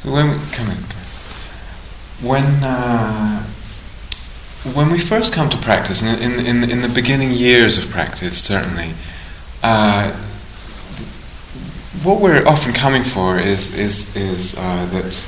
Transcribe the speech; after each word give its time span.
So 0.00 0.10
when 0.10 0.30
we 0.30 0.46
come 0.52 0.70
in, 0.70 0.78
when 2.22 2.44
uh, 2.64 3.42
when 4.72 4.90
we 4.90 4.98
first 4.98 5.34
come 5.34 5.50
to 5.50 5.58
practice, 5.58 6.00
in, 6.00 6.08
in, 6.46 6.70
in, 6.70 6.80
the 6.80 6.88
beginning 6.88 7.32
years 7.32 7.76
of 7.76 7.90
practice, 7.90 8.42
certainly, 8.42 8.94
uh, 9.62 10.10
what 12.02 12.22
we're 12.22 12.46
often 12.46 12.72
coming 12.72 13.02
for 13.02 13.38
is 13.38 13.74
is 13.74 14.16
is 14.16 14.54
uh, 14.56 14.86
that 14.86 15.26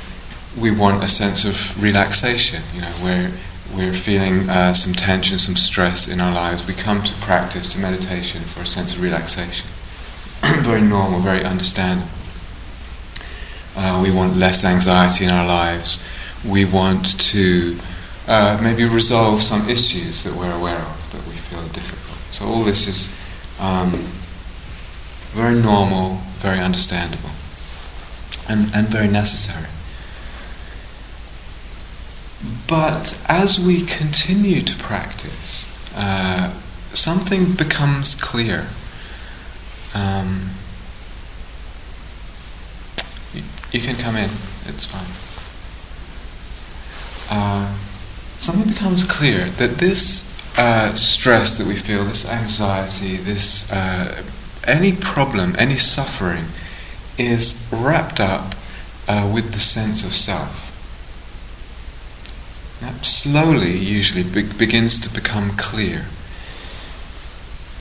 we 0.59 0.71
want 0.71 1.03
a 1.03 1.07
sense 1.07 1.45
of 1.45 1.81
relaxation. 1.81 2.63
You 2.73 2.81
know, 2.81 2.93
where 3.03 3.31
we're 3.75 3.93
feeling 3.93 4.49
uh, 4.49 4.73
some 4.73 4.93
tension, 4.93 5.37
some 5.37 5.55
stress 5.55 6.07
in 6.07 6.19
our 6.19 6.33
lives. 6.33 6.65
We 6.65 6.73
come 6.73 7.03
to 7.03 7.13
practice, 7.21 7.69
to 7.69 7.79
meditation, 7.79 8.41
for 8.41 8.61
a 8.61 8.67
sense 8.67 8.93
of 8.93 9.03
relaxation. 9.03 9.67
very 10.41 10.81
normal, 10.81 11.19
very 11.19 11.43
understandable. 11.43 12.09
Uh, 13.75 13.99
we 14.03 14.11
want 14.11 14.37
less 14.37 14.63
anxiety 14.63 15.25
in 15.25 15.31
our 15.31 15.45
lives. 15.45 15.99
We 16.45 16.65
want 16.65 17.19
to 17.31 17.77
uh, 18.27 18.59
maybe 18.61 18.85
resolve 18.85 19.41
some 19.41 19.69
issues 19.69 20.23
that 20.23 20.33
we're 20.33 20.53
aware 20.53 20.77
of 20.77 21.11
that 21.11 21.25
we 21.27 21.35
feel 21.35 21.65
difficult. 21.69 22.17
So 22.31 22.45
all 22.45 22.63
this 22.63 22.87
is 22.87 23.13
um, 23.59 23.91
very 25.31 25.55
normal, 25.55 26.19
very 26.39 26.59
understandable, 26.59 27.31
and, 28.47 28.73
and 28.75 28.87
very 28.87 29.07
necessary. 29.07 29.67
But 32.67 33.17
as 33.27 33.59
we 33.59 33.85
continue 33.85 34.61
to 34.63 34.75
practice, 34.77 35.65
uh, 35.95 36.53
something 36.93 37.53
becomes 37.53 38.15
clear. 38.15 38.67
Um, 39.93 40.49
you 43.73 43.81
can 43.81 43.95
come 43.95 44.15
in, 44.15 44.29
it's 44.67 44.85
fine. 44.85 45.07
Uh, 47.29 47.75
something 48.37 48.71
becomes 48.71 49.03
clear 49.03 49.49
that 49.49 49.79
this 49.79 50.23
uh, 50.57 50.93
stress 50.93 51.57
that 51.57 51.65
we 51.65 51.75
feel, 51.75 52.05
this 52.05 52.29
anxiety, 52.29 53.17
this 53.17 53.71
uh, 53.71 54.23
any 54.65 54.93
problem, 54.93 55.55
any 55.57 55.77
suffering, 55.77 56.45
is 57.17 57.67
wrapped 57.71 58.19
up 58.19 58.53
uh, 59.07 59.29
with 59.33 59.53
the 59.53 59.59
sense 59.59 60.03
of 60.03 60.13
self. 60.13 60.69
That 62.79 63.03
slowly, 63.03 63.75
usually, 63.75 64.23
be- 64.23 64.53
begins 64.53 64.99
to 64.99 65.09
become 65.09 65.51
clear 65.57 66.05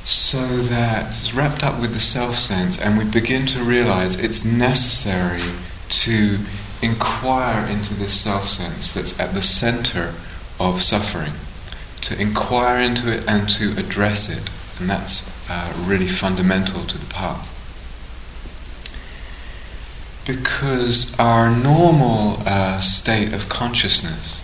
so 0.05 0.39
that 0.39 1.09
it's 1.09 1.35
wrapped 1.35 1.63
up 1.63 1.81
with 1.81 1.93
the 1.93 2.01
self 2.01 2.39
sense, 2.39 2.81
and 2.81 2.97
we 2.97 3.05
begin 3.05 3.47
to 3.49 3.63
realize 3.63 4.19
it's 4.19 4.45
necessary 4.45 5.53
to 5.93 6.39
inquire 6.81 7.67
into 7.69 7.95
this 7.95 8.19
self 8.19 8.49
sense 8.49 8.93
that's 8.93 9.19
at 9.21 9.35
the 9.35 9.43
center 9.43 10.15
of 10.59 10.83
suffering, 10.83 11.33
to 12.01 12.19
inquire 12.21 12.81
into 12.81 13.13
it 13.13 13.25
and 13.29 13.49
to 13.51 13.73
address 13.79 14.31
it, 14.31 14.51
and 14.81 14.89
that's 14.89 15.23
uh, 15.51 15.73
really 15.85 16.09
fundamental 16.09 16.85
to 16.87 16.99
the 16.99 17.07
path. 17.07 17.49
Because 20.27 21.19
our 21.19 21.55
normal 21.55 22.43
uh, 22.47 22.81
state 22.81 23.33
of 23.35 23.49
consciousness 23.49 24.41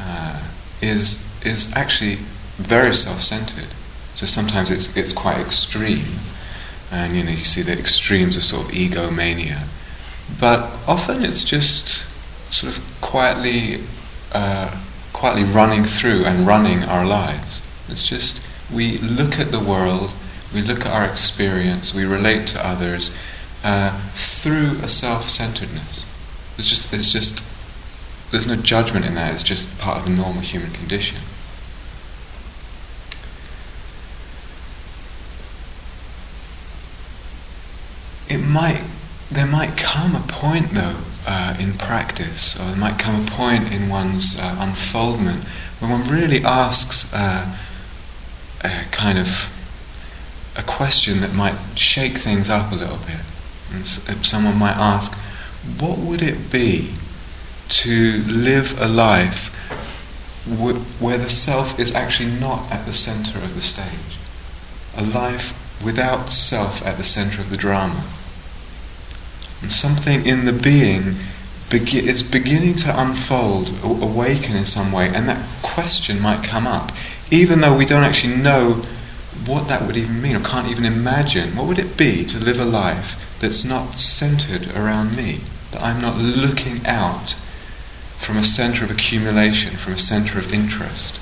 uh, 0.00 0.42
is 0.82 1.24
is 1.44 1.72
actually 1.74 2.16
very 2.56 2.94
self-centered. 2.94 3.68
So 4.16 4.26
sometimes 4.26 4.70
it's 4.70 4.94
it's 4.96 5.12
quite 5.12 5.38
extreme, 5.38 6.18
and 6.90 7.14
you 7.14 7.22
know 7.22 7.30
you 7.30 7.44
see 7.44 7.62
the 7.62 7.78
extremes 7.78 8.36
of 8.36 8.42
sort 8.42 8.66
of 8.66 8.74
egomania 8.74 9.62
but 10.38 10.70
often 10.86 11.24
it's 11.24 11.44
just 11.44 12.04
sort 12.52 12.76
of 12.76 12.82
quietly, 13.00 13.80
uh, 14.32 14.78
quietly 15.12 15.44
running 15.44 15.84
through 15.84 16.24
and 16.24 16.46
running 16.46 16.82
our 16.84 17.04
lives. 17.06 17.60
It's 17.88 18.06
just 18.06 18.40
we 18.72 18.98
look 18.98 19.38
at 19.38 19.50
the 19.50 19.60
world, 19.60 20.10
we 20.54 20.62
look 20.62 20.80
at 20.80 20.92
our 20.92 21.04
experience, 21.04 21.94
we 21.94 22.04
relate 22.04 22.46
to 22.48 22.66
others 22.66 23.10
uh, 23.64 23.98
through 24.14 24.78
a 24.82 24.88
self-centeredness. 24.88 26.06
It's 26.58 26.68
just, 26.68 26.92
it's 26.92 27.12
just, 27.12 27.42
there's 28.30 28.46
no 28.46 28.56
judgment 28.56 29.06
in 29.06 29.14
that. 29.14 29.32
It's 29.32 29.42
just 29.42 29.78
part 29.78 29.98
of 29.98 30.04
the 30.04 30.10
normal 30.10 30.42
human 30.42 30.70
condition. 30.72 31.18
It 38.28 38.38
might 38.38 38.80
there 39.30 39.46
might 39.46 39.76
come 39.76 40.16
a 40.16 40.20
point, 40.20 40.70
though, 40.70 40.96
uh, 41.26 41.56
in 41.58 41.74
practice, 41.74 42.56
or 42.56 42.64
there 42.64 42.76
might 42.76 42.98
come 42.98 43.24
a 43.24 43.30
point 43.30 43.72
in 43.72 43.88
one's 43.88 44.38
uh, 44.38 44.56
unfoldment 44.58 45.44
when 45.78 45.90
one 45.90 46.08
really 46.08 46.44
asks 46.44 47.12
uh, 47.14 47.56
a 48.62 48.84
kind 48.90 49.18
of 49.18 49.48
a 50.56 50.62
question 50.62 51.20
that 51.20 51.32
might 51.32 51.56
shake 51.76 52.18
things 52.18 52.50
up 52.50 52.72
a 52.72 52.74
little 52.74 52.98
bit. 52.98 53.20
And 53.72 53.86
someone 54.26 54.58
might 54.58 54.76
ask, 54.76 55.12
what 55.78 55.98
would 55.98 56.22
it 56.22 56.50
be 56.50 56.92
to 57.68 58.22
live 58.24 58.80
a 58.80 58.88
life 58.88 59.56
w- 60.48 60.80
where 60.98 61.18
the 61.18 61.28
self 61.28 61.78
is 61.78 61.94
actually 61.94 62.32
not 62.32 62.70
at 62.72 62.84
the 62.84 62.92
center 62.92 63.38
of 63.38 63.54
the 63.54 63.62
stage? 63.62 64.18
A 64.96 65.02
life 65.02 65.54
without 65.84 66.32
self 66.32 66.84
at 66.84 66.96
the 66.96 67.04
center 67.04 67.40
of 67.40 67.48
the 67.48 67.56
drama? 67.56 68.02
And 69.62 69.72
something 69.72 70.26
in 70.26 70.44
the 70.46 70.52
being 70.52 71.16
be- 71.70 72.08
is 72.08 72.22
beginning 72.22 72.76
to 72.76 73.00
unfold, 73.00 73.72
awaken 73.82 74.56
in 74.56 74.66
some 74.66 74.90
way, 74.92 75.08
and 75.08 75.28
that 75.28 75.46
question 75.62 76.20
might 76.20 76.42
come 76.42 76.66
up, 76.66 76.92
even 77.30 77.60
though 77.60 77.76
we 77.76 77.84
don't 77.84 78.02
actually 78.02 78.36
know 78.36 78.82
what 79.46 79.68
that 79.68 79.86
would 79.86 79.96
even 79.96 80.20
mean 80.20 80.36
or 80.36 80.40
can't 80.40 80.68
even 80.68 80.84
imagine. 80.84 81.56
What 81.56 81.66
would 81.66 81.78
it 81.78 81.96
be 81.96 82.24
to 82.26 82.38
live 82.38 82.58
a 82.58 82.64
life 82.64 83.38
that's 83.40 83.64
not 83.64 83.98
centered 83.98 84.74
around 84.74 85.16
me? 85.16 85.40
That 85.70 85.82
I'm 85.82 86.00
not 86.00 86.18
looking 86.18 86.84
out 86.86 87.34
from 88.18 88.36
a 88.36 88.44
center 88.44 88.84
of 88.84 88.90
accumulation, 88.90 89.76
from 89.76 89.94
a 89.94 89.98
center 89.98 90.38
of 90.38 90.52
interest. 90.52 91.19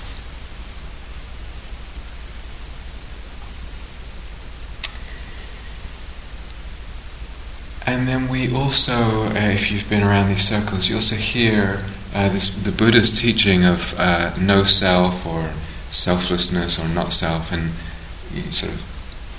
And 7.88 8.06
then 8.06 8.28
we 8.28 8.54
also, 8.54 8.92
uh, 8.92 9.32
if 9.34 9.70
you've 9.70 9.88
been 9.88 10.02
around 10.02 10.28
these 10.28 10.46
circles, 10.46 10.90
you 10.90 10.96
also 10.96 11.16
hear 11.16 11.82
uh, 12.14 12.28
this, 12.28 12.50
the 12.50 12.70
Buddha's 12.70 13.18
teaching 13.18 13.64
of 13.64 13.98
uh, 13.98 14.36
no 14.38 14.64
self 14.64 15.24
or 15.24 15.50
selflessness 15.90 16.78
or 16.78 16.86
not 16.88 17.14
self, 17.14 17.50
and 17.50 17.70
you 18.30 18.42
sort 18.52 18.72
of 18.72 18.80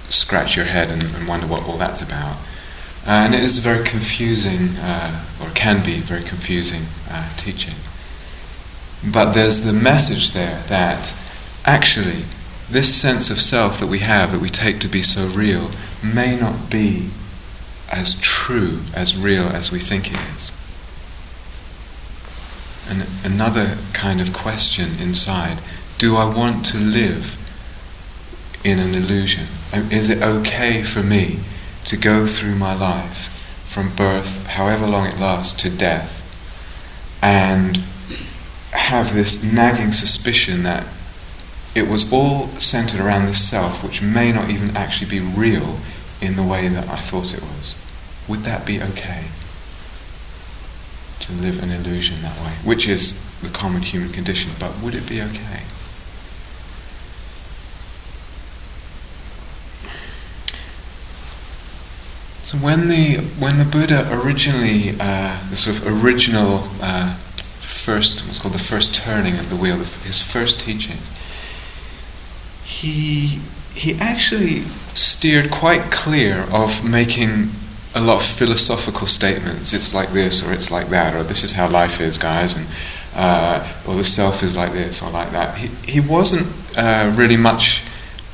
scratch 0.09 0.55
your 0.55 0.65
head 0.65 0.89
and, 0.89 1.03
and 1.03 1.27
wonder 1.27 1.45
what 1.45 1.61
all 1.67 1.77
that's 1.77 2.01
about. 2.01 2.37
Uh, 3.05 3.11
and 3.11 3.35
it 3.35 3.43
is 3.43 3.59
a 3.59 3.61
very 3.61 3.85
confusing, 3.87 4.69
uh, 4.79 5.23
or 5.39 5.51
can 5.51 5.85
be 5.85 5.99
very 5.99 6.23
confusing 6.23 6.85
uh, 7.11 7.29
teaching. 7.37 7.75
But 9.05 9.33
there's 9.33 9.61
the 9.61 9.73
message 9.73 10.31
there 10.31 10.63
that 10.69 11.13
actually 11.65 12.23
this 12.67 12.99
sense 12.99 13.29
of 13.29 13.39
self 13.39 13.79
that 13.79 13.87
we 13.87 13.99
have, 13.99 14.31
that 14.31 14.41
we 14.41 14.49
take 14.49 14.79
to 14.79 14.87
be 14.87 15.03
so 15.03 15.27
real, 15.27 15.69
may 16.01 16.35
not 16.35 16.71
be 16.71 17.11
as 17.89 18.15
true, 18.21 18.79
as 18.93 19.17
real 19.17 19.47
as 19.47 19.71
we 19.71 19.79
think 19.79 20.11
it 20.11 20.19
is. 20.35 20.51
And 22.87 23.07
another 23.23 23.77
kind 23.93 24.19
of 24.21 24.33
question 24.33 24.99
inside 24.99 25.59
do 25.97 26.15
I 26.15 26.33
want 26.33 26.65
to 26.67 26.77
live 26.77 27.35
in 28.63 28.79
an 28.79 28.95
illusion? 28.95 29.47
Oh, 29.73 29.87
is 29.91 30.09
it 30.09 30.21
okay 30.21 30.81
for 30.81 31.03
me 31.03 31.39
to 31.85 31.97
go 31.97 32.25
through 32.25 32.55
my 32.55 32.73
life 32.73 33.65
from 33.67 33.93
birth, 33.95 34.47
however 34.47 34.87
long 34.87 35.07
it 35.07 35.19
lasts, 35.19 35.61
to 35.61 35.69
death, 35.69 36.15
and 37.21 37.77
have 38.71 39.13
this 39.13 39.43
nagging 39.43 39.91
suspicion 39.91 40.63
that 40.63 40.87
it 41.75 41.87
was 41.87 42.11
all 42.11 42.47
centered 42.59 42.99
around 42.99 43.25
this 43.25 43.47
self, 43.47 43.83
which 43.83 44.01
may 44.01 44.31
not 44.31 44.49
even 44.49 44.75
actually 44.75 45.09
be 45.09 45.19
real 45.19 45.77
in 46.21 46.35
the 46.35 46.43
way 46.43 46.67
that 46.67 46.87
I 46.87 46.99
thought 46.99 47.33
it 47.33 47.41
was? 47.41 47.75
Would 48.29 48.41
that 48.41 48.65
be 48.65 48.81
okay? 48.81 49.25
To 51.21 51.33
live 51.33 51.61
an 51.63 51.71
illusion 51.71 52.21
that 52.21 52.39
way, 52.39 52.53
which 52.63 52.87
is 52.87 53.19
the 53.41 53.49
common 53.49 53.81
human 53.81 54.11
condition, 54.11 54.51
but 54.59 54.71
would 54.83 54.93
it 54.93 55.09
be 55.09 55.19
okay? 55.21 55.63
So 62.43 62.57
when 62.57 62.87
the 62.87 63.17
when 63.39 63.57
the 63.57 63.65
Buddha 63.65 64.07
originally, 64.11 64.95
uh, 64.99 65.37
the 65.49 65.55
sort 65.55 65.77
of 65.77 66.03
original 66.03 66.63
uh, 66.81 67.15
first, 67.61 68.25
what's 68.25 68.39
called 68.39 68.53
the 68.53 68.59
first 68.59 68.93
turning 68.93 69.37
of 69.39 69.49
the 69.49 69.55
wheel, 69.55 69.77
his 69.77 70.21
first 70.21 70.59
teachings, 70.59 71.09
he 72.63 73.41
he 73.73 73.95
actually 73.99 74.61
steered 74.93 75.49
quite 75.51 75.91
clear 75.91 76.47
of 76.51 76.83
making 76.87 77.51
a 77.95 78.01
lot 78.01 78.17
of 78.21 78.25
philosophical 78.25 79.07
statements. 79.07 79.73
It's 79.73 79.93
like 79.93 80.11
this, 80.11 80.43
or 80.43 80.53
it's 80.53 80.69
like 80.69 80.89
that, 80.89 81.15
or 81.15 81.23
this 81.23 81.43
is 81.43 81.51
how 81.51 81.67
life 81.69 82.01
is, 82.01 82.17
guys, 82.17 82.55
and 82.55 82.65
uh, 83.15 83.67
or 83.87 83.95
the 83.95 84.03
self 84.03 84.43
is 84.43 84.55
like 84.55 84.71
this 84.73 85.01
or 85.01 85.09
like 85.09 85.31
that. 85.31 85.57
He, 85.57 85.67
he 85.91 85.99
wasn't 85.99 86.47
uh, 86.77 87.11
really 87.15 87.37
much 87.37 87.83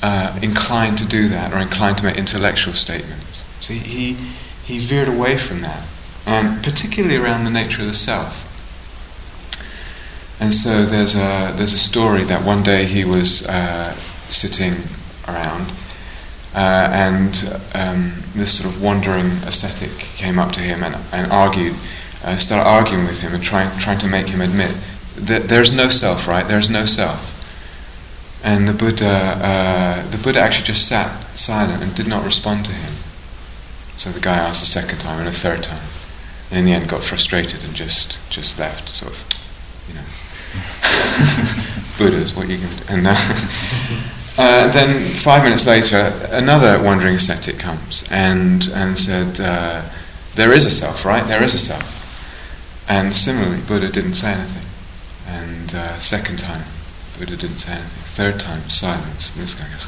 uh, 0.03 0.37
inclined 0.41 0.97
to 0.99 1.05
do 1.05 1.29
that 1.29 1.53
or 1.53 1.59
inclined 1.59 1.97
to 1.99 2.03
make 2.03 2.17
intellectual 2.17 2.73
statements. 2.73 3.43
So 3.61 3.73
he, 3.73 4.13
he 4.65 4.79
veered 4.79 5.07
away 5.07 5.37
from 5.37 5.61
that, 5.61 5.85
and 6.25 6.63
particularly 6.63 7.15
around 7.15 7.45
the 7.45 7.51
nature 7.51 7.81
of 7.81 7.87
the 7.87 7.93
self. 7.93 8.41
And 10.39 10.53
so 10.53 10.83
there's 10.83 11.15
a, 11.15 11.53
there's 11.55 11.73
a 11.73 11.77
story 11.77 12.23
that 12.25 12.45
one 12.45 12.61
day 12.61 12.85
he 12.85 13.05
was 13.05 13.47
uh, 13.47 13.93
sitting 14.29 14.75
around 15.27 15.71
uh, 16.55 16.89
and 16.93 17.59
um, 17.73 18.13
this 18.33 18.59
sort 18.59 18.73
of 18.73 18.81
wandering 18.81 19.27
ascetic 19.43 19.91
came 19.91 20.39
up 20.39 20.53
to 20.53 20.61
him 20.61 20.83
and, 20.83 20.95
and 21.11 21.29
argued, 21.31 21.75
uh, 22.23 22.37
started 22.37 22.65
arguing 22.65 23.05
with 23.05 23.19
him 23.19 23.33
and 23.33 23.43
trying, 23.43 23.77
trying 23.77 23.99
to 23.99 24.07
make 24.07 24.27
him 24.27 24.39
admit 24.39 24.73
that 25.17 25.49
there's 25.49 25.73
no 25.73 25.89
self, 25.89 26.27
right? 26.27 26.47
There's 26.47 26.69
no 26.69 26.85
self. 26.85 27.33
And 28.41 28.69
the 28.69 28.73
Buddha, 28.73 29.09
uh, 29.09 30.09
the 30.11 30.17
Buddha 30.17 30.39
actually 30.39 30.65
just 30.65 30.87
sat 30.87 31.09
silent 31.37 31.83
and 31.83 31.93
did 31.93 32.07
not 32.07 32.23
respond 32.23 32.65
to 32.67 32.71
him. 32.71 32.93
So 33.97 34.11
the 34.11 34.21
guy 34.21 34.37
asked 34.37 34.63
a 34.63 34.67
second 34.67 34.99
time 34.99 35.19
and 35.19 35.27
a 35.27 35.31
third 35.31 35.63
time, 35.63 35.83
and 36.51 36.59
in 36.59 36.65
the 36.65 36.73
end 36.73 36.89
got 36.89 37.03
frustrated 37.03 37.63
and 37.63 37.73
just 37.73 38.17
just 38.29 38.59
left, 38.59 38.89
sort 38.89 39.13
of, 39.13 39.25
you 39.87 39.95
know, 39.95 40.03
Buddhas, 41.97 42.35
what 42.35 42.47
you 42.49 42.57
to 42.57 42.63
do? 42.63 42.83
And 42.89 43.07
uh, 44.37 44.71
then 44.73 45.13
five 45.15 45.43
minutes 45.43 45.65
later, 45.65 46.13
another 46.31 46.83
wandering 46.83 47.15
ascetic 47.15 47.57
comes 47.57 48.03
and 48.11 48.69
and 48.73 48.97
said, 48.97 49.39
uh, 49.39 49.81
"There 50.35 50.51
is 50.51 50.65
a 50.65 50.71
self, 50.71 51.05
right? 51.05 51.25
There 51.27 51.43
is 51.43 51.53
a 51.53 51.59
self." 51.59 51.95
And 52.87 53.15
similarly, 53.15 53.61
Buddha 53.61 53.89
didn't 53.89 54.15
say 54.15 54.33
anything. 54.33 54.65
And 55.27 55.73
uh, 55.73 55.99
second 55.99 56.37
time, 56.37 56.65
Buddha 57.17 57.35
didn't 57.37 57.59
say 57.59 57.73
anything. 57.73 58.03
Third 58.13 58.39
time, 58.39 58.69
silence. 58.69 59.33
And 59.33 59.43
this 59.43 59.53
guy 59.53 59.67
goes. 59.69 59.85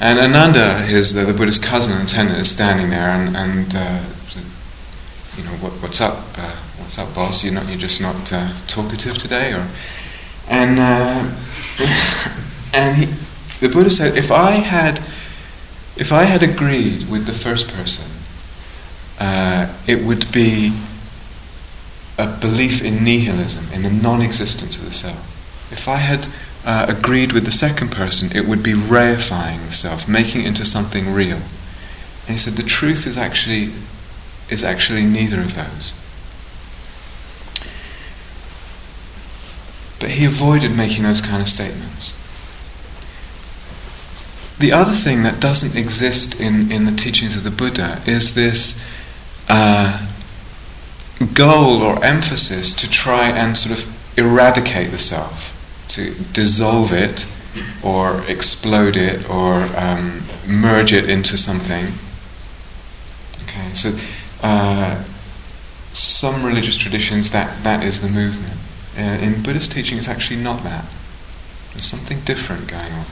And 0.00 0.18
Ananda, 0.18 0.78
his 0.82 1.14
the 1.14 1.32
Buddha's 1.32 1.58
cousin 1.58 1.92
and 1.92 2.08
attendant, 2.08 2.40
is 2.40 2.50
standing 2.50 2.90
there 2.90 3.10
and 3.10 3.36
and 3.36 3.74
uh, 3.74 4.04
said, 4.28 4.44
you 5.36 5.44
know 5.44 5.56
what, 5.58 5.72
what's 5.82 6.00
up? 6.00 6.18
Uh, 6.36 6.54
what's 6.78 6.98
up, 6.98 7.14
boss? 7.14 7.44
You're 7.44 7.54
not 7.54 7.68
you're 7.68 7.78
just 7.78 8.00
not 8.00 8.26
talkative 8.68 9.18
today, 9.18 9.52
or 9.54 9.68
and 10.48 10.78
and 12.74 12.96
he, 12.96 13.06
the 13.60 13.68
Buddha 13.68 13.90
said, 13.90 14.16
if 14.16 14.30
I 14.30 14.52
had, 14.52 14.98
if 15.96 16.12
I 16.12 16.24
had 16.24 16.42
agreed 16.42 17.08
with 17.08 17.26
the 17.26 17.32
first 17.32 17.68
person, 17.68 18.04
uh, 19.18 19.72
it 19.86 20.04
would 20.04 20.30
be 20.32 20.72
a 22.18 22.26
belief 22.26 22.82
in 22.82 23.04
nihilism, 23.04 23.66
in 23.72 23.82
the 23.82 23.90
non-existence 23.90 24.76
of 24.76 24.84
the 24.84 24.92
self. 24.92 25.70
If 25.72 25.86
I 25.88 25.96
had 25.96 26.26
uh, 26.64 26.86
agreed 26.88 27.32
with 27.32 27.44
the 27.44 27.52
second 27.52 27.92
person, 27.92 28.30
it 28.36 28.46
would 28.46 28.62
be 28.62 28.72
reifying 28.72 29.64
the 29.66 29.72
self, 29.72 30.08
making 30.08 30.42
it 30.42 30.48
into 30.48 30.64
something 30.64 31.12
real. 31.12 31.36
And 31.36 32.36
he 32.36 32.38
said 32.38 32.54
the 32.54 32.62
truth 32.62 33.06
is 33.06 33.16
actually 33.16 33.72
is 34.50 34.64
actually 34.64 35.04
neither 35.04 35.40
of 35.40 35.54
those. 35.54 35.92
But 40.00 40.10
he 40.10 40.24
avoided 40.24 40.76
making 40.76 41.04
those 41.04 41.20
kind 41.20 41.42
of 41.42 41.48
statements. 41.48 42.14
The 44.58 44.72
other 44.72 44.92
thing 44.92 45.22
that 45.22 45.40
doesn't 45.40 45.76
exist 45.76 46.40
in, 46.40 46.72
in 46.72 46.84
the 46.84 46.92
teachings 46.92 47.36
of 47.36 47.44
the 47.44 47.50
Buddha 47.50 48.02
is 48.06 48.34
this 48.34 48.80
uh, 49.48 50.06
goal 51.34 51.82
or 51.82 52.04
emphasis 52.04 52.72
to 52.74 52.90
try 52.90 53.28
and 53.28 53.56
sort 53.56 53.78
of 53.78 54.18
eradicate 54.18 54.90
the 54.90 54.98
self, 54.98 55.54
to 55.90 56.12
dissolve 56.32 56.92
it 56.92 57.26
or 57.82 58.22
explode 58.28 58.96
it 58.96 59.28
or 59.30 59.54
um, 59.76 60.22
merge 60.46 60.92
it 60.92 61.08
into 61.08 61.36
something. 61.36 61.86
Okay, 63.44 63.72
so 63.74 63.96
uh, 64.42 65.02
some 65.92 66.44
religious 66.44 66.76
traditions 66.76 67.30
that, 67.30 67.62
that 67.62 67.84
is 67.84 68.00
the 68.00 68.08
movement. 68.08 68.57
Uh, 68.98 69.16
in 69.22 69.40
Buddhist 69.44 69.70
teaching, 69.70 69.96
it's 69.96 70.08
actually 70.08 70.40
not 70.40 70.64
that. 70.64 70.84
There's 71.72 71.84
something 71.84 72.18
different 72.22 72.66
going 72.66 72.92
on. 72.92 73.06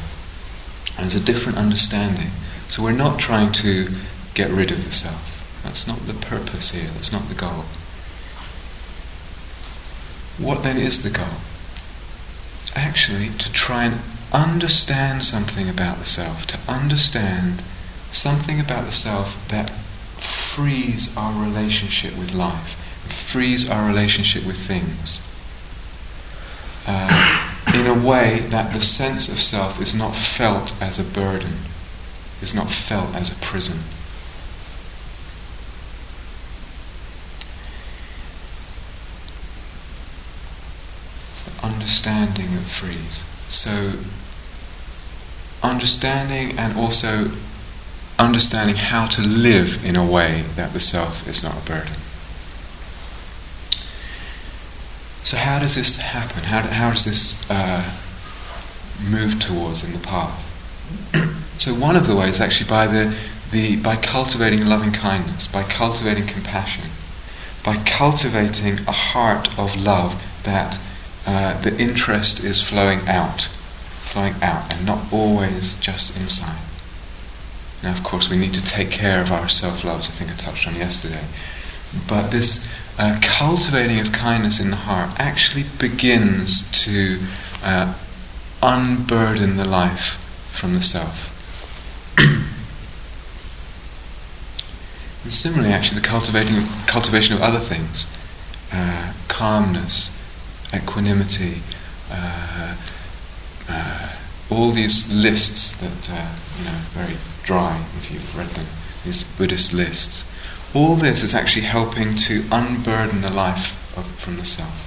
And 0.96 1.04
there's 1.04 1.14
a 1.14 1.20
different 1.20 1.58
understanding. 1.58 2.30
So 2.68 2.82
we're 2.82 2.90
not 2.90 3.20
trying 3.20 3.52
to 3.52 3.86
get 4.34 4.50
rid 4.50 4.72
of 4.72 4.84
the 4.84 4.92
self. 4.92 5.60
That's 5.62 5.86
not 5.86 6.00
the 6.00 6.14
purpose 6.14 6.70
here. 6.70 6.88
That's 6.94 7.12
not 7.12 7.28
the 7.28 7.36
goal. 7.36 7.66
What 10.38 10.64
then 10.64 10.76
is 10.76 11.02
the 11.02 11.10
goal? 11.10 11.38
Actually, 12.74 13.28
to 13.38 13.52
try 13.52 13.84
and 13.84 14.00
understand 14.32 15.24
something 15.24 15.68
about 15.68 15.98
the 15.98 16.04
self, 16.04 16.48
to 16.48 16.58
understand 16.66 17.62
something 18.10 18.58
about 18.58 18.86
the 18.86 18.92
self 18.92 19.48
that 19.50 19.70
frees 19.70 21.16
our 21.16 21.40
relationship 21.40 22.18
with 22.18 22.34
life, 22.34 22.74
frees 23.06 23.68
our 23.68 23.86
relationship 23.86 24.44
with 24.44 24.56
things 24.56 25.20
uh, 26.86 27.52
in 27.74 27.86
a 27.86 28.06
way 28.06 28.40
that 28.50 28.72
the 28.72 28.80
sense 28.80 29.28
of 29.28 29.38
self 29.38 29.80
is 29.80 29.94
not 29.94 30.14
felt 30.14 30.74
as 30.80 30.98
a 30.98 31.04
burden, 31.04 31.52
is 32.40 32.54
not 32.54 32.70
felt 32.70 33.14
as 33.14 33.30
a 33.30 33.34
prison. 33.36 33.78
It's 41.32 41.42
the 41.42 41.66
understanding 41.66 42.54
that 42.54 42.62
frees. 42.62 43.24
So, 43.48 43.92
understanding 45.62 46.58
and 46.58 46.76
also 46.76 47.30
understanding 48.18 48.76
how 48.76 49.06
to 49.06 49.22
live 49.22 49.84
in 49.84 49.96
a 49.96 50.06
way 50.06 50.44
that 50.54 50.72
the 50.72 50.80
self 50.80 51.28
is 51.28 51.42
not 51.42 51.56
a 51.58 51.66
burden. 51.66 51.94
So, 55.26 55.36
how 55.36 55.58
does 55.58 55.74
this 55.74 55.96
happen? 55.96 56.44
How, 56.44 56.60
how 56.60 56.92
does 56.92 57.04
this 57.04 57.50
uh, 57.50 57.82
move 59.10 59.40
towards 59.40 59.82
in 59.82 59.92
the 59.92 59.98
path? 59.98 60.38
so, 61.58 61.74
one 61.74 61.96
of 61.96 62.06
the 62.06 62.14
ways 62.14 62.40
actually 62.40 62.70
by, 62.70 62.86
the, 62.86 63.12
the, 63.50 63.74
by 63.74 63.96
cultivating 63.96 64.64
loving 64.66 64.92
kindness, 64.92 65.48
by 65.48 65.64
cultivating 65.64 66.28
compassion, 66.28 66.84
by 67.64 67.74
cultivating 67.78 68.78
a 68.86 68.92
heart 68.92 69.48
of 69.58 69.74
love 69.74 70.22
that 70.44 70.78
uh, 71.26 71.60
the 71.60 71.76
interest 71.76 72.44
is 72.44 72.62
flowing 72.62 73.00
out, 73.08 73.48
flowing 74.04 74.34
out, 74.42 74.72
and 74.72 74.86
not 74.86 75.12
always 75.12 75.74
just 75.80 76.16
inside. 76.16 76.62
Now, 77.82 77.90
of 77.90 78.04
course, 78.04 78.30
we 78.30 78.38
need 78.38 78.54
to 78.54 78.62
take 78.62 78.92
care 78.92 79.20
of 79.22 79.32
our 79.32 79.48
self 79.48 79.82
love, 79.82 79.98
as 79.98 80.08
I 80.08 80.12
think 80.12 80.30
I 80.30 80.34
touched 80.34 80.68
on 80.68 80.76
yesterday. 80.76 81.24
But 82.06 82.30
this 82.30 82.68
uh, 82.98 83.18
cultivating 83.22 84.00
of 84.00 84.12
kindness 84.12 84.58
in 84.58 84.70
the 84.70 84.76
heart 84.76 85.10
actually 85.18 85.64
begins 85.78 86.62
to 86.84 87.18
uh, 87.62 87.94
unburden 88.62 89.56
the 89.56 89.64
life 89.64 90.14
from 90.52 90.74
the 90.74 90.82
self. 90.82 91.32
and 95.24 95.32
similarly, 95.32 95.72
actually, 95.72 96.00
the 96.00 96.06
cultivating 96.06 96.64
cultivation 96.86 97.34
of 97.34 97.42
other 97.42 97.60
things, 97.60 98.06
uh, 98.72 99.12
calmness, 99.28 100.10
equanimity, 100.74 101.60
uh, 102.10 102.76
uh, 103.68 104.08
all 104.50 104.70
these 104.70 105.12
lists 105.12 105.72
that 105.78 106.10
uh, 106.10 106.34
you 106.58 106.64
know 106.64 106.78
very 106.90 107.16
dry 107.42 107.84
if 107.98 108.10
you've 108.10 108.36
read 108.36 108.48
them, 108.50 108.66
these 109.04 109.22
Buddhist 109.22 109.72
lists 109.72 110.24
all 110.76 110.94
this 110.94 111.22
is 111.22 111.34
actually 111.34 111.62
helping 111.62 112.14
to 112.14 112.44
unburden 112.52 113.22
the 113.22 113.30
life 113.30 113.96
of, 113.96 114.04
from 114.18 114.36
the 114.36 114.44
self. 114.44 114.82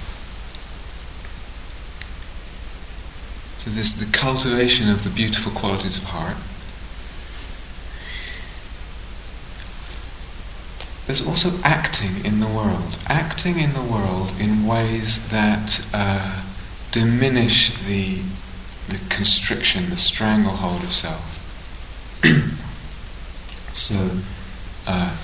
So 3.58 3.70
this 3.70 3.92
the 3.94 4.06
cultivation 4.16 4.88
of 4.88 5.02
the 5.02 5.10
beautiful 5.10 5.50
qualities 5.50 5.96
of 5.96 6.04
heart. 6.04 6.36
There's 11.08 11.26
also 11.26 11.58
acting 11.64 12.24
in 12.24 12.38
the 12.38 12.46
world. 12.46 12.96
Acting 13.08 13.58
in 13.58 13.72
the 13.72 13.82
world 13.82 14.32
in 14.38 14.64
ways 14.64 15.28
that 15.30 15.84
uh, 15.92 16.44
diminish 16.92 17.76
the, 17.84 18.20
the 18.88 19.00
constriction, 19.08 19.90
the 19.90 19.96
stranglehold 19.96 20.84
of 20.84 20.92
self. 20.92 21.26
so, 23.74 24.10
uh, 24.86 25.16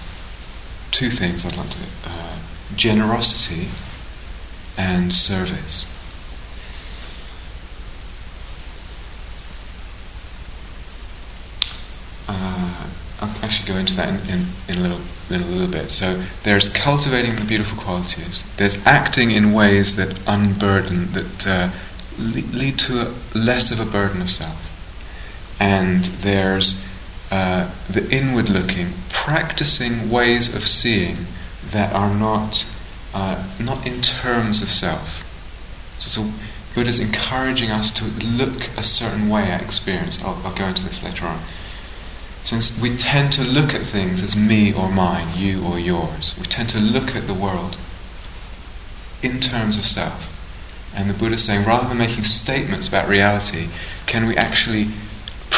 two 0.97 1.11
things 1.11 1.45
I'd 1.45 1.55
like 1.59 1.69
to 1.69 1.79
uh, 2.07 2.39
generosity 2.75 3.69
and 4.79 5.13
service. 5.13 5.85
Uh, 12.27 12.89
I'll 13.21 13.45
actually 13.45 13.69
go 13.69 13.79
into 13.79 13.95
that 13.97 14.09
in, 14.09 14.31
in, 14.31 14.47
in, 14.71 14.79
a, 14.79 14.81
little, 14.81 15.01
in 15.29 15.43
a 15.43 15.47
little 15.47 15.71
bit. 15.71 15.91
So 15.91 16.23
there's 16.45 16.71
cultivating 16.71 17.35
the 17.35 17.45
beautiful 17.45 17.77
qualities. 17.77 18.51
There's 18.57 18.83
acting 18.87 19.33
in 19.33 19.53
ways 19.53 19.97
that 19.97 20.19
unburden, 20.27 21.13
that 21.13 21.47
uh, 21.47 21.71
lead 22.19 22.79
to 22.79 23.03
a, 23.03 23.15
less 23.37 23.71
of 23.71 23.81
a 23.81 23.85
burden 23.85 24.23
of 24.23 24.31
self. 24.31 24.63
And 25.61 26.07
there's 26.07 26.83
uh, 27.31 27.71
the 27.91 28.09
inward 28.11 28.49
looking, 28.49 28.89
practicing 29.11 30.11
ways 30.11 30.55
of 30.55 30.67
seeing 30.67 31.17
that 31.71 31.93
are 31.93 32.15
not, 32.15 32.65
uh, 33.15 33.45
not 33.61 33.87
in 33.87 34.01
terms 34.01 34.63
of 34.63 34.69
self. 34.69 35.23
So, 35.99 36.09
so 36.09 36.33
Buddha's 36.75 37.01
encouraging 37.01 37.71
us 37.71 37.91
to 37.93 38.05
look 38.25 38.69
a 38.77 38.83
certain 38.83 39.29
way 39.29 39.45
at 39.45 39.63
experience. 39.63 40.23
I'll, 40.23 40.41
I'll 40.45 40.55
go 40.55 40.67
into 40.67 40.85
this 40.85 41.03
later 41.03 41.27
on. 41.27 41.41
Since 42.43 42.81
we 42.81 42.97
tend 42.97 43.33
to 43.33 43.43
look 43.43 43.75
at 43.75 43.83
things 43.83 44.23
as 44.23 44.37
me 44.37 44.73
or 44.73 44.89
mine, 44.89 45.27
you 45.37 45.65
or 45.65 45.81
yours, 45.81 46.39
we 46.39 46.45
tend 46.45 46.71
to 46.71 46.79
look 46.79 47.17
at 47.17 47.27
the 47.27 47.35
world 47.35 47.77
in 49.23 49.41
terms 49.41 49.77
of 49.77 49.85
self. 49.85 50.33
And 50.95 51.11
the 51.11 51.15
Buddha 51.15 51.35
is 51.35 51.45
saying, 51.45 51.67
rather 51.67 51.89
than 51.89 51.99
making 51.99 52.25
statements 52.25 52.87
about 52.87 53.09
reality, 53.09 53.69
can 54.07 54.27
we 54.27 54.37
actually 54.37 54.89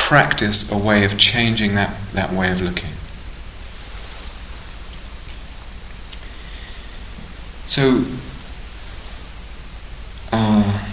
practice 0.08 0.72
a 0.72 0.78
way 0.78 1.04
of 1.04 1.18
changing 1.18 1.74
that, 1.74 1.94
that 2.14 2.32
way 2.32 2.50
of 2.50 2.62
looking? 2.62 2.88
So, 7.66 8.06
uh, 10.32 10.88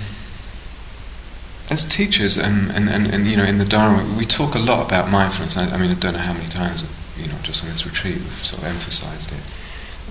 as 1.69 1.85
teachers 1.85 2.35
and, 2.35 2.69
and, 2.71 2.89
and, 2.89 3.07
and, 3.07 3.25
you 3.25 3.37
know 3.37 3.45
in 3.45 3.57
the 3.57 3.63
Dharma 3.63 4.03
we 4.17 4.25
talk 4.25 4.53
a 4.53 4.59
lot 4.59 4.85
about 4.85 5.09
mindfulness. 5.09 5.55
I, 5.55 5.69
I, 5.69 5.77
mean 5.77 5.91
I 5.91 5.93
don't 5.93 6.11
know 6.11 6.19
how 6.19 6.33
many 6.33 6.49
times 6.49 6.83
you 7.17 7.27
know 7.27 7.37
just 7.41 7.63
on 7.63 7.69
this 7.69 7.85
retreat 7.85 8.17
we've 8.17 8.43
sort 8.43 8.63
of 8.63 8.67
emphasized 8.67 9.31
it. 9.31 9.39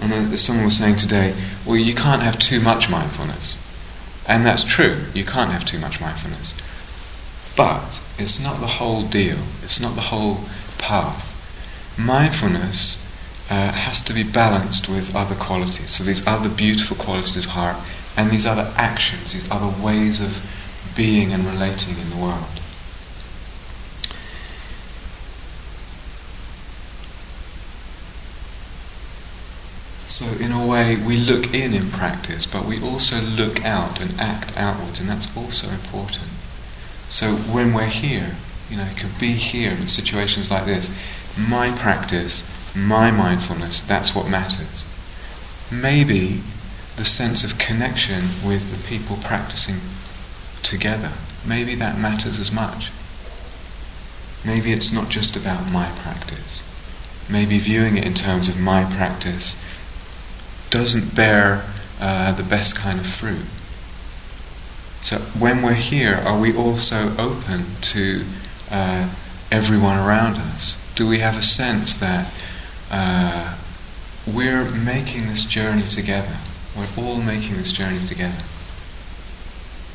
And 0.01 0.33
uh, 0.33 0.37
someone 0.39 0.65
was 0.65 0.79
saying 0.79 0.97
today 0.97 1.35
well 1.67 1.77
you 1.77 1.95
can't 1.95 2.23
have 2.23 2.39
too 2.39 2.59
much 2.59 2.89
mindfulness. 2.89 3.59
And 4.27 4.47
that's 4.47 4.65
true. 4.65 5.03
You 5.13 5.27
can't 5.27 5.51
have 5.51 5.67
too 5.67 5.79
much 5.79 6.01
mindfulness. 6.01 6.55
But 7.55 8.01
it's 8.18 8.40
not 8.42 8.61
the 8.61 8.66
whole 8.66 9.02
deal 9.02 9.38
it's 9.62 9.80
not 9.80 9.94
the 9.94 10.09
whole 10.12 10.40
path 10.78 11.30
mindfulness 11.99 13.00
uh, 13.50 13.73
has 13.73 14.00
to 14.00 14.12
be 14.12 14.23
balanced 14.23 14.88
with 14.88 15.14
other 15.14 15.35
qualities 15.35 15.90
so 15.90 16.04
these 16.04 16.26
other 16.26 16.49
beautiful 16.49 16.97
qualities 16.97 17.37
of 17.37 17.47
heart 17.47 17.76
and 18.16 18.30
these 18.30 18.47
other 18.47 18.73
actions 18.76 19.33
these 19.33 19.50
other 19.50 19.73
ways 19.83 20.21
of 20.21 20.42
being 20.97 21.33
and 21.33 21.44
relating 21.44 21.99
in 21.99 22.11
the 22.11 22.16
world. 22.16 22.61
So, 30.09 30.26
in 30.38 30.52
a 30.52 30.64
way, 30.64 30.97
we 30.97 31.16
look 31.16 31.52
in 31.52 31.75
in 31.75 31.90
practice, 31.90 32.47
but 32.47 32.64
we 32.64 32.80
also 32.80 33.21
look 33.21 33.64
out 33.64 34.00
and 34.00 34.14
act 34.21 34.56
outwards, 34.56 35.00
and 35.00 35.09
that's 35.09 35.35
also 35.37 35.68
important. 35.71 36.28
So, 37.09 37.37
when 37.37 37.73
we're 37.75 37.87
here, 37.87 38.35
you 38.71 38.77
know, 38.77 38.85
it 38.85 38.97
can 38.97 39.11
be 39.21 39.33
here 39.33 39.71
in 39.71 39.87
situations 39.87 40.51
like 40.51 40.67
this, 40.67 40.91
my 41.37 41.71
practice, 41.73 42.43
my 42.75 43.11
mindfulness, 43.11 43.81
that's 43.81 44.15
what 44.15 44.29
matters. 44.29 44.85
Maybe 45.71 46.41
the 46.97 47.05
sense 47.05 47.45
of 47.45 47.59
connection 47.59 48.29
with 48.45 48.71
the 48.71 48.89
people 48.89 49.17
practicing 49.23 49.77
together. 50.63 51.13
Maybe 51.47 51.75
that 51.75 51.99
matters 51.99 52.39
as 52.39 52.51
much. 52.51 52.91
Maybe 54.45 54.73
it's 54.73 54.93
not 54.93 55.09
just 55.09 55.37
about 55.37 55.71
my 55.71 55.91
practice. 55.97 56.63
Maybe 57.29 57.59
viewing 57.59 57.97
it 57.97 58.05
in 58.05 58.15
terms 58.15 58.49
of 58.49 58.59
my 58.59 58.85
practice 58.85 59.57
doesn't 60.71 61.15
bear 61.15 61.65
uh, 62.01 62.33
the 62.33 62.43
best 62.43 62.77
kind 62.77 63.01
of 63.01 63.07
fruit. 63.07 63.47
So 65.05 65.19
when 65.39 65.61
we're 65.61 65.75
here, 65.75 66.15
are 66.15 66.41
we 66.41 66.57
also 66.57 67.15
open 67.19 67.67
to 67.93 68.25
uh, 68.71 69.11
everyone 69.53 69.99
around 69.99 70.37
us? 70.37 70.79
Do 70.95 71.07
we 71.07 71.19
have 71.19 71.37
a 71.37 71.43
sense 71.43 71.99
that 71.99 72.33
uh, 72.91 73.55
we're 74.27 74.65
making 74.71 75.27
this 75.27 75.45
journey 75.45 75.87
together? 75.91 76.39
We're 76.75 76.89
all 76.97 77.21
making 77.21 77.57
this 77.57 77.71
journey 77.71 78.07
together. 78.07 78.45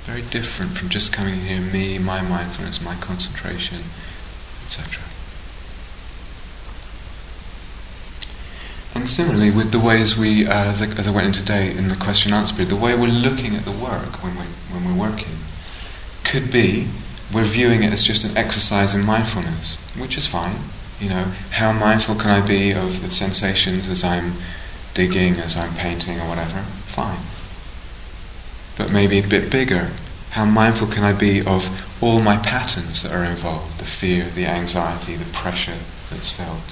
Very 0.04 0.22
different 0.22 0.78
from 0.78 0.90
just 0.90 1.12
coming 1.12 1.40
here, 1.40 1.60
me, 1.60 1.98
my 1.98 2.22
mindfulness, 2.22 2.80
my 2.80 2.94
concentration, 2.98 3.80
etc. 4.66 5.09
And 8.96 9.10
similarly, 9.10 9.52
with 9.52 9.72
the 9.72 9.80
ways 9.80 10.18
we, 10.18 10.48
uh, 10.48 10.66
as, 10.66 10.82
I, 10.82 10.88
as, 10.98 11.08
I, 11.08 11.12
went 11.12 11.28
into 11.28 11.42
today 11.42 11.76
in 11.76 11.90
the 11.90 11.96
question 11.96 12.34
and 12.34 12.40
answer 12.40 12.56
period, 12.56 12.72
the 12.72 12.76
way 12.76 12.96
we're 12.96 13.08
looking 13.08 13.56
at 13.56 13.64
the 13.64 13.72
work 13.72 14.24
when 14.24 14.36
we're, 14.36 14.54
when 14.72 14.86
we're 14.86 15.10
working 15.10 15.38
could 16.24 16.52
be 16.52 16.88
we're 17.34 17.44
viewing 17.44 17.84
it 17.84 17.94
as 17.94 18.04
just 18.04 18.26
an 18.26 18.36
exercise 18.36 18.94
in 18.94 19.06
mindfulness, 19.06 19.78
which 19.98 20.18
is 20.18 20.26
fine. 20.26 20.58
You 21.00 21.10
know, 21.10 21.24
how 21.52 21.72
mindful 21.72 22.16
can 22.16 22.32
I 22.32 22.46
be 22.46 22.74
of 22.74 23.02
the 23.02 23.12
sensations 23.12 23.88
as 23.88 24.04
I'm 24.04 24.34
digging, 24.94 25.36
as 25.36 25.56
I'm 25.56 25.74
painting, 25.76 26.20
or 26.20 26.28
whatever? 26.28 26.60
Fine 26.88 27.20
but 28.80 28.92
maybe 28.94 29.20
a 29.20 29.28
bit 29.28 29.52
bigger. 29.52 29.90
How 30.32 30.46
mindful 30.46 30.88
can 30.88 31.04
I 31.04 31.12
be 31.12 31.46
of 31.46 31.86
all 32.02 32.22
my 32.22 32.38
patterns 32.38 33.04
that 33.04 33.12
are 33.12 33.26
involved 33.26 33.78
the 33.78 33.86
fear, 33.86 34.30
the 34.30 34.46
anxiety, 34.46 35.18
the 35.18 35.26
pressure 35.26 35.78
that's 36.10 36.32
felt, 36.32 36.64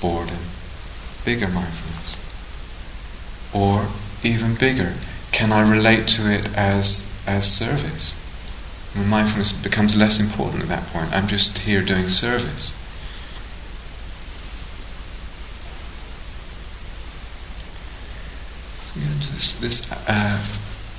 boredom? 0.00 0.38
Bigger 1.24 1.48
mindfulness. 1.48 2.16
Or 3.52 3.88
even 4.22 4.54
bigger, 4.54 4.94
can 5.32 5.52
I 5.52 5.68
relate 5.68 6.08
to 6.08 6.30
it 6.30 6.54
as, 6.56 7.10
as 7.26 7.50
service? 7.50 8.14
When 8.94 9.08
mindfulness 9.08 9.52
becomes 9.52 9.96
less 9.96 10.18
important 10.18 10.62
at 10.62 10.68
that 10.68 10.86
point, 10.88 11.12
I'm 11.12 11.28
just 11.28 11.58
here 11.58 11.82
doing 11.82 12.08
service. 12.08 12.72
This, 18.94 19.54
this 19.54 19.92
uh, 20.08 20.38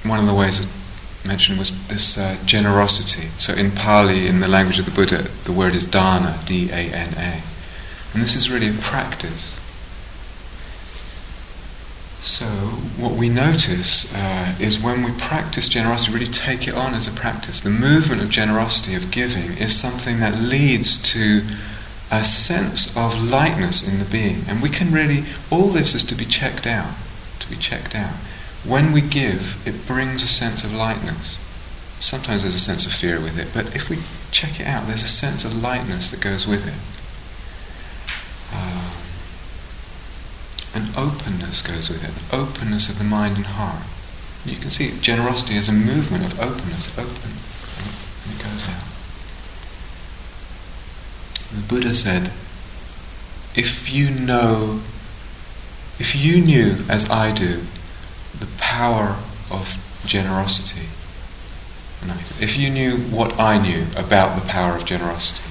one 0.03 0.19
of 0.19 0.25
the 0.25 0.33
ways 0.33 0.65
I 0.65 1.27
mentioned 1.27 1.59
was 1.59 1.71
this 1.87 2.17
uh, 2.17 2.37
generosity. 2.45 3.27
So 3.37 3.53
in 3.53 3.71
Pali, 3.71 4.27
in 4.27 4.39
the 4.39 4.47
language 4.47 4.79
of 4.79 4.85
the 4.85 4.91
Buddha, 4.91 5.29
the 5.43 5.51
word 5.51 5.75
is 5.75 5.85
dana, 5.85 6.39
D-A-N-A. 6.45 7.43
And 8.13 8.23
this 8.23 8.35
is 8.35 8.49
really 8.49 8.69
a 8.69 8.73
practice. 8.73 9.60
So 12.21 12.45
what 12.45 13.13
we 13.13 13.29
notice 13.29 14.13
uh, 14.13 14.55
is 14.59 14.79
when 14.79 15.03
we 15.03 15.11
practice 15.13 15.67
generosity, 15.67 16.13
really 16.13 16.27
take 16.27 16.67
it 16.67 16.75
on 16.75 16.93
as 16.93 17.07
a 17.07 17.11
practice. 17.11 17.61
The 17.61 17.71
movement 17.71 18.21
of 18.21 18.29
generosity, 18.29 18.93
of 18.93 19.09
giving, 19.09 19.57
is 19.57 19.75
something 19.75 20.19
that 20.19 20.39
leads 20.39 20.97
to 21.13 21.41
a 22.11 22.23
sense 22.23 22.95
of 22.95 23.19
lightness 23.19 23.81
in 23.87 23.97
the 23.97 24.05
being. 24.05 24.43
And 24.47 24.61
we 24.61 24.69
can 24.69 24.91
really, 24.91 25.23
all 25.49 25.69
this 25.69 25.95
is 25.95 26.03
to 26.05 26.15
be 26.15 26.25
checked 26.25 26.67
out, 26.67 26.93
to 27.39 27.49
be 27.49 27.55
checked 27.55 27.95
out. 27.95 28.13
When 28.63 28.91
we 28.91 29.01
give, 29.01 29.65
it 29.67 29.87
brings 29.87 30.21
a 30.21 30.27
sense 30.27 30.63
of 30.63 30.71
lightness. 30.73 31.39
Sometimes 31.99 32.43
there's 32.43 32.55
a 32.55 32.59
sense 32.59 32.85
of 32.85 32.91
fear 32.91 33.19
with 33.19 33.39
it, 33.39 33.47
but 33.53 33.75
if 33.75 33.89
we 33.89 33.97
check 34.31 34.59
it 34.59 34.67
out, 34.67 34.85
there's 34.85 35.03
a 35.03 35.07
sense 35.07 35.43
of 35.43 35.63
lightness 35.63 36.11
that 36.11 36.19
goes 36.19 36.45
with 36.45 36.67
it. 36.67 36.77
Um, 38.55 38.80
an 40.73 40.89
openness 40.95 41.61
goes 41.61 41.89
with 41.89 42.03
it, 42.03 42.33
openness 42.33 42.89
of 42.89 42.97
the 42.97 43.03
mind 43.03 43.37
and 43.37 43.45
heart. 43.45 43.83
You 44.45 44.57
can 44.57 44.69
see 44.69 44.97
generosity 44.99 45.57
as 45.57 45.67
a 45.67 45.73
movement 45.73 46.25
of 46.25 46.39
openness, 46.39 46.87
open, 46.97 47.31
and 48.25 48.33
it 48.33 48.43
goes 48.43 48.67
out. 48.67 48.83
The 51.53 51.67
Buddha 51.67 51.93
said, 51.93 52.31
if 53.55 53.93
you 53.93 54.09
know, 54.09 54.81
if 55.99 56.15
you 56.15 56.41
knew 56.41 56.77
as 56.89 57.09
I 57.09 57.33
do 57.33 57.61
the 58.39 58.47
power 58.57 59.17
of 59.51 59.77
generosity. 60.05 60.87
If 62.39 62.57
you 62.57 62.69
knew 62.69 62.97
what 62.97 63.39
I 63.39 63.61
knew 63.61 63.85
about 63.95 64.39
the 64.39 64.47
power 64.47 64.75
of 64.75 64.85
generosity, 64.85 65.43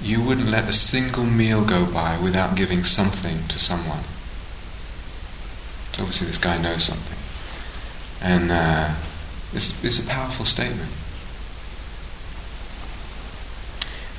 you 0.00 0.22
wouldn't 0.22 0.48
let 0.48 0.68
a 0.68 0.72
single 0.72 1.24
meal 1.24 1.64
go 1.64 1.84
by 1.84 2.18
without 2.18 2.54
giving 2.54 2.84
something 2.84 3.48
to 3.48 3.58
someone. 3.58 4.04
Obviously, 6.00 6.26
this 6.26 6.38
guy 6.38 6.60
knows 6.60 6.84
something. 6.84 7.18
And 8.22 8.50
uh, 8.50 8.94
it's, 9.52 9.84
it's 9.84 9.98
a 9.98 10.06
powerful 10.06 10.44
statement. 10.44 10.90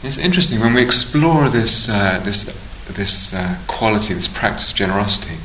it's 0.04 0.18
interesting 0.18 0.60
when 0.60 0.74
we 0.74 0.82
explore 0.82 1.48
this, 1.50 1.88
uh, 1.90 2.20
this, 2.24 2.46
this 2.88 3.34
uh, 3.34 3.58
quality, 3.68 4.14
this 4.14 4.28
practice 4.28 4.72
of 4.72 4.76
generosity. 4.76 5.38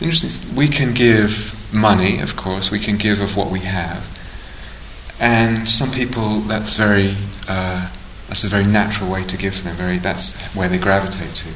Interesting, 0.00 0.56
we 0.56 0.68
can 0.68 0.94
give 0.94 1.54
money, 1.74 2.20
of 2.20 2.36
course, 2.36 2.70
we 2.70 2.78
can 2.78 2.96
give 2.96 3.20
of 3.20 3.36
what 3.36 3.50
we 3.50 3.60
have. 3.60 4.06
And 5.20 5.68
some 5.68 5.90
people, 5.90 6.40
that's 6.40 6.74
very 6.74 7.16
uh, 7.48 7.88
That's 8.28 8.44
a 8.44 8.48
very 8.48 8.66
natural 8.66 9.10
way 9.10 9.24
to 9.24 9.36
give 9.38 9.64
them. 9.64 9.74
Very, 9.76 9.98
that's 9.98 10.36
where 10.54 10.68
they 10.68 10.78
gravitate 10.78 11.34
to. 11.36 11.48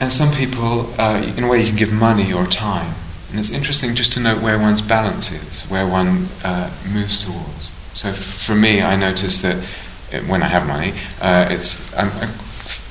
And 0.00 0.12
some 0.12 0.32
people, 0.32 0.92
uh, 0.98 1.32
in 1.36 1.44
a 1.44 1.48
way, 1.48 1.60
you 1.60 1.68
can 1.68 1.76
give 1.76 1.92
money 1.92 2.32
or 2.32 2.46
time. 2.46 2.94
And 3.30 3.38
it's 3.38 3.50
interesting 3.50 3.94
just 3.94 4.12
to 4.14 4.20
note 4.20 4.42
where 4.42 4.58
one's 4.58 4.82
balance 4.82 5.30
is, 5.30 5.62
where 5.62 5.86
one 5.86 6.28
uh, 6.44 6.70
moves 6.92 7.24
towards. 7.24 7.70
So 7.94 8.12
for 8.12 8.54
me, 8.54 8.82
I 8.82 8.96
notice 8.96 9.42
that 9.42 9.56
when 10.26 10.42
I 10.42 10.46
have 10.46 10.66
money, 10.66 10.92
uh, 11.20 11.48
it's 11.50 11.92
I'm, 11.94 12.10
I'm, 12.20 12.30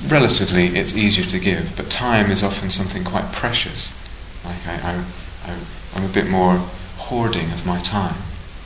relatively 0.06 0.66
it's 0.78 0.94
easier 0.94 1.24
to 1.24 1.38
give, 1.38 1.76
but 1.76 1.90
time 1.90 2.30
is 2.30 2.42
often 2.42 2.70
something 2.70 3.04
quite 3.04 3.32
precious. 3.32 3.92
Like 4.44 4.66
I, 4.66 5.04
I, 5.46 5.56
I'm 5.94 6.04
a 6.04 6.12
bit 6.12 6.28
more 6.28 6.56
hoarding 6.98 7.50
of 7.52 7.66
my 7.66 7.80
time. 7.80 8.16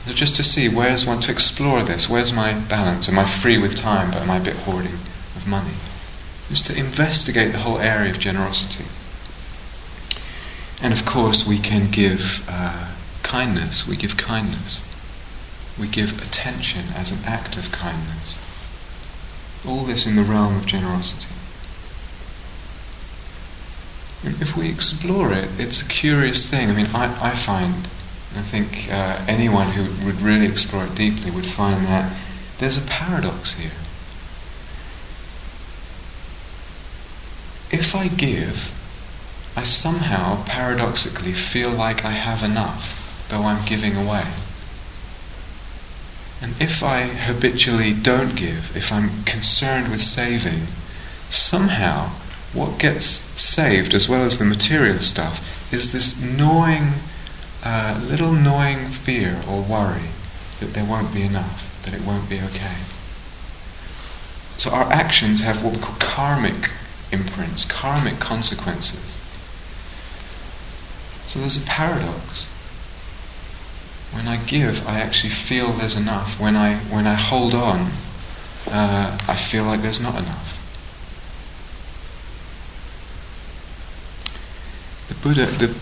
So 0.05 0.13
just 0.13 0.35
to 0.37 0.43
see 0.43 0.69
where's 0.69 1.05
one 1.05 1.21
to 1.21 1.31
explore 1.31 1.83
this, 1.83 2.09
where's 2.09 2.33
my 2.33 2.53
balance? 2.53 3.07
Am 3.07 3.19
I 3.19 3.25
free 3.25 3.57
with 3.57 3.75
time, 3.75 4.11
but 4.11 4.21
am 4.21 4.31
I 4.31 4.37
a 4.37 4.43
bit 4.43 4.55
hoarding 4.55 4.93
of 5.35 5.47
money? 5.47 5.73
Just 6.49 6.65
to 6.65 6.75
investigate 6.75 7.51
the 7.51 7.59
whole 7.59 7.77
area 7.77 8.09
of 8.09 8.19
generosity. 8.19 8.85
And 10.81 10.93
of 10.93 11.05
course, 11.05 11.45
we 11.45 11.59
can 11.59 11.91
give 11.91 12.45
uh, 12.49 12.91
kindness. 13.23 13.87
We 13.87 13.95
give 13.95 14.17
kindness. 14.17 14.81
We 15.79 15.87
give 15.87 16.21
attention 16.21 16.85
as 16.95 17.11
an 17.11 17.19
act 17.25 17.55
of 17.57 17.71
kindness. 17.71 18.37
All 19.67 19.83
this 19.83 20.07
in 20.07 20.15
the 20.15 20.23
realm 20.23 20.55
of 20.55 20.65
generosity. 20.65 21.27
And 24.25 24.41
if 24.41 24.57
we 24.57 24.69
explore 24.69 25.31
it, 25.31 25.49
it's 25.57 25.81
a 25.81 25.85
curious 25.85 26.49
thing. 26.49 26.69
I 26.69 26.73
mean, 26.73 26.87
I, 26.93 27.31
I 27.31 27.35
find, 27.35 27.73
I 28.35 28.41
think 28.41 28.91
uh, 28.91 29.23
anyone 29.27 29.71
who 29.71 30.05
would 30.05 30.21
really 30.21 30.45
explore 30.45 30.85
it 30.85 30.95
deeply 30.95 31.31
would 31.31 31.45
find 31.45 31.85
that 31.85 32.11
there's 32.57 32.77
a 32.77 32.81
paradox 32.81 33.53
here. 33.53 33.71
If 37.71 37.95
I 37.95 38.07
give, 38.07 38.75
I 39.55 39.63
somehow 39.63 40.43
paradoxically 40.45 41.33
feel 41.33 41.69
like 41.69 42.03
I 42.03 42.11
have 42.11 42.43
enough, 42.43 43.27
though 43.29 43.43
I'm 43.43 43.65
giving 43.65 43.95
away. 43.95 44.25
And 46.41 46.59
if 46.59 46.81
I 46.83 47.03
habitually 47.03 47.93
don't 47.93 48.35
give, 48.35 48.75
if 48.75 48.91
I'm 48.91 49.23
concerned 49.25 49.91
with 49.91 50.01
saving, 50.01 50.67
somehow 51.29 52.11
what 52.53 52.79
gets 52.79 53.05
saved, 53.05 53.93
as 53.93 54.07
well 54.09 54.23
as 54.23 54.39
the 54.39 54.45
material 54.45 54.99
stuff, 54.99 55.73
is 55.73 55.91
this 55.91 56.19
gnawing, 56.21 56.93
uh, 57.63 58.03
little 58.09 58.33
gnawing 58.33 58.87
fear 58.87 59.41
or 59.47 59.61
worry 59.61 60.09
that 60.59 60.73
there 60.73 60.85
won't 60.85 61.13
be 61.13 61.21
enough, 61.21 61.81
that 61.83 61.93
it 61.93 62.01
won't 62.01 62.29
be 62.29 62.39
okay. 62.39 62.77
So 64.57 64.71
our 64.71 64.91
actions 64.91 65.41
have 65.41 65.63
what 65.63 65.73
we 65.73 65.79
call 65.79 65.95
karmic 65.99 66.71
imprints, 67.11 67.65
karmic 67.65 68.19
consequences. 68.19 69.15
So 71.27 71.39
there's 71.39 71.57
a 71.57 71.65
paradox. 71.65 72.45
When 74.11 74.27
I 74.27 74.37
give, 74.37 74.87
I 74.87 74.99
actually 74.99 75.29
feel 75.29 75.71
there's 75.73 75.95
enough. 75.95 76.39
When 76.39 76.55
I, 76.55 76.75
when 76.75 77.05
I 77.05 77.13
hold 77.13 77.53
on, 77.53 77.91
uh, 78.67 79.17
I 79.27 79.35
feel 79.35 79.65
like 79.65 79.81
there's 79.81 80.01
not 80.01 80.15
enough. 80.15 80.55
The 85.07 85.15
Buddha, 85.15 85.45
the 85.45 85.75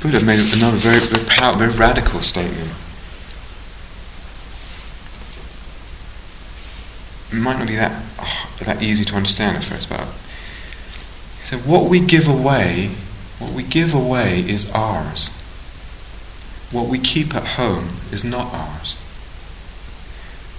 Buddha 0.00 0.24
made 0.24 0.40
another 0.54 0.76
very, 0.76 1.00
very, 1.00 1.24
powerful, 1.24 1.66
very 1.66 1.76
radical 1.76 2.20
statement. 2.20 2.70
It 7.32 7.42
might 7.42 7.58
not 7.58 7.66
be 7.66 7.74
that, 7.74 8.04
that 8.60 8.82
easy 8.82 9.04
to 9.04 9.16
understand 9.16 9.56
at 9.56 9.64
first, 9.64 9.88
but 9.88 10.06
said, 11.46 11.64
what 11.64 11.88
we 11.88 12.00
give 12.00 12.26
away, 12.26 12.90
what 13.38 13.52
we 13.52 13.62
give 13.62 13.94
away 13.94 14.40
is 14.40 14.68
ours. 14.72 15.28
What 16.72 16.88
we 16.88 16.98
keep 16.98 17.36
at 17.36 17.46
home 17.46 17.86
is 18.10 18.24
not 18.24 18.52
ours. 18.52 18.94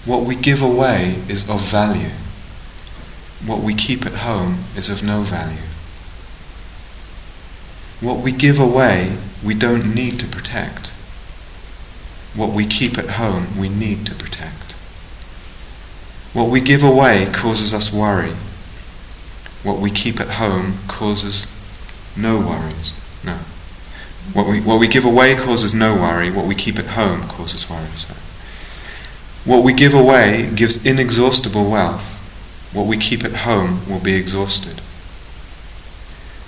What 0.05 0.23
we 0.23 0.33
give 0.33 0.61
away 0.61 1.15
is 1.27 1.49
of 1.49 1.59
value. 1.59 2.15
What 3.45 3.59
we 3.59 3.75
keep 3.75 4.05
at 4.05 4.13
home 4.13 4.59
is 4.77 4.87
of 4.87 5.03
no 5.03 5.23
value. 5.23 5.67
What 7.99 8.23
we 8.23 8.31
give 8.31 8.57
away, 8.57 9.17
we 9.43 9.55
don't 9.55 9.93
need 9.93 10.21
to 10.21 10.25
protect. 10.25 10.87
What 12.33 12.53
we 12.53 12.65
keep 12.65 12.97
at 12.97 13.09
home, 13.09 13.59
we 13.59 13.67
need 13.67 14.05
to 14.05 14.15
protect. 14.15 14.71
What 16.31 16.49
we 16.49 16.61
give 16.61 16.81
away 16.81 17.27
causes 17.33 17.73
us 17.73 17.91
worry. 17.91 18.35
What 19.67 19.79
we 19.79 19.91
keep 19.91 20.21
at 20.21 20.29
home 20.29 20.75
causes 20.87 21.45
no 22.15 22.39
worries. 22.39 22.93
No. 23.25 23.33
What 24.31 24.47
we, 24.47 24.61
what 24.61 24.79
we 24.79 24.87
give 24.87 25.03
away 25.03 25.35
causes 25.35 25.73
no 25.73 25.93
worry. 25.93 26.31
What 26.31 26.45
we 26.45 26.55
keep 26.55 26.79
at 26.79 26.85
home 26.85 27.27
causes 27.27 27.69
worry. 27.69 27.89
So. 27.97 28.13
What 29.43 29.65
we 29.65 29.73
give 29.73 29.93
away 29.93 30.49
gives 30.55 30.85
inexhaustible 30.85 31.69
wealth. 31.69 32.13
What 32.71 32.87
we 32.87 32.95
keep 32.95 33.25
at 33.25 33.43
home 33.43 33.81
will 33.89 33.99
be 33.99 34.13
exhausted. 34.15 34.79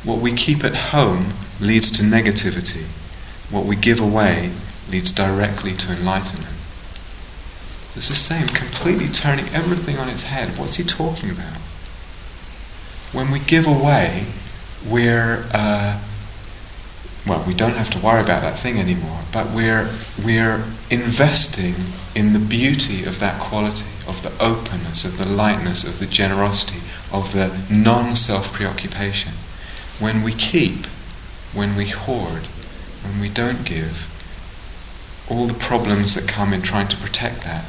What 0.05 0.19
we 0.19 0.33
keep 0.33 0.63
at 0.63 0.93
home 0.95 1.33
leads 1.59 1.91
to 1.91 2.03
negativity. 2.03 2.85
What 3.51 3.65
we 3.65 3.75
give 3.75 3.99
away 3.99 4.53
leads 4.89 5.11
directly 5.11 5.73
to 5.73 5.91
enlightenment. 5.91 6.55
It's 7.97 8.07
the 8.07 8.15
same, 8.15 8.47
completely 8.47 9.09
turning 9.09 9.49
everything 9.49 9.97
on 9.97 10.07
its 10.07 10.23
head. 10.23 10.57
What's 10.57 10.75
he 10.75 10.85
talking 10.85 11.31
about? 11.31 11.58
When 13.11 13.31
we 13.31 13.39
give 13.39 13.67
away, 13.67 14.25
we're 14.87 15.45
uh, 15.51 15.99
well, 17.29 17.43
we 17.45 17.53
don't 17.53 17.75
have 17.75 17.89
to 17.91 17.99
worry 17.99 18.21
about 18.21 18.41
that 18.41 18.57
thing 18.57 18.79
anymore, 18.79 19.19
but 19.31 19.51
we're, 19.51 19.89
we're 20.23 20.63
investing 20.89 21.75
in 22.15 22.33
the 22.33 22.39
beauty 22.39 23.03
of 23.05 23.19
that 23.19 23.39
quality, 23.39 23.85
of 24.07 24.23
the 24.23 24.31
openness, 24.43 25.05
of 25.05 25.17
the 25.17 25.25
lightness, 25.25 25.83
of 25.83 25.99
the 25.99 26.05
generosity, 26.05 26.79
of 27.11 27.33
the 27.33 27.55
non 27.69 28.15
self 28.15 28.51
preoccupation. 28.53 29.33
When 29.99 30.23
we 30.23 30.33
keep, 30.33 30.85
when 31.53 31.75
we 31.75 31.87
hoard, 31.87 32.47
when 33.03 33.19
we 33.19 33.29
don't 33.29 33.63
give, 33.65 34.07
all 35.29 35.45
the 35.45 35.53
problems 35.53 36.15
that 36.15 36.27
come 36.27 36.53
in 36.53 36.61
trying 36.61 36.87
to 36.87 36.97
protect 36.97 37.43
that, 37.43 37.65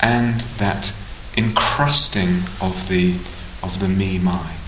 and 0.00 0.40
that 0.58 0.92
encrusting 1.36 2.44
of 2.60 2.88
the, 2.88 3.16
of 3.62 3.80
the 3.80 3.88
me 3.88 4.18
mind. 4.18 4.58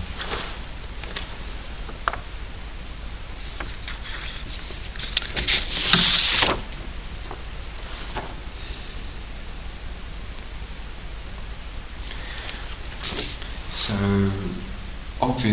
So, 13.87 14.30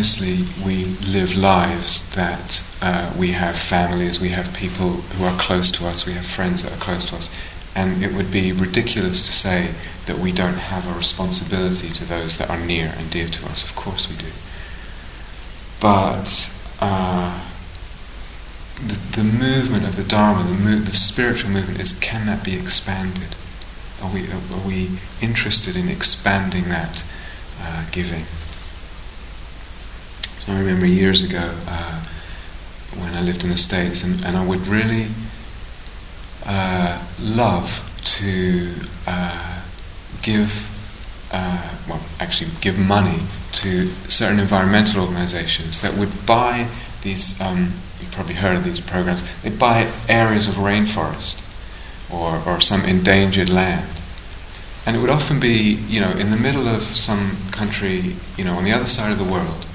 obviously, 0.01 0.39
we 0.65 0.85
live 1.13 1.35
lives 1.35 2.09
that 2.15 2.63
uh, 2.81 3.13
we 3.19 3.33
have 3.33 3.55
families, 3.55 4.19
we 4.19 4.29
have 4.29 4.51
people 4.51 4.89
who 4.89 5.23
are 5.23 5.37
close 5.39 5.69
to 5.69 5.85
us, 5.85 6.07
we 6.07 6.13
have 6.13 6.25
friends 6.25 6.63
that 6.63 6.71
are 6.71 6.83
close 6.83 7.05
to 7.05 7.15
us, 7.15 7.29
and 7.75 8.03
it 8.03 8.11
would 8.11 8.31
be 8.31 8.51
ridiculous 8.51 9.23
to 9.23 9.31
say 9.31 9.69
that 10.07 10.17
we 10.17 10.31
don't 10.31 10.57
have 10.57 10.87
a 10.89 10.97
responsibility 10.97 11.91
to 11.91 12.03
those 12.03 12.39
that 12.39 12.49
are 12.49 12.59
near 12.65 12.91
and 12.97 13.11
dear 13.11 13.27
to 13.27 13.45
us. 13.45 13.63
Of 13.63 13.75
course, 13.75 14.09
we 14.09 14.15
do. 14.15 14.31
But 15.79 16.49
uh, 16.79 17.39
the, 18.83 18.97
the 19.21 19.23
movement 19.23 19.83
of 19.83 19.97
the 19.97 20.03
Dharma, 20.03 20.43
the, 20.49 20.55
mo- 20.55 20.79
the 20.79 20.95
spiritual 20.95 21.51
movement, 21.51 21.79
is 21.79 21.93
can 21.99 22.25
that 22.25 22.43
be 22.43 22.55
expanded? 22.55 23.35
Are 24.01 24.11
we, 24.11 24.21
are 24.31 24.67
we 24.67 24.97
interested 25.21 25.75
in 25.75 25.89
expanding 25.89 26.69
that? 26.69 27.03
uh, 27.61 27.83
giving. 27.91 28.25
So 30.45 30.54
I 30.54 30.60
remember 30.60 30.88
years 30.88 31.21
ago 31.21 31.54
uh, 31.67 31.99
when 32.97 33.13
I 33.13 33.21
lived 33.21 33.43
in 33.43 33.51
the 33.51 33.58
States, 33.58 34.04
and, 34.04 34.25
and 34.25 34.36
I 34.36 34.43
would 34.43 34.65
really 34.65 35.06
uh, 36.47 36.99
love 37.19 37.88
to 38.17 38.73
uh, 39.06 39.62
give, 40.23 41.30
uh, 41.32 41.75
well, 41.88 42.01
actually 42.19 42.49
give 42.60 42.80
money 42.80 43.19
to 43.54 43.89
certain 44.10 44.39
environmental 44.39 45.01
organizations 45.01 45.82
that 45.82 45.95
would 45.95 46.25
buy 46.25 46.67
these, 47.04 47.39
um, 47.39 47.73
you've 47.99 48.12
probably 48.12 48.34
heard 48.34 48.58
of 48.58 48.63
these 48.63 48.80
programs, 48.80 49.23
they 49.43 49.51
buy 49.51 49.91
areas 50.10 50.47
of 50.47 50.56
rainforest 50.56 51.39
or, 52.12 52.41
or 52.51 52.60
some 52.60 52.84
endangered 52.84 53.49
land 53.49 53.88
and 54.88 54.95
it 54.95 54.99
would 54.99 55.12
often 55.12 55.39
be, 55.39 55.73
you 55.88 56.01
know, 56.01 56.10
in 56.12 56.32
the 56.32 56.38
middle 56.38 56.67
of 56.67 56.82
some 56.82 57.38
country, 57.51 58.15
you 58.36 58.43
know, 58.43 58.56
on 58.56 58.63
the 58.63 58.71
other 58.71 58.88
side 58.88 59.12
of 59.12 59.19
the 59.19 59.23
world. 59.23 59.67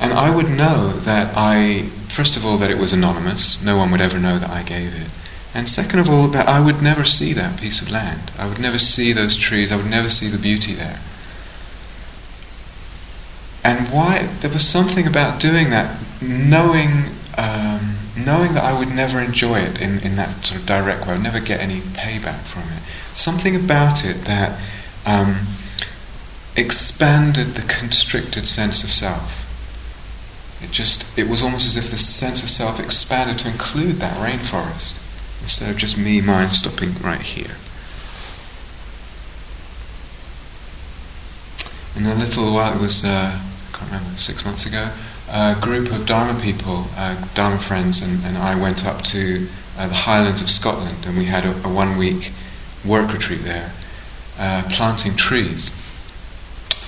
And 0.00 0.12
I 0.12 0.34
would 0.34 0.50
know 0.50 0.92
that 1.00 1.32
I, 1.36 1.84
first 2.08 2.36
of 2.36 2.44
all, 2.44 2.58
that 2.58 2.70
it 2.70 2.78
was 2.78 2.92
anonymous. 2.92 3.62
No 3.62 3.76
one 3.76 3.90
would 3.90 4.00
ever 4.00 4.18
know 4.18 4.38
that 4.38 4.50
I 4.50 4.62
gave 4.62 4.94
it. 4.94 5.10
And 5.54 5.70
second 5.70 6.00
of 6.00 6.10
all, 6.10 6.26
that 6.28 6.48
I 6.48 6.58
would 6.58 6.82
never 6.82 7.04
see 7.04 7.32
that 7.32 7.60
piece 7.60 7.80
of 7.80 7.88
land. 7.88 8.32
I 8.36 8.48
would 8.48 8.58
never 8.58 8.78
see 8.78 9.12
those 9.12 9.36
trees. 9.36 9.70
I 9.70 9.76
would 9.76 9.88
never 9.88 10.10
see 10.10 10.28
the 10.28 10.38
beauty 10.38 10.74
there. 10.74 10.98
And 13.62 13.88
why? 13.88 14.28
There 14.40 14.50
was 14.50 14.66
something 14.66 15.06
about 15.06 15.40
doing 15.40 15.70
that, 15.70 15.96
knowing, 16.20 17.04
um, 17.38 17.96
knowing 18.16 18.52
that 18.54 18.64
I 18.64 18.76
would 18.76 18.88
never 18.88 19.20
enjoy 19.20 19.60
it 19.60 19.80
in, 19.80 20.00
in 20.00 20.16
that 20.16 20.44
sort 20.44 20.60
of 20.60 20.66
direct 20.66 21.02
way. 21.06 21.12
I 21.12 21.14
would 21.14 21.22
never 21.22 21.40
get 21.40 21.60
any 21.60 21.80
payback 21.80 22.40
from 22.40 22.64
it. 22.64 22.82
Something 23.16 23.54
about 23.54 24.04
it 24.04 24.24
that 24.24 24.60
um, 25.06 25.46
expanded 26.56 27.54
the 27.54 27.62
constricted 27.62 28.48
sense 28.48 28.82
of 28.82 28.90
self. 28.90 29.43
It 30.64 30.70
just, 30.70 31.04
it 31.18 31.28
was 31.28 31.42
almost 31.42 31.66
as 31.66 31.76
if 31.76 31.90
the 31.90 31.98
sense 31.98 32.42
of 32.42 32.48
self 32.48 32.80
expanded 32.80 33.38
to 33.40 33.48
include 33.48 33.96
that 33.96 34.16
rainforest 34.16 34.94
instead 35.42 35.68
of 35.70 35.76
just 35.76 35.98
me, 35.98 36.22
mine, 36.22 36.52
stopping 36.52 36.94
right 37.02 37.20
here. 37.20 37.56
In 41.94 42.06
a 42.06 42.14
little 42.14 42.54
while, 42.54 42.74
it 42.74 42.80
was, 42.80 43.04
uh, 43.04 43.38
I 43.38 43.76
can't 43.76 43.90
remember, 43.92 44.16
six 44.16 44.42
months 44.46 44.64
ago, 44.64 44.90
a 45.30 45.54
group 45.60 45.92
of 45.92 46.06
Dharma 46.06 46.40
people, 46.40 46.86
uh, 46.96 47.22
Dharma 47.34 47.58
friends, 47.58 48.00
and, 48.00 48.24
and 48.24 48.38
I 48.38 48.54
went 48.58 48.86
up 48.86 49.02
to 49.04 49.46
uh, 49.76 49.86
the 49.86 49.94
Highlands 49.94 50.40
of 50.40 50.48
Scotland 50.48 51.04
and 51.04 51.18
we 51.18 51.26
had 51.26 51.44
a, 51.44 51.50
a 51.66 51.68
one 51.68 51.98
week 51.98 52.32
work 52.86 53.12
retreat 53.12 53.42
there, 53.42 53.72
uh, 54.38 54.62
planting 54.70 55.14
trees, 55.14 55.70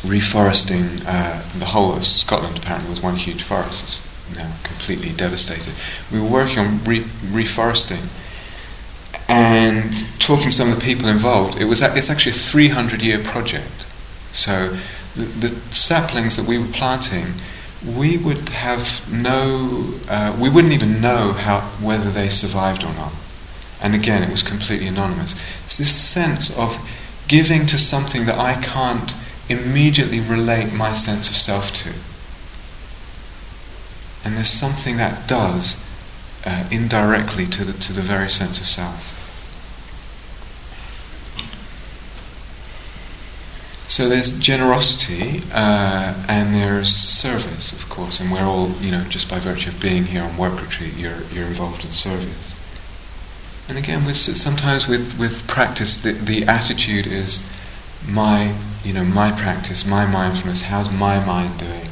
reforesting 0.06 1.02
uh, 1.06 1.42
the 1.58 1.66
whole 1.66 1.94
of 1.94 2.04
Scotland. 2.04 2.58
Apparently, 2.58 2.90
was 2.90 3.00
one 3.00 3.16
huge 3.16 3.42
forest. 3.42 3.82
It's 3.84 4.36
now 4.36 4.52
completely 4.62 5.12
devastated. 5.12 5.74
We 6.12 6.20
were 6.20 6.28
working 6.28 6.58
on 6.58 6.84
re- 6.84 7.00
reforesting 7.00 8.08
and 9.28 10.04
talking 10.20 10.46
to 10.46 10.52
some 10.52 10.70
of 10.70 10.78
the 10.78 10.84
people 10.84 11.08
involved, 11.08 11.60
it 11.60 11.64
was 11.64 11.82
it's 11.82 12.10
actually 12.10 12.32
a 12.32 12.34
300 12.34 13.02
year 13.02 13.18
project. 13.18 13.84
So 14.32 14.76
the, 15.16 15.24
the, 15.24 15.48
saplings 15.74 16.36
that 16.36 16.46
we 16.46 16.58
were 16.58 16.66
planting, 16.66 17.26
we 17.84 18.18
would 18.18 18.50
have 18.50 19.10
no, 19.10 19.94
uh, 20.08 20.36
we 20.40 20.48
wouldn't 20.48 20.72
even 20.72 21.00
know 21.00 21.32
how 21.32 21.60
whether 21.80 22.10
they 22.10 22.28
survived 22.28 22.84
or 22.84 22.92
not. 22.94 23.12
And 23.82 23.94
again, 23.94 24.22
it 24.22 24.30
was 24.30 24.42
completely 24.42 24.86
anonymous. 24.86 25.34
It's 25.64 25.78
this 25.78 25.94
sense 25.94 26.56
of 26.56 26.78
giving 27.28 27.66
to 27.66 27.78
something 27.78 28.26
that 28.26 28.38
I 28.38 28.60
can't 28.62 29.12
immediately 29.48 30.20
relate 30.20 30.72
my 30.72 30.92
sense 30.92 31.28
of 31.28 31.36
self 31.36 31.72
to. 31.74 31.92
And 34.24 34.36
there's 34.36 34.48
something 34.48 34.96
that 34.96 35.28
does 35.28 35.76
uh, 36.44 36.68
indirectly 36.70 37.46
to 37.46 37.64
the, 37.64 37.72
to 37.72 37.92
the 37.92 38.02
very 38.02 38.30
sense 38.30 38.58
of 38.58 38.66
self. 38.66 39.12
So 43.88 44.08
there's 44.08 44.36
generosity 44.38 45.42
uh, 45.52 46.12
and 46.28 46.54
there's 46.54 46.94
service, 46.94 47.72
of 47.72 47.88
course, 47.88 48.20
and 48.20 48.30
we're 48.30 48.42
all, 48.42 48.70
you 48.80 48.90
know, 48.90 49.04
just 49.04 49.30
by 49.30 49.38
virtue 49.38 49.70
of 49.70 49.80
being 49.80 50.04
here 50.04 50.22
on 50.22 50.36
work 50.36 50.60
retreat, 50.60 50.94
you're, 50.96 51.22
you're 51.32 51.46
involved 51.46 51.84
in 51.84 51.92
service. 51.92 52.54
And 53.68 53.78
again, 53.78 54.04
with, 54.04 54.16
sometimes 54.16 54.86
with, 54.86 55.18
with 55.18 55.46
practice, 55.46 55.96
the, 55.96 56.12
the 56.12 56.44
attitude 56.44 57.06
is 57.06 57.48
my, 58.08 58.54
you 58.84 58.92
know, 58.92 59.04
my 59.04 59.32
practice, 59.32 59.86
my 59.86 60.06
mindfulness, 60.06 60.62
how's 60.62 60.90
my 60.90 61.24
mind 61.24 61.58
doing? 61.58 61.88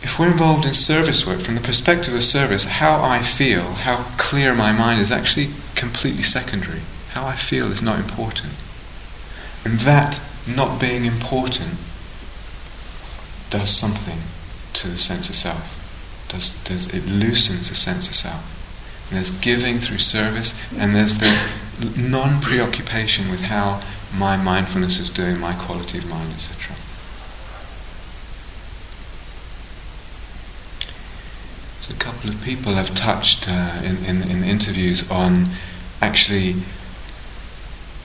If 0.00 0.18
we're 0.18 0.30
involved 0.30 0.64
in 0.64 0.74
service 0.74 1.26
work, 1.26 1.40
from 1.40 1.56
the 1.56 1.60
perspective 1.60 2.14
of 2.14 2.24
service, 2.24 2.64
how 2.64 3.02
I 3.02 3.22
feel, 3.22 3.62
how 3.72 4.04
clear 4.16 4.54
my 4.54 4.72
mind 4.72 5.00
is 5.00 5.10
actually 5.10 5.50
completely 5.74 6.22
secondary. 6.22 6.80
How 7.12 7.26
I 7.26 7.34
feel 7.34 7.72
is 7.72 7.82
not 7.82 7.98
important. 7.98 8.52
And 9.64 9.80
that 9.80 10.20
not 10.46 10.80
being 10.80 11.04
important 11.04 11.74
does 13.50 13.70
something 13.70 14.18
to 14.74 14.88
the 14.88 14.98
sense 14.98 15.28
of 15.28 15.34
self. 15.34 16.26
Does, 16.28 16.52
does, 16.64 16.86
it 16.88 17.06
loosens 17.06 17.68
the 17.68 17.74
sense 17.74 18.08
of 18.08 18.14
self. 18.14 18.54
And 19.08 19.16
there's 19.16 19.30
giving 19.30 19.78
through 19.78 19.98
service, 19.98 20.54
and 20.76 20.94
there's 20.94 21.16
the 21.16 21.36
non 21.96 22.40
preoccupation 22.40 23.30
with 23.30 23.40
how 23.40 23.82
my 24.16 24.36
mindfulness 24.36 24.98
is 24.98 25.10
doing, 25.10 25.38
my 25.38 25.54
quality 25.54 25.98
of 25.98 26.08
mind, 26.08 26.32
etc. 26.32 26.74
So, 31.80 31.94
a 31.94 31.98
couple 31.98 32.30
of 32.30 32.42
people 32.42 32.74
have 32.74 32.94
touched 32.94 33.48
uh, 33.48 33.80
in, 33.84 34.04
in, 34.04 34.22
in 34.30 34.44
interviews 34.44 35.10
on 35.10 35.46
actually 36.00 36.56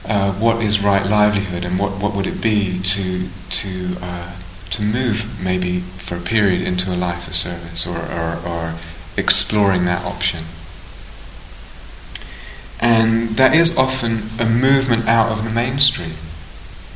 uh, 0.06 0.32
what 0.32 0.62
is 0.62 0.80
right 0.80 1.06
livelihood 1.06 1.64
and 1.64 1.78
what, 1.78 1.92
what 2.02 2.14
would 2.14 2.26
it 2.26 2.40
be 2.40 2.80
to, 2.82 3.28
to, 3.50 3.96
uh, 4.02 4.32
to 4.70 4.82
move 4.82 5.40
maybe 5.42 5.80
for 5.80 6.16
a 6.16 6.20
period 6.20 6.60
into 6.62 6.92
a 6.92 6.96
life 6.96 7.26
of 7.26 7.34
service 7.34 7.86
or, 7.86 7.96
or, 7.96 8.40
or 8.46 8.74
exploring 9.16 9.84
that 9.86 10.04
option. 10.04 10.44
And 12.80 13.30
that 13.30 13.54
is 13.54 13.76
often 13.76 14.24
a 14.38 14.48
movement 14.48 15.06
out 15.06 15.30
of 15.30 15.44
the 15.44 15.50
mainstream. 15.50 16.14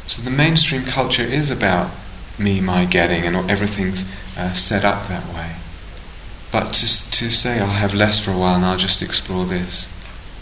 So 0.06 0.22
the 0.22 0.30
mainstream 0.30 0.84
culture 0.84 1.22
is 1.22 1.50
about 1.50 1.90
me, 2.38 2.60
my, 2.60 2.84
getting, 2.84 3.24
and 3.24 3.50
everything's 3.50 4.04
uh, 4.36 4.52
set 4.54 4.84
up 4.84 5.08
that 5.08 5.26
way. 5.34 5.56
But 6.50 6.72
to, 6.74 7.10
to 7.10 7.30
say 7.30 7.60
I'll 7.60 7.66
have 7.66 7.94
less 7.94 8.18
for 8.18 8.30
a 8.30 8.38
while 8.38 8.56
and 8.56 8.64
I'll 8.64 8.78
just 8.78 9.02
explore 9.02 9.44
this, 9.44 9.86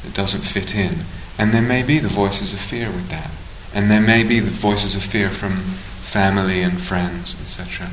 it 0.07 0.14
doesn't 0.14 0.42
fit 0.42 0.75
in. 0.75 1.05
And 1.38 1.53
there 1.53 1.62
may 1.62 1.83
be 1.83 1.99
the 1.99 2.09
voices 2.09 2.53
of 2.53 2.61
fear 2.61 2.87
with 2.87 3.09
that. 3.09 3.31
And 3.75 3.90
there 3.90 4.01
may 4.01 4.22
be 4.22 4.40
the 4.40 4.51
voices 4.51 4.94
of 4.94 5.03
fear 5.03 5.29
from 5.29 5.57
family 6.03 6.62
and 6.62 6.81
friends, 6.81 7.35
etc. 7.40 7.88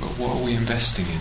But 0.00 0.18
what 0.18 0.36
are 0.36 0.44
we 0.44 0.56
investing 0.56 1.06
in? 1.06 1.20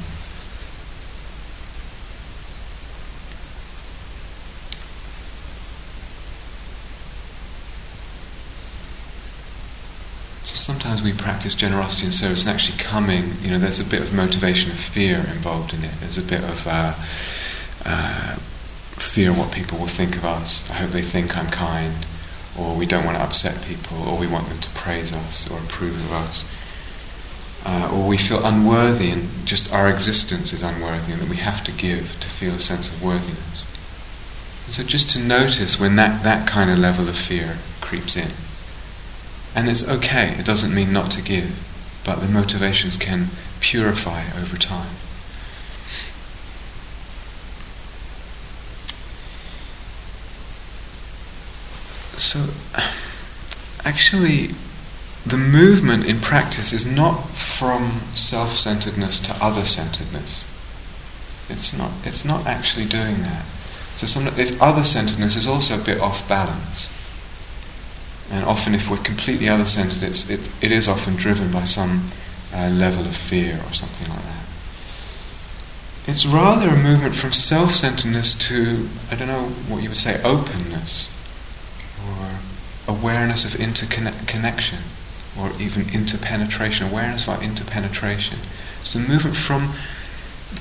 So 10.43 10.55
sometimes 10.71 11.01
we 11.01 11.11
practice 11.11 11.53
generosity 11.53 12.05
and 12.05 12.13
service 12.13 12.45
and 12.45 12.55
actually 12.55 12.77
coming, 12.77 13.33
you 13.41 13.51
know, 13.51 13.59
there's 13.59 13.81
a 13.81 13.83
bit 13.83 13.99
of 13.99 14.13
motivation 14.13 14.71
of 14.71 14.77
fear 14.77 15.17
involved 15.17 15.73
in 15.73 15.83
it. 15.83 15.91
There's 15.99 16.17
a 16.17 16.21
bit 16.21 16.41
of 16.45 16.65
uh, 16.65 16.93
uh, 17.85 18.35
fear 18.95 19.33
what 19.33 19.51
people 19.51 19.77
will 19.79 19.87
think 19.87 20.15
of 20.15 20.23
us. 20.23 20.69
I 20.69 20.75
hope 20.75 20.91
they 20.91 21.01
think 21.01 21.37
I'm 21.37 21.51
kind, 21.51 22.05
or 22.57 22.73
we 22.73 22.85
don't 22.85 23.03
want 23.03 23.17
to 23.17 23.23
upset 23.23 23.61
people, 23.65 24.01
or 24.03 24.17
we 24.17 24.27
want 24.27 24.47
them 24.47 24.59
to 24.59 24.69
praise 24.69 25.11
us 25.11 25.51
or 25.51 25.59
approve 25.59 25.95
of 26.05 26.13
us. 26.13 26.49
Uh, 27.65 27.91
or 27.93 28.07
we 28.07 28.17
feel 28.17 28.43
unworthy 28.45 29.11
and 29.11 29.27
just 29.45 29.71
our 29.73 29.89
existence 29.89 30.53
is 30.53 30.63
unworthy 30.63 31.11
and 31.11 31.21
that 31.21 31.29
we 31.29 31.35
have 31.35 31.63
to 31.65 31.71
give 31.73 32.17
to 32.21 32.29
feel 32.29 32.53
a 32.53 32.59
sense 32.59 32.87
of 32.87 33.03
worthiness. 33.03 33.67
And 34.65 34.73
so 34.73 34.83
just 34.83 35.09
to 35.11 35.19
notice 35.19 35.79
when 35.79 35.97
that, 35.97 36.23
that 36.23 36.47
kind 36.47 36.71
of 36.71 36.79
level 36.79 37.09
of 37.09 37.17
fear 37.17 37.57
creeps 37.81 38.15
in. 38.15 38.31
And 39.53 39.69
it's 39.69 39.87
okay, 39.87 40.35
it 40.39 40.45
doesn't 40.45 40.73
mean 40.73 40.93
not 40.93 41.11
to 41.11 41.21
give, 41.21 41.67
but 42.05 42.21
the 42.21 42.27
motivations 42.27 42.97
can 42.97 43.27
purify 43.59 44.23
over 44.41 44.57
time. 44.57 44.95
So, 52.17 52.47
actually, 53.83 54.51
the 55.25 55.37
movement 55.37 56.05
in 56.05 56.19
practice 56.19 56.71
is 56.71 56.85
not 56.85 57.27
from 57.29 58.01
self 58.15 58.55
centeredness 58.55 59.19
to 59.21 59.33
other 59.43 59.65
centeredness. 59.65 60.45
It's 61.49 61.73
not, 61.77 61.91
it's 62.05 62.23
not 62.23 62.45
actually 62.45 62.85
doing 62.85 63.21
that. 63.23 63.43
So, 63.95 64.05
some, 64.07 64.27
if 64.39 64.61
other 64.61 64.83
centeredness 64.83 65.35
is 65.35 65.45
also 65.45 65.79
a 65.79 65.83
bit 65.83 65.99
off 65.99 66.27
balance, 66.29 66.89
and 68.31 68.45
often 68.45 68.73
if 68.73 68.89
we're 68.89 68.97
completely 68.97 69.49
other 69.49 69.65
centered, 69.65 70.01
it, 70.03 70.49
it 70.61 70.71
is 70.71 70.87
often 70.87 71.15
driven 71.15 71.51
by 71.51 71.65
some 71.65 72.09
uh, 72.53 72.69
level 72.69 73.05
of 73.05 73.15
fear 73.15 73.59
or 73.67 73.73
something 73.73 74.09
like 74.09 74.23
that. 74.23 74.45
It's 76.07 76.25
rather 76.25 76.69
a 76.69 76.77
movement 76.77 77.15
from 77.15 77.33
self 77.33 77.75
centeredness 77.75 78.33
to, 78.47 78.87
I 79.11 79.15
don't 79.15 79.27
know 79.27 79.49
what 79.67 79.83
you 79.83 79.89
would 79.89 79.97
say, 79.97 80.21
openness 80.23 81.09
or 82.07 82.93
awareness 82.93 83.45
of 83.45 83.55
interconnection 83.55 84.79
or 85.37 85.51
even 85.59 85.89
interpenetration, 85.93 86.87
awareness 86.87 87.27
of 87.27 87.35
our 87.35 87.43
interpenetration. 87.43 88.39
It's 88.79 88.93
the 88.93 88.99
movement 88.99 89.35
from 89.35 89.73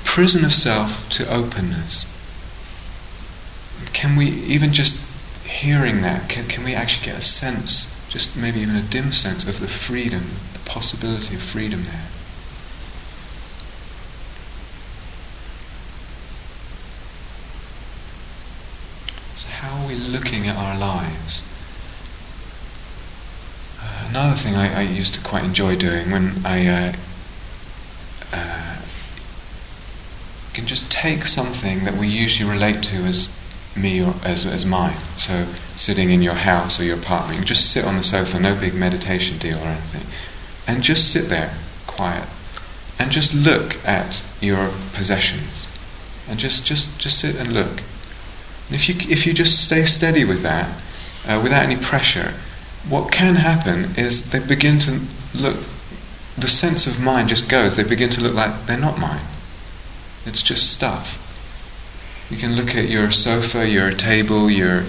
prison 0.05 0.45
of 0.45 0.53
self 0.53 1.09
to 1.11 1.33
openness. 1.33 2.05
Can 3.93 4.17
we, 4.17 4.29
even 4.29 4.73
just 4.73 4.99
hearing 5.51 6.03
that, 6.03 6.29
can, 6.29 6.47
can 6.47 6.65
we 6.65 6.75
actually 6.75 7.07
get 7.07 7.19
a 7.19 7.21
sense, 7.21 7.93
just 8.09 8.37
maybe 8.37 8.61
even 8.61 8.77
a 8.77 8.83
dim 8.83 9.13
sense, 9.13 9.47
of 9.47 9.61
the 9.61 9.69
freedom, 9.69 10.23
the 10.53 10.61
possibility 10.61 11.35
of 11.35 11.43
freedom 11.43 11.83
there? 11.83 12.07
So, 19.37 19.49
how 19.49 19.83
are 19.83 19.89
we 19.89 19.97
looking 19.97 20.47
at 20.47 20.57
our 20.57 20.79
lives? 20.79 21.43
Uh, 23.83 24.07
another 24.11 24.37
thing 24.37 24.55
I, 24.55 24.81
I, 24.81 24.83
used 24.83 25.15
to 25.15 25.21
quite 25.23 25.45
enjoy 25.45 25.75
doing 25.77 26.11
when 26.11 26.43
I 26.45 26.67
uh, 26.67 26.93
uh, 28.33 28.77
can 30.53 30.67
just 30.67 30.91
take 30.91 31.27
something 31.27 31.85
that 31.85 31.97
we 31.97 32.09
usually 32.09 32.49
relate 32.49 32.83
to 32.85 32.97
as 32.97 33.29
me 33.77 34.03
or 34.03 34.15
as, 34.25 34.45
as 34.47 34.67
mine. 34.67 34.97
So 35.17 35.47
sitting 35.77 36.11
in 36.11 36.23
your 36.23 36.35
house 36.35 36.81
or 36.81 36.85
your 36.85 36.99
apartment, 36.99 37.39
you 37.39 37.45
just 37.45 37.71
sit 37.71 37.85
on 37.85 37.97
the 37.97 38.03
sofa, 38.03 38.39
no 38.39 38.55
big 38.55 38.75
meditation 38.75 39.39
deal 39.39 39.59
or 39.59 39.69
anything, 39.69 40.07
and 40.67 40.83
just 40.83 41.11
sit 41.11 41.29
there, 41.29 41.55
quiet, 41.87 42.29
and 42.99 43.11
just 43.11 43.35
look 43.35 43.77
at 43.87 44.23
your 44.41 44.71
possessions, 44.93 45.67
and 46.29 46.39
just 46.39 46.65
just 46.65 46.99
just 46.99 47.19
sit 47.19 47.37
and 47.37 47.53
look. 47.53 47.83
And 48.67 48.75
if 48.75 48.89
you 48.89 48.95
if 49.11 49.27
you 49.27 49.33
just 49.33 49.65
stay 49.65 49.85
steady 49.85 50.25
with 50.25 50.43
that, 50.43 50.69
uh, 51.27 51.41
without 51.43 51.63
any 51.63 51.77
pressure, 51.77 52.35
what 52.89 53.13
can 53.13 53.37
happen 53.37 53.95
is 53.97 54.31
they 54.31 54.41
begin 54.41 54.79
to 54.81 55.01
look. 55.35 55.59
The 56.37 56.49
sense 56.49 56.87
of 56.87 57.01
mind 57.01 57.29
just 57.29 57.49
goes. 57.49 57.77
They 57.77 57.83
begin 57.83 58.11
to 58.11 58.21
look 58.21 58.35
like 58.35 58.67
they're 58.67 58.79
not 58.79 58.99
mine. 58.99 59.21
It's 60.25 60.43
just 60.43 60.73
stuff. 60.73 61.20
You 62.31 62.37
can 62.37 62.55
look 62.55 62.77
at 62.77 62.89
your 62.89 63.11
sofa, 63.11 63.69
your 63.69 63.91
table, 63.91 64.49
your 64.49 64.85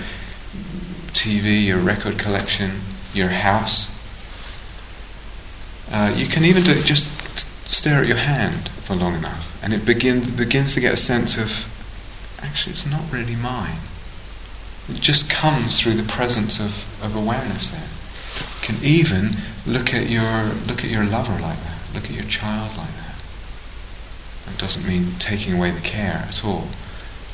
TV, 1.12 1.66
your 1.66 1.80
record 1.80 2.20
collection, 2.20 2.72
your 3.14 3.30
house. 3.30 3.90
Uh, 5.92 6.14
you 6.16 6.28
can 6.28 6.46
even 6.46 6.64
do, 6.64 6.82
just 6.84 7.08
stare 7.68 8.02
at 8.02 8.08
your 8.08 8.18
hand 8.18 8.70
for 8.70 8.96
long 8.96 9.16
enough, 9.16 9.60
and 9.64 9.74
it 9.74 9.86
begin, 9.86 10.36
begins 10.36 10.76
to 10.76 10.80
get 10.80 10.94
a 10.94 10.98
sense 10.98 11.38
of 11.38 11.68
actually, 12.42 12.72
it's 12.72 12.90
not 12.90 13.12
really 13.12 13.36
mine. 13.36 13.78
It 14.90 15.02
just 15.02 15.30
comes 15.30 15.80
through 15.80 15.94
the 15.94 16.04
presence 16.04 16.60
of, 16.60 17.04
of 17.04 17.16
awareness 17.16 17.70
there. 17.70 17.88
You 18.40 18.62
can 18.62 18.84
even 18.84 19.32
look 19.66 19.94
at 19.94 20.10
your 20.10 20.54
look 20.68 20.84
at 20.84 20.90
your 20.90 21.06
lover 21.06 21.40
like 21.40 21.60
that, 21.64 21.80
look 21.94 22.06
at 22.06 22.12
your 22.12 22.26
child 22.26 22.76
like 22.78 22.94
that. 22.96 23.22
That 24.46 24.58
doesn't 24.58 24.88
mean 24.88 25.14
taking 25.20 25.54
away 25.54 25.72
the 25.72 25.82
care 25.82 26.26
at 26.28 26.44
all. 26.44 26.68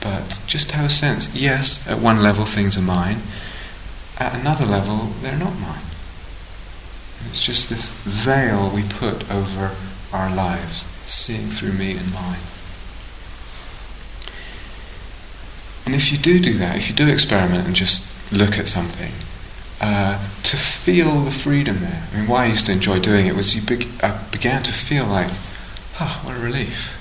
But 0.02 0.40
just 0.48 0.72
have 0.72 0.86
a 0.86 0.90
sense, 0.90 1.34
yes, 1.36 1.86
at 1.88 2.00
one 2.00 2.22
level 2.22 2.46
things 2.46 2.78
are 2.78 2.82
mine, 2.82 3.18
at 4.20 4.34
another 4.36 4.66
level 4.66 5.10
they're 5.22 5.38
not 5.38 5.58
mine. 5.60 5.82
It's 7.30 7.44
just 7.44 7.70
this 7.70 7.90
veil 8.04 8.70
we 8.74 8.84
put 8.84 9.30
over 9.32 9.76
our 10.14 10.34
lives, 10.34 10.86
seeing 11.08 11.50
through 11.50 11.74
me 11.74 11.98
and 11.98 12.14
mine. 12.14 12.40
And 15.86 15.96
if 15.96 16.12
you 16.12 16.18
do 16.18 16.40
do 16.40 16.58
that, 16.58 16.76
if 16.78 16.90
you 16.90 16.96
do 16.96 17.08
experiment 17.08 17.66
and 17.66 17.76
just 17.76 18.04
look 18.32 18.58
at 18.58 18.68
something, 18.68 19.12
uh, 19.80 20.18
to 20.44 20.58
feel 20.58 21.22
the 21.22 21.32
freedom 21.32 21.80
there. 21.82 22.08
I 22.12 22.18
mean, 22.18 22.28
why 22.28 22.46
I 22.46 22.48
used 22.48 22.66
to 22.66 22.72
enjoy 22.72 23.00
doing 23.00 23.28
it 23.28 23.36
was 23.36 23.56
you 23.56 23.62
be- 23.62 23.88
I 24.02 24.18
began 24.32 24.64
to 24.64 24.72
feel 24.74 25.06
like, 25.06 25.30
oh, 26.00 26.22
what 26.24 26.36
a 26.36 26.40
relief. 26.40 26.94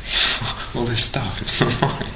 All 0.76 0.84
this 0.84 1.04
stuff, 1.04 1.40
it's 1.40 1.60
not 1.60 1.80
mine. 1.82 2.06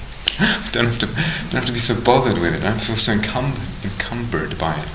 Don't 0.72 0.86
have 0.86 0.98
to, 1.00 1.06
don't 1.06 1.60
have 1.60 1.66
to 1.66 1.72
be 1.72 1.80
so 1.80 2.00
bothered 2.00 2.38
with 2.38 2.54
it. 2.54 2.62
I 2.62 2.70
don't 2.70 2.80
feel 2.80 2.96
so 2.96 3.12
encumbered, 3.12 3.60
encumbered 3.84 4.58
by 4.58 4.78
it. 4.78 4.88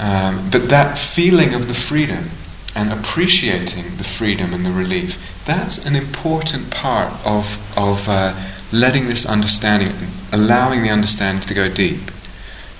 Um, 0.00 0.48
but 0.50 0.70
that 0.70 0.96
feeling 0.96 1.52
of 1.52 1.68
the 1.68 1.74
freedom 1.74 2.30
and 2.74 2.92
appreciating 2.92 3.96
the 3.96 4.04
freedom 4.04 4.54
and 4.54 4.64
the 4.64 4.70
relief, 4.70 5.42
that's 5.44 5.84
an 5.84 5.96
important 5.96 6.70
part 6.70 7.12
of, 7.26 7.60
of 7.76 8.08
uh, 8.08 8.34
letting 8.72 9.08
this 9.08 9.26
understanding, 9.26 9.92
allowing 10.32 10.82
the 10.82 10.90
understanding 10.90 11.46
to 11.46 11.52
go 11.52 11.68
deep. 11.68 12.10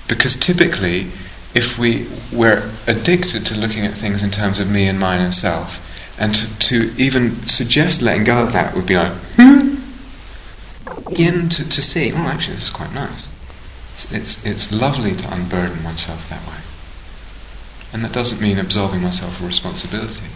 Because 0.07 0.35
typically, 0.35 1.07
if 1.53 1.77
we 1.77 2.07
were 2.31 2.71
addicted 2.87 3.45
to 3.47 3.55
looking 3.55 3.85
at 3.85 3.93
things 3.93 4.23
in 4.23 4.31
terms 4.31 4.59
of 4.59 4.71
me 4.71 4.87
and 4.87 4.99
mine 4.99 5.21
and 5.21 5.33
self, 5.33 5.87
and 6.19 6.33
to, 6.33 6.59
to 6.59 6.93
even 6.97 7.35
suggest 7.47 8.01
letting 8.01 8.23
go 8.23 8.41
of 8.41 8.53
that 8.53 8.73
would 8.73 8.85
be 8.85 8.95
like, 8.95 9.11
hmm? 9.35 9.60
Begin 10.95 11.49
to, 11.49 11.67
to 11.67 11.81
see, 11.81 12.11
oh, 12.11 12.17
actually, 12.17 12.55
this 12.55 12.65
is 12.65 12.69
quite 12.69 12.93
nice. 12.93 13.27
It's, 13.93 14.11
it's, 14.11 14.45
it's 14.45 14.71
lovely 14.71 15.15
to 15.15 15.33
unburden 15.33 15.83
oneself 15.83 16.29
that 16.29 16.45
way. 16.47 16.61
And 17.93 18.03
that 18.03 18.13
doesn't 18.13 18.41
mean 18.41 18.57
absolving 18.57 19.01
myself 19.01 19.39
of 19.39 19.47
responsibility. 19.47 20.27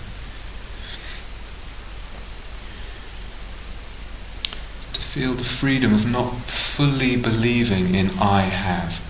To 4.94 5.02
feel 5.02 5.34
the 5.34 5.44
freedom 5.44 5.94
of 5.94 6.10
not 6.10 6.34
fully 6.42 7.16
believing 7.16 7.96
in 7.96 8.10
I 8.20 8.42
have 8.42 9.02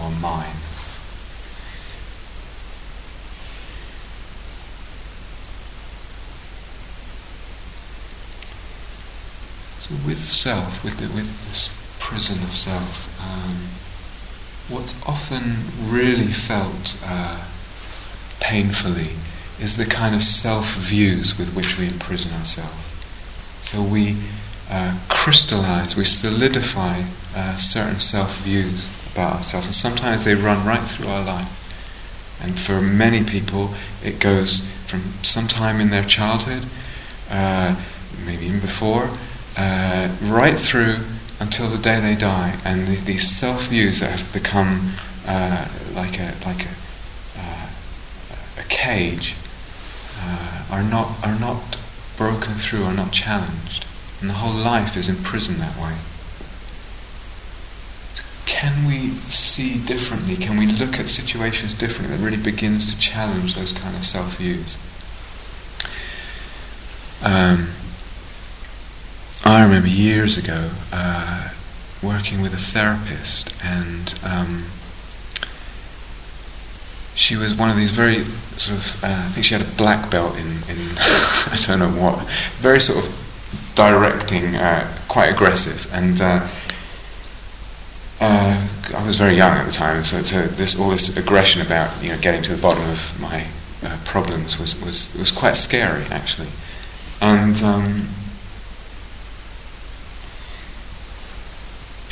or 0.00 0.10
mine. 0.10 0.56
So 9.84 9.94
with 10.06 10.16
self, 10.16 10.82
with 10.82 10.96
the, 10.96 11.14
with 11.14 11.46
this 11.46 11.68
prison 11.98 12.42
of 12.42 12.54
self, 12.54 13.20
um, 13.20 13.68
what's 14.74 14.94
often 15.06 15.56
really 15.92 16.32
felt 16.32 16.96
uh, 17.04 17.44
painfully 18.40 19.10
is 19.60 19.76
the 19.76 19.84
kind 19.84 20.14
of 20.14 20.22
self 20.22 20.74
views 20.76 21.36
with 21.36 21.54
which 21.54 21.76
we 21.78 21.86
imprison 21.86 22.32
ourselves. 22.32 22.72
So 23.60 23.82
we 23.82 24.16
uh, 24.70 24.98
crystallize, 25.10 25.94
we 25.96 26.06
solidify 26.06 27.02
uh, 27.36 27.56
certain 27.56 28.00
self 28.00 28.38
views 28.38 28.88
about 29.12 29.36
ourselves, 29.36 29.66
and 29.66 29.74
sometimes 29.74 30.24
they 30.24 30.34
run 30.34 30.66
right 30.66 30.88
through 30.88 31.08
our 31.08 31.22
life. 31.22 32.40
And 32.42 32.58
for 32.58 32.80
many 32.80 33.22
people, 33.22 33.74
it 34.02 34.18
goes 34.18 34.60
from 34.86 35.02
some 35.22 35.46
time 35.46 35.78
in 35.78 35.90
their 35.90 36.04
childhood, 36.04 36.64
uh, 37.30 37.76
maybe 38.24 38.46
even 38.46 38.60
before, 38.60 39.10
uh, 39.56 40.14
right 40.22 40.58
through 40.58 40.96
until 41.40 41.68
the 41.68 41.78
day 41.78 42.00
they 42.00 42.14
die. 42.14 42.58
And 42.64 42.86
the, 42.86 42.96
these 42.96 43.28
self 43.28 43.68
views 43.68 44.00
that 44.00 44.10
have 44.18 44.32
become 44.32 44.92
uh, 45.26 45.68
like 45.94 46.18
a 46.18 46.34
like 46.44 46.66
a, 46.66 46.74
uh, 47.38 47.68
a 48.60 48.64
cage 48.68 49.36
are 50.74 50.82
not 50.82 51.08
are 51.24 51.38
not 51.38 51.76
broken 52.16 52.54
through, 52.54 52.84
are 52.84 52.94
not 52.94 53.12
challenged. 53.12 53.86
And 54.20 54.30
the 54.30 54.34
whole 54.34 54.52
life 54.52 54.96
is 54.96 55.08
imprisoned 55.08 55.58
that 55.58 55.76
way. 55.76 55.94
Can 58.46 58.86
we 58.86 59.10
see 59.28 59.78
differently? 59.78 60.36
Can 60.36 60.56
we 60.56 60.66
look 60.66 60.98
at 60.98 61.08
situations 61.08 61.74
differently 61.74 62.16
that 62.16 62.24
really 62.24 62.42
begins 62.42 62.92
to 62.92 62.98
challenge 62.98 63.54
those 63.54 63.72
kind 63.72 63.96
of 63.96 64.04
self 64.04 64.36
views? 64.38 64.76
Um, 67.22 67.68
I 69.46 69.62
remember 69.62 69.88
years 69.88 70.38
ago 70.38 70.70
uh, 70.90 71.50
working 72.02 72.40
with 72.40 72.54
a 72.54 72.56
therapist, 72.56 73.54
and 73.62 74.18
um, 74.24 74.64
she 77.14 77.36
was 77.36 77.54
one 77.54 77.68
of 77.68 77.76
these 77.76 77.90
very 77.90 78.24
sort 78.56 78.78
of, 78.78 79.04
uh, 79.04 79.08
I 79.08 79.28
think 79.28 79.44
she 79.44 79.52
had 79.54 79.62
a 79.62 79.70
black 79.72 80.10
belt 80.10 80.34
in, 80.36 80.46
in 80.46 80.78
I 80.98 81.58
don't 81.60 81.78
know 81.78 81.90
what, 81.90 82.26
very 82.56 82.80
sort 82.80 83.04
of 83.04 83.72
directing, 83.74 84.56
uh, 84.56 84.90
quite 85.08 85.26
aggressive, 85.34 85.92
and 85.92 86.22
uh, 86.22 86.48
uh, 88.22 88.66
I 88.96 89.06
was 89.06 89.16
very 89.16 89.36
young 89.36 89.58
at 89.58 89.66
the 89.66 89.72
time, 89.72 90.04
so, 90.04 90.22
so, 90.22 90.46
this 90.46 90.74
all 90.78 90.88
this 90.88 91.14
aggression 91.18 91.60
about 91.60 92.02
you 92.02 92.08
know 92.08 92.18
getting 92.18 92.42
to 92.44 92.56
the 92.56 92.62
bottom 92.62 92.88
of 92.88 93.20
my 93.20 93.46
uh, 93.84 93.98
problems 94.06 94.58
was, 94.58 94.80
was 94.82 95.14
was 95.18 95.30
quite 95.30 95.54
scary 95.54 96.04
actually, 96.04 96.48
and. 97.20 97.62
Um, 97.62 98.08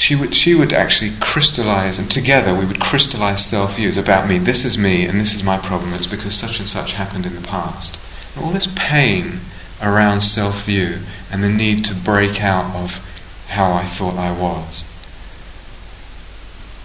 she 0.03 0.17
would, 0.17 0.35
she 0.35 0.53
would 0.53 0.73
actually 0.73 1.13
crystallize, 1.21 1.97
and 1.97 2.11
together 2.11 2.53
we 2.53 2.67
would 2.67 2.81
crystallize 2.81 3.47
self 3.47 3.77
views 3.77 3.97
about 3.97 4.29
me. 4.29 4.37
This 4.37 4.65
is 4.65 4.77
me, 4.77 5.05
and 5.05 5.21
this 5.21 5.33
is 5.33 5.45
my 5.45 5.59
problem. 5.59 5.95
It's 5.95 6.09
because 6.09 6.35
such 6.35 6.59
and 6.59 6.69
such 6.69 6.95
happened 6.95 7.25
in 7.25 7.37
the 7.37 7.47
past. 7.47 7.97
And 8.35 8.45
all 8.45 8.51
this 8.51 8.67
pain 8.75 9.39
around 9.81 10.23
self 10.23 10.65
view 10.65 10.99
and 11.31 11.41
the 11.41 11.49
need 11.49 11.85
to 11.85 11.95
break 11.95 12.43
out 12.43 12.75
of 12.75 12.99
how 13.47 13.75
I 13.75 13.85
thought 13.85 14.15
I 14.15 14.33
was. 14.33 14.85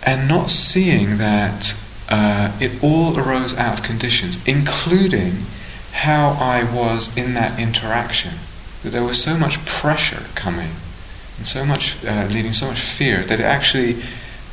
And 0.03 0.27
not 0.27 0.51
seeing 0.51 1.17
that 1.17 1.75
uh, 2.09 2.55
it 2.61 2.83
all 2.83 3.17
arose 3.19 3.55
out 3.55 3.79
of 3.79 3.83
conditions, 3.83 4.47
including 4.47 5.37
how 5.91 6.37
I 6.39 6.71
was 6.71 7.17
in 7.17 7.33
that 7.33 7.59
interaction. 7.59 8.35
That 8.83 8.91
there 8.91 9.03
was 9.03 9.21
so 9.21 9.35
much 9.35 9.65
pressure 9.65 10.25
coming 10.35 10.69
and 11.37 11.47
so 11.47 11.65
much 11.65 12.03
uh, 12.05 12.27
leading 12.31 12.53
so 12.53 12.67
much 12.67 12.81
fear 12.81 13.23
that 13.23 13.39
it 13.39 13.43
actually 13.43 14.01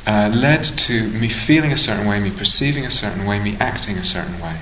uh, 0.07 0.31
led 0.33 0.63
to 0.63 1.07
me 1.09 1.27
feeling 1.27 1.71
a 1.71 1.77
certain 1.77 2.07
way, 2.07 2.19
me 2.19 2.31
perceiving 2.31 2.85
a 2.85 2.91
certain 2.91 3.25
way, 3.25 3.39
me 3.39 3.57
acting 3.59 3.97
a 3.97 4.03
certain 4.03 4.39
way. 4.39 4.57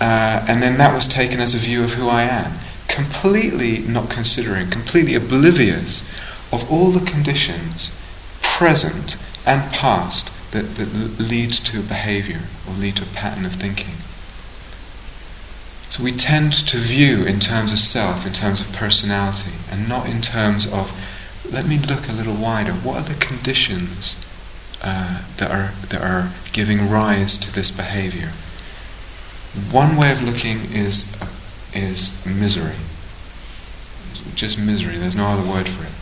Uh, 0.00 0.44
and 0.48 0.62
then 0.62 0.78
that 0.78 0.94
was 0.94 1.06
taken 1.06 1.40
as 1.40 1.54
a 1.54 1.58
view 1.58 1.84
of 1.84 1.94
who 1.94 2.08
I 2.08 2.22
am 2.22 2.52
completely 2.88 3.78
not 3.78 4.08
considering, 4.08 4.70
completely 4.70 5.14
oblivious 5.14 6.02
of 6.52 6.70
all 6.70 6.90
the 6.90 7.04
conditions 7.04 7.90
present 8.40 9.16
and 9.44 9.72
past 9.72 10.32
that, 10.52 10.76
that 10.76 11.20
lead 11.20 11.52
to 11.52 11.82
behavior 11.82 12.40
or 12.66 12.74
lead 12.74 12.96
to 12.96 13.02
a 13.02 13.06
pattern 13.06 13.44
of 13.44 13.52
thinking. 13.52 13.94
So 15.90 16.02
we 16.02 16.12
tend 16.12 16.52
to 16.68 16.76
view 16.78 17.24
in 17.24 17.40
terms 17.40 17.72
of 17.72 17.78
self, 17.78 18.26
in 18.26 18.32
terms 18.32 18.60
of 18.60 18.72
personality, 18.72 19.52
and 19.70 19.88
not 19.88 20.06
in 20.06 20.20
terms 20.20 20.66
of, 20.66 20.92
let 21.50 21.66
me 21.66 21.78
look 21.78 22.08
a 22.08 22.12
little 22.12 22.34
wider. 22.34 22.72
What 22.72 22.96
are 22.96 23.02
the 23.02 23.14
conditions 23.14 24.16
uh, 24.82 25.22
that 25.36 25.50
are 25.50 25.72
that 25.88 26.02
are 26.02 26.32
giving 26.52 26.90
rise 26.90 27.36
to 27.38 27.52
this 27.52 27.70
behavior? 27.70 28.32
One 29.70 29.96
way 29.96 30.12
of 30.12 30.22
looking 30.22 30.72
is 30.72 31.16
is 31.74 32.24
misery, 32.26 32.76
just 34.34 34.58
misery. 34.58 34.96
There's 34.96 35.16
no 35.16 35.26
other 35.26 35.48
word 35.48 35.68
for 35.68 35.84
it. 35.84 35.92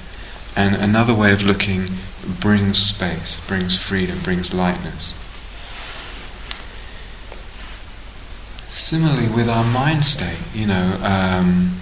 And 0.57 0.77
another 0.77 1.15
way 1.15 1.33
of 1.33 1.43
looking 1.43 1.89
brings 2.41 2.79
space, 2.79 3.37
brings 3.47 3.77
freedom, 3.77 4.21
brings 4.21 4.55
lightness. 4.55 5.15
Similarly, 8.71 9.29
with 9.29 9.49
our 9.49 9.65
mind 9.65 10.05
state, 10.05 10.39
you 10.53 10.67
know, 10.67 10.99
um, 11.03 11.79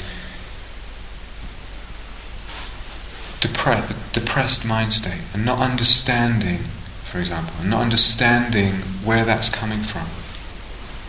depre- 3.42 4.12
depressed 4.12 4.64
mind 4.64 4.92
state, 4.92 5.20
and 5.34 5.44
not 5.44 5.58
understanding, 5.58 6.58
for 7.04 7.18
example, 7.18 7.54
and 7.60 7.70
not 7.70 7.82
understanding 7.82 8.74
where 9.04 9.24
that's 9.24 9.48
coming 9.48 9.80
from. 9.80 10.06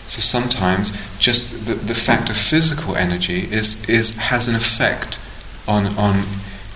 So 0.07 0.19
sometimes 0.19 0.91
just 1.17 1.65
the, 1.65 1.75
the 1.75 1.95
fact 1.95 2.29
of 2.29 2.37
physical 2.37 2.95
energy 2.95 3.51
is, 3.51 3.87
is 3.87 4.15
has 4.17 4.47
an 4.47 4.55
effect 4.55 5.17
on, 5.67 5.87
on 5.97 6.25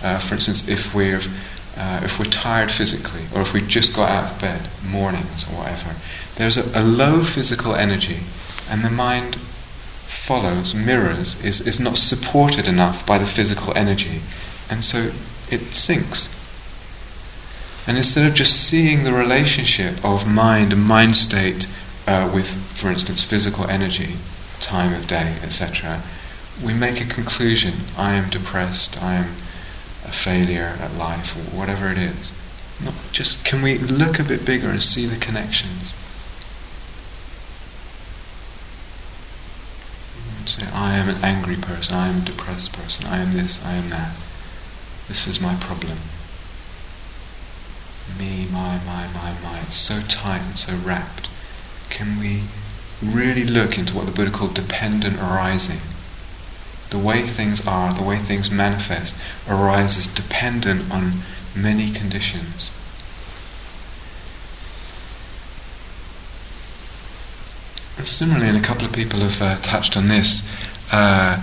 uh, 0.02 0.18
for 0.18 0.34
instance, 0.34 0.68
if 0.68 0.94
we're 0.94 1.20
uh, 1.76 2.00
if 2.02 2.18
we're 2.18 2.24
tired 2.24 2.72
physically, 2.72 3.22
or 3.34 3.40
if 3.40 3.52
we 3.52 3.60
just 3.60 3.94
got 3.94 4.10
out 4.10 4.32
of 4.32 4.40
bed, 4.40 4.68
mornings 4.84 5.44
or 5.44 5.58
whatever, 5.58 5.94
there's 6.34 6.56
a, 6.56 6.64
a 6.74 6.82
low 6.82 7.22
physical 7.22 7.74
energy 7.74 8.18
and 8.68 8.82
the 8.82 8.90
mind 8.90 9.36
follows, 9.36 10.74
mirrors, 10.74 11.42
is, 11.44 11.60
is 11.60 11.78
not 11.78 11.96
supported 11.96 12.66
enough 12.66 13.06
by 13.06 13.18
the 13.18 13.26
physical 13.26 13.76
energy, 13.76 14.20
and 14.68 14.84
so 14.84 15.10
it 15.50 15.74
sinks. 15.74 16.28
And 17.86 17.96
instead 17.96 18.26
of 18.26 18.34
just 18.34 18.68
seeing 18.68 19.04
the 19.04 19.12
relationship 19.12 20.04
of 20.04 20.26
mind 20.26 20.72
and 20.72 20.82
mind 20.82 21.16
state 21.16 21.66
uh, 22.06 22.30
with, 22.34 22.48
for 22.48 22.90
instance, 22.90 23.22
physical 23.22 23.66
energy, 23.68 24.16
time 24.60 24.92
of 24.92 25.06
day, 25.06 25.36
etc., 25.42 26.02
we 26.62 26.74
make 26.74 27.00
a 27.00 27.06
conclusion 27.06 27.74
I 27.96 28.14
am 28.14 28.30
depressed, 28.30 29.02
I 29.02 29.14
am 29.14 29.30
a 30.04 30.12
failure 30.12 30.76
at 30.80 30.94
life, 30.94 31.36
or 31.36 31.56
whatever 31.56 31.88
it 31.88 31.98
is. 31.98 32.32
Not 32.84 32.94
just 33.12 33.44
can 33.44 33.62
we 33.62 33.78
look 33.78 34.18
a 34.18 34.24
bit 34.24 34.44
bigger 34.44 34.68
and 34.68 34.82
see 34.82 35.06
the 35.06 35.16
connections? 35.16 35.94
say, 40.48 40.66
I 40.72 40.96
am 40.96 41.08
an 41.08 41.22
angry 41.22 41.56
person, 41.56 41.94
I 41.94 42.08
am 42.08 42.22
a 42.22 42.24
depressed 42.24 42.72
person, 42.72 43.06
I 43.06 43.18
am 43.18 43.32
this, 43.32 43.64
I 43.64 43.72
am 43.74 43.90
that. 43.90 44.12
This 45.08 45.26
is 45.26 45.40
my 45.40 45.54
problem. 45.54 45.98
Me, 48.18 48.46
my, 48.52 48.78
my, 48.84 49.06
my, 49.14 49.34
my. 49.42 49.60
It's 49.60 49.76
so 49.76 50.00
tight 50.02 50.40
and 50.40 50.58
so 50.58 50.74
wrapped. 50.76 51.28
Can 51.88 52.20
we 52.20 52.42
really 53.02 53.44
look 53.44 53.78
into 53.78 53.96
what 53.96 54.04
the 54.06 54.12
Buddha 54.12 54.30
called 54.30 54.54
dependent 54.54 55.16
arising? 55.16 55.80
The 56.90 56.98
way 56.98 57.26
things 57.26 57.66
are, 57.66 57.94
the 57.94 58.02
way 58.02 58.18
things 58.18 58.50
manifest, 58.50 59.14
arises 59.48 60.06
dependent 60.06 60.90
on 60.90 61.22
many 61.56 61.90
conditions. 61.90 62.70
Similarly, 68.02 68.48
and 68.48 68.56
a 68.56 68.62
couple 68.62 68.84
of 68.84 68.92
people 68.92 69.20
have 69.20 69.42
uh, 69.42 69.56
touched 69.60 69.96
on 69.96 70.08
this, 70.08 70.42
uh, 70.92 71.42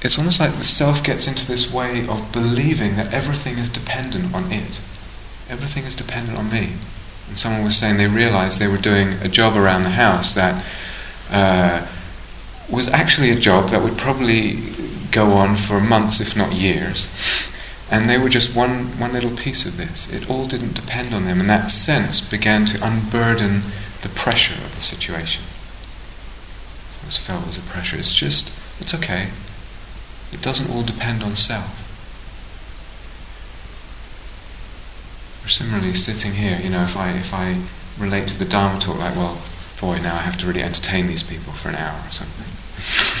it's 0.00 0.18
almost 0.18 0.38
like 0.38 0.56
the 0.56 0.64
self 0.64 1.02
gets 1.02 1.26
into 1.26 1.46
this 1.46 1.72
way 1.72 2.06
of 2.06 2.32
believing 2.32 2.96
that 2.96 3.12
everything 3.12 3.58
is 3.58 3.68
dependent 3.68 4.34
on 4.34 4.52
it. 4.52 4.80
Everything 5.48 5.84
is 5.84 5.94
dependent 5.94 6.38
on 6.38 6.50
me. 6.50 6.72
And 7.28 7.38
someone 7.38 7.64
was 7.64 7.76
saying 7.76 7.96
they 7.96 8.06
realized 8.06 8.58
they 8.58 8.68
were 8.68 8.78
doing 8.78 9.14
a 9.22 9.28
job 9.28 9.56
around 9.56 9.82
the 9.82 9.90
house 9.90 10.32
that 10.34 10.64
uh, 11.30 11.86
was 12.70 12.86
actually 12.88 13.30
a 13.30 13.38
job 13.38 13.70
that 13.70 13.82
would 13.82 13.98
probably 13.98 14.60
go 15.10 15.32
on 15.32 15.56
for 15.56 15.80
months, 15.80 16.20
if 16.20 16.36
not 16.36 16.52
years. 16.52 17.10
And 17.90 18.08
they 18.08 18.18
were 18.18 18.28
just 18.28 18.54
one, 18.54 18.98
one 18.98 19.12
little 19.12 19.34
piece 19.36 19.64
of 19.64 19.78
this. 19.78 20.10
It 20.12 20.30
all 20.30 20.46
didn't 20.46 20.74
depend 20.74 21.14
on 21.14 21.24
them, 21.24 21.40
and 21.40 21.48
that 21.48 21.70
sense 21.70 22.20
began 22.20 22.66
to 22.66 22.86
unburden 22.86 23.62
the 24.02 24.10
pressure 24.10 24.62
of 24.64 24.74
the 24.76 24.82
situation 24.82 25.42
It 27.00 27.06
was 27.06 27.18
felt 27.18 27.48
as 27.48 27.58
a 27.58 27.62
pressure. 27.62 27.96
It's 27.96 28.14
just, 28.14 28.52
it's 28.78 28.94
okay. 28.94 29.28
It 30.32 30.42
doesn't 30.42 30.70
all 30.70 30.82
depend 30.82 31.22
on 31.22 31.36
self. 31.36 31.84
Or 35.44 35.48
similarly, 35.48 35.94
sitting 35.94 36.32
here, 36.34 36.60
you 36.62 36.70
know, 36.70 36.82
if 36.82 36.96
I 36.96 37.10
if 37.12 37.32
I 37.32 37.60
relate 37.98 38.28
to 38.28 38.38
the 38.38 38.44
Dharma 38.44 38.78
talk, 38.80 38.98
like, 38.98 39.16
well, 39.16 39.38
boy, 39.80 39.98
now 40.00 40.14
I 40.14 40.18
have 40.18 40.38
to 40.38 40.46
really 40.46 40.62
entertain 40.62 41.06
these 41.06 41.22
people 41.22 41.52
for 41.52 41.68
an 41.68 41.76
hour 41.76 41.98
or 42.06 42.10
something. 42.10 42.48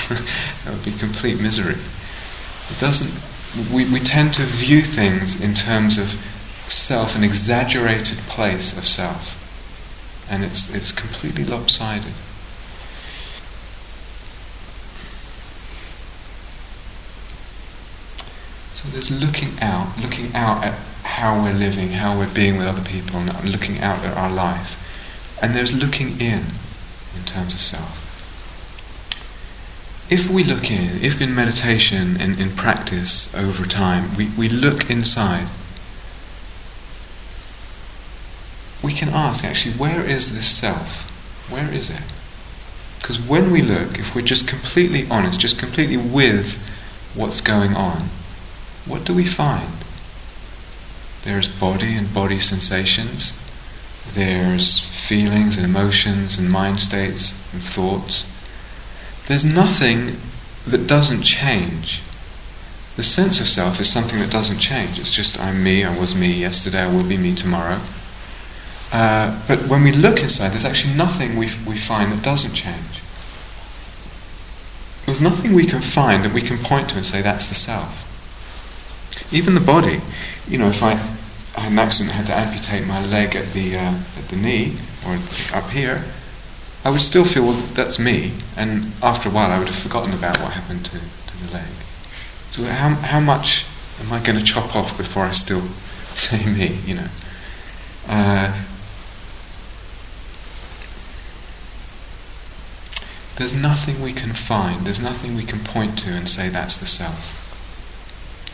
that 0.64 0.74
would 0.74 0.84
be 0.84 0.92
complete 0.92 1.40
misery. 1.40 1.76
It 2.70 2.78
doesn't. 2.78 3.12
We 3.72 3.90
we 3.90 4.00
tend 4.00 4.34
to 4.34 4.42
view 4.42 4.82
things 4.82 5.40
in 5.40 5.54
terms 5.54 5.96
of 5.96 6.16
self, 6.68 7.16
an 7.16 7.24
exaggerated 7.24 8.18
place 8.28 8.76
of 8.76 8.86
self, 8.86 9.34
and 10.30 10.44
it's 10.44 10.72
it's 10.74 10.92
completely 10.92 11.44
lopsided. 11.44 12.12
There's 18.92 19.10
looking 19.10 19.58
out, 19.60 19.98
looking 20.00 20.34
out 20.34 20.64
at 20.64 20.74
how 21.02 21.42
we're 21.42 21.54
living, 21.54 21.90
how 21.90 22.18
we're 22.18 22.32
being 22.32 22.56
with 22.56 22.66
other 22.66 22.82
people, 22.82 23.16
and 23.16 23.50
looking 23.50 23.78
out 23.78 24.04
at 24.04 24.16
our 24.16 24.30
life. 24.30 24.76
And 25.42 25.54
there's 25.54 25.74
looking 25.74 26.20
in, 26.20 26.44
in 27.16 27.24
terms 27.24 27.54
of 27.54 27.60
self. 27.60 28.04
If 30.10 30.30
we 30.30 30.42
look 30.42 30.70
in, 30.70 31.02
if 31.02 31.20
in 31.20 31.34
meditation 31.34 32.20
and 32.20 32.40
in 32.40 32.50
practice 32.50 33.32
over 33.34 33.66
time, 33.66 34.16
we, 34.16 34.30
we 34.38 34.48
look 34.48 34.90
inside, 34.90 35.48
we 38.82 38.94
can 38.94 39.10
ask 39.10 39.44
actually, 39.44 39.74
where 39.74 40.04
is 40.04 40.34
this 40.34 40.46
self? 40.46 41.04
Where 41.50 41.72
is 41.72 41.90
it? 41.90 42.02
Because 43.00 43.20
when 43.20 43.50
we 43.50 43.62
look, 43.62 43.98
if 43.98 44.14
we're 44.14 44.22
just 44.22 44.48
completely 44.48 45.06
honest, 45.10 45.40
just 45.40 45.58
completely 45.58 45.96
with 45.96 46.56
what's 47.14 47.40
going 47.40 47.74
on, 47.74 48.08
what 48.88 49.04
do 49.04 49.14
we 49.14 49.26
find? 49.26 49.72
There's 51.22 51.48
body 51.48 51.94
and 51.94 52.12
body 52.12 52.40
sensations, 52.40 53.32
there's 54.14 54.80
feelings 54.80 55.56
and 55.56 55.66
emotions 55.66 56.38
and 56.38 56.50
mind 56.50 56.80
states 56.80 57.32
and 57.52 57.62
thoughts. 57.62 58.24
There's 59.26 59.44
nothing 59.44 60.16
that 60.66 60.86
doesn't 60.86 61.22
change. 61.22 62.00
The 62.96 63.02
sense 63.02 63.40
of 63.40 63.48
self 63.48 63.80
is 63.80 63.90
something 63.90 64.18
that 64.18 64.30
doesn't 64.30 64.58
change. 64.58 64.98
It's 64.98 65.14
just 65.14 65.38
I'm 65.38 65.62
me, 65.62 65.84
I 65.84 65.96
was 65.98 66.14
me 66.14 66.32
yesterday, 66.32 66.80
I 66.80 66.92
will 66.92 67.04
be 67.04 67.16
me 67.16 67.34
tomorrow. 67.34 67.80
Uh, 68.90 69.38
but 69.46 69.68
when 69.68 69.84
we 69.84 69.92
look 69.92 70.20
inside, 70.20 70.52
there's 70.52 70.64
actually 70.64 70.94
nothing 70.94 71.36
we, 71.36 71.48
we 71.66 71.76
find 71.76 72.10
that 72.10 72.22
doesn't 72.22 72.54
change. 72.54 73.02
There's 75.04 75.20
nothing 75.20 75.52
we 75.52 75.66
can 75.66 75.82
find 75.82 76.24
that 76.24 76.32
we 76.32 76.40
can 76.40 76.58
point 76.58 76.90
to 76.90 76.96
and 76.96 77.06
say 77.06 77.22
that's 77.22 77.48
the 77.48 77.54
self. 77.54 78.07
Even 79.30 79.54
the 79.54 79.60
body, 79.60 80.00
you 80.48 80.58
know, 80.58 80.68
if 80.68 80.82
I, 80.82 80.92
I 81.56 81.60
had 81.60 81.72
an 81.72 81.78
accident, 81.78 82.12
had 82.12 82.26
to 82.26 82.34
amputate 82.34 82.86
my 82.86 83.04
leg 83.04 83.36
at 83.36 83.52
the 83.52 83.76
uh, 83.76 83.94
at 84.16 84.28
the 84.28 84.36
knee 84.36 84.78
or 85.06 85.18
up 85.52 85.70
here, 85.70 86.04
I 86.84 86.90
would 86.90 87.02
still 87.02 87.24
feel 87.24 87.44
well, 87.44 87.60
that's 87.74 87.98
me, 87.98 88.32
and 88.56 88.92
after 89.02 89.28
a 89.28 89.32
while 89.32 89.50
I 89.50 89.58
would 89.58 89.68
have 89.68 89.76
forgotten 89.76 90.14
about 90.14 90.40
what 90.40 90.52
happened 90.52 90.84
to, 90.86 90.98
to 90.98 91.44
the 91.44 91.52
leg. 91.52 91.68
So 92.52 92.64
how 92.64 92.94
how 92.94 93.20
much 93.20 93.66
am 94.00 94.12
I 94.12 94.20
going 94.20 94.38
to 94.38 94.44
chop 94.44 94.74
off 94.74 94.96
before 94.96 95.24
I 95.24 95.32
still 95.32 95.62
say 96.14 96.44
me? 96.46 96.78
You 96.86 96.94
know. 96.94 97.08
Uh, 98.08 98.64
there's 103.36 103.54
nothing 103.54 104.00
we 104.02 104.12
can 104.12 104.32
find, 104.32 104.86
there's 104.86 105.00
nothing 105.00 105.36
we 105.36 105.44
can 105.44 105.60
point 105.60 105.98
to 106.00 106.10
and 106.10 106.28
say 106.28 106.48
that's 106.48 106.76
the 106.78 106.86
self. 106.86 107.37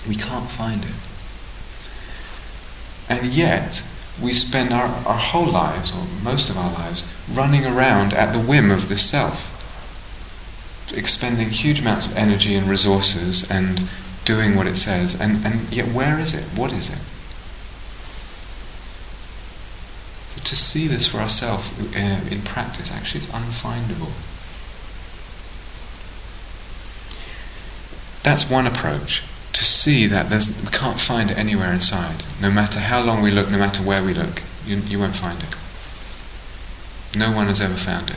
We 0.08 0.16
can't 0.16 0.48
find 0.48 0.84
it. 0.84 0.90
And 3.08 3.32
yet, 3.32 3.82
we 4.20 4.32
spend 4.32 4.72
our, 4.72 4.86
our 5.06 5.18
whole 5.18 5.46
lives, 5.46 5.92
or 5.92 6.04
most 6.22 6.50
of 6.50 6.56
our 6.56 6.72
lives, 6.72 7.06
running 7.32 7.66
around 7.66 8.12
at 8.12 8.32
the 8.32 8.38
whim 8.38 8.70
of 8.70 8.88
the 8.88 8.98
self, 8.98 9.50
expending 10.94 11.50
huge 11.50 11.80
amounts 11.80 12.06
of 12.06 12.16
energy 12.16 12.54
and 12.54 12.68
resources 12.68 13.48
and 13.50 13.88
doing 14.24 14.54
what 14.54 14.66
it 14.66 14.76
says. 14.76 15.18
And, 15.18 15.44
and 15.44 15.72
yet, 15.72 15.88
where 15.88 16.18
is 16.18 16.34
it? 16.34 16.44
What 16.56 16.72
is 16.72 16.88
it? 16.88 16.98
to 20.44 20.56
see 20.56 20.86
this 20.86 21.06
for 21.06 21.18
ourselves 21.18 21.64
uh, 21.96 22.20
in 22.30 22.42
practice, 22.42 22.92
actually 22.92 23.20
it's 23.20 23.30
unfindable. 23.30 24.12
That's 28.22 28.48
one 28.48 28.66
approach, 28.66 29.22
to 29.54 29.64
see 29.64 30.06
that 30.06 30.30
we 30.30 30.70
can't 30.70 31.00
find 31.00 31.30
it 31.30 31.38
anywhere 31.38 31.72
inside. 31.72 32.24
No 32.42 32.50
matter 32.50 32.80
how 32.80 33.02
long 33.02 33.22
we 33.22 33.30
look, 33.30 33.50
no 33.50 33.58
matter 33.58 33.82
where 33.82 34.04
we 34.04 34.12
look, 34.12 34.42
you, 34.66 34.76
you 34.76 34.98
won't 34.98 35.14
find 35.14 35.40
it. 35.42 35.54
No 37.16 37.30
one 37.32 37.46
has 37.46 37.60
ever 37.60 37.74
found 37.74 38.10
it. 38.10 38.16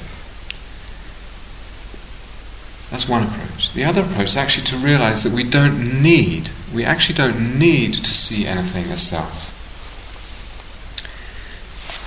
That's 2.90 3.08
one 3.08 3.24
approach. 3.24 3.74
The 3.74 3.84
other 3.84 4.02
approach 4.02 4.28
is 4.28 4.38
actually 4.38 4.66
to 4.68 4.78
realize 4.78 5.24
that 5.24 5.34
we 5.34 5.44
don't 5.44 6.02
need, 6.02 6.50
we 6.74 6.84
actually 6.84 7.16
don't 7.16 7.60
need 7.60 7.94
to 7.94 8.14
see 8.14 8.48
anything 8.48 8.86
as 8.86 9.02
self. 9.02 9.54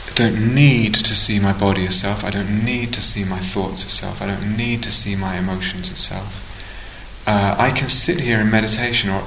I 0.08 0.14
don't 0.14 0.54
need 0.54 0.94
to 0.94 1.14
see 1.14 1.38
my 1.38 1.52
body 1.52 1.86
as 1.86 2.00
self. 2.00 2.24
I 2.24 2.30
don't 2.30 2.64
need 2.64 2.92
to 2.94 3.00
see 3.00 3.24
my 3.24 3.38
thoughts 3.38 3.84
as 3.84 3.92
self. 3.92 4.20
I 4.20 4.26
don't 4.26 4.56
need 4.56 4.82
to 4.82 4.90
see 4.90 5.14
my 5.14 5.36
emotions 5.36 5.92
as 5.92 6.00
self. 6.00 6.49
Uh, 7.26 7.54
I 7.58 7.70
can 7.70 7.88
sit 7.88 8.20
here 8.20 8.40
in 8.40 8.50
meditation 8.50 9.10
or, 9.10 9.24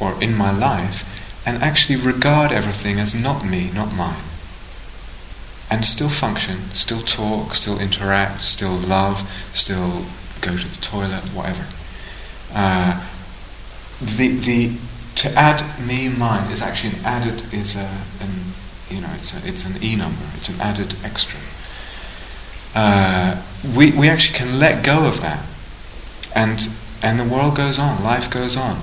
or 0.00 0.22
in 0.22 0.34
my 0.34 0.50
life 0.56 1.04
and 1.46 1.62
actually 1.62 1.96
regard 1.96 2.50
everything 2.50 2.98
as 2.98 3.14
not 3.14 3.44
me, 3.44 3.70
not 3.72 3.94
mine. 3.94 4.22
And 5.70 5.86
still 5.86 6.08
function, 6.08 6.70
still 6.74 7.02
talk, 7.02 7.54
still 7.54 7.78
interact, 7.78 8.44
still 8.44 8.74
love, 8.76 9.30
still 9.52 10.06
go 10.40 10.56
to 10.56 10.68
the 10.68 10.80
toilet, 10.80 11.24
whatever. 11.34 11.66
Uh, 12.52 13.04
the 14.00 14.28
the 14.28 14.76
to 15.16 15.32
add 15.32 15.62
me 15.80 16.08
mine 16.08 16.50
is 16.52 16.60
actually 16.60 16.94
an 16.98 17.04
added 17.04 17.52
is 17.52 17.74
a 17.74 17.88
an 18.20 18.52
you 18.90 19.00
know 19.00 19.10
it's 19.14 19.32
a, 19.34 19.48
it's 19.48 19.64
an 19.64 19.82
e 19.82 19.96
number. 19.96 20.24
It's 20.36 20.48
an 20.48 20.60
added 20.60 20.94
extra. 21.02 21.40
Uh, 22.74 23.42
we 23.76 23.90
we 23.92 24.08
actually 24.08 24.38
can 24.38 24.58
let 24.58 24.84
go 24.84 25.06
of 25.06 25.20
that, 25.22 25.44
and 26.34 26.68
and 27.02 27.18
the 27.18 27.24
world 27.24 27.56
goes 27.56 27.78
on. 27.78 28.02
Life 28.02 28.30
goes 28.30 28.56
on. 28.56 28.78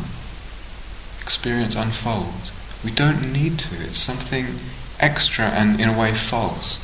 Experience 1.22 1.76
unfolds. 1.76 2.52
We 2.84 2.92
don't 2.92 3.32
need 3.32 3.60
to. 3.60 3.76
It's 3.82 4.00
something 4.00 4.60
extra 5.00 5.46
and 5.46 5.80
in 5.80 5.90
a 5.90 5.98
way 5.98 6.14
false. 6.14 6.80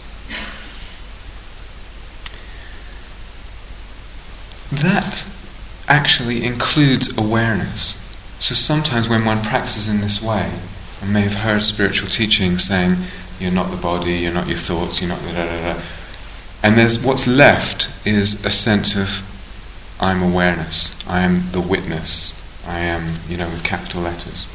That 4.72 5.26
actually 5.88 6.46
includes 6.46 7.18
awareness. 7.18 7.96
So 8.40 8.54
sometimes 8.54 9.10
when 9.10 9.26
one 9.26 9.42
practices 9.42 9.88
in 9.88 10.02
this 10.02 10.22
way, 10.22 10.52
one 11.02 11.12
may 11.12 11.22
have 11.22 11.34
heard 11.34 11.64
spiritual 11.64 12.10
teachings 12.10 12.64
saying, 12.64 12.98
you're 13.40 13.52
not 13.52 13.72
the 13.72 13.78
body, 13.78 14.14
you're 14.14 14.34
not 14.34 14.48
your 14.48 14.58
thoughts, 14.58 15.02
you're 15.02 15.10
not 15.10 15.22
the 15.22 15.32
da 15.32 15.46
da 15.46 15.74
da. 15.74 15.82
And 16.62 16.78
there's 16.78 17.00
what's 17.00 17.26
left 17.26 17.90
is 18.06 18.46
a 18.46 18.52
sense 18.52 18.96
of 18.96 19.26
I'm 20.00 20.24
awareness, 20.24 20.96
I 21.08 21.22
am 21.22 21.52
the 21.52 21.62
witness, 21.62 22.34
I 22.66 22.80
am, 22.80 23.16
you 23.28 23.38
know, 23.38 23.50
with 23.50 23.64
capital 23.64 24.02
letters. 24.02 24.48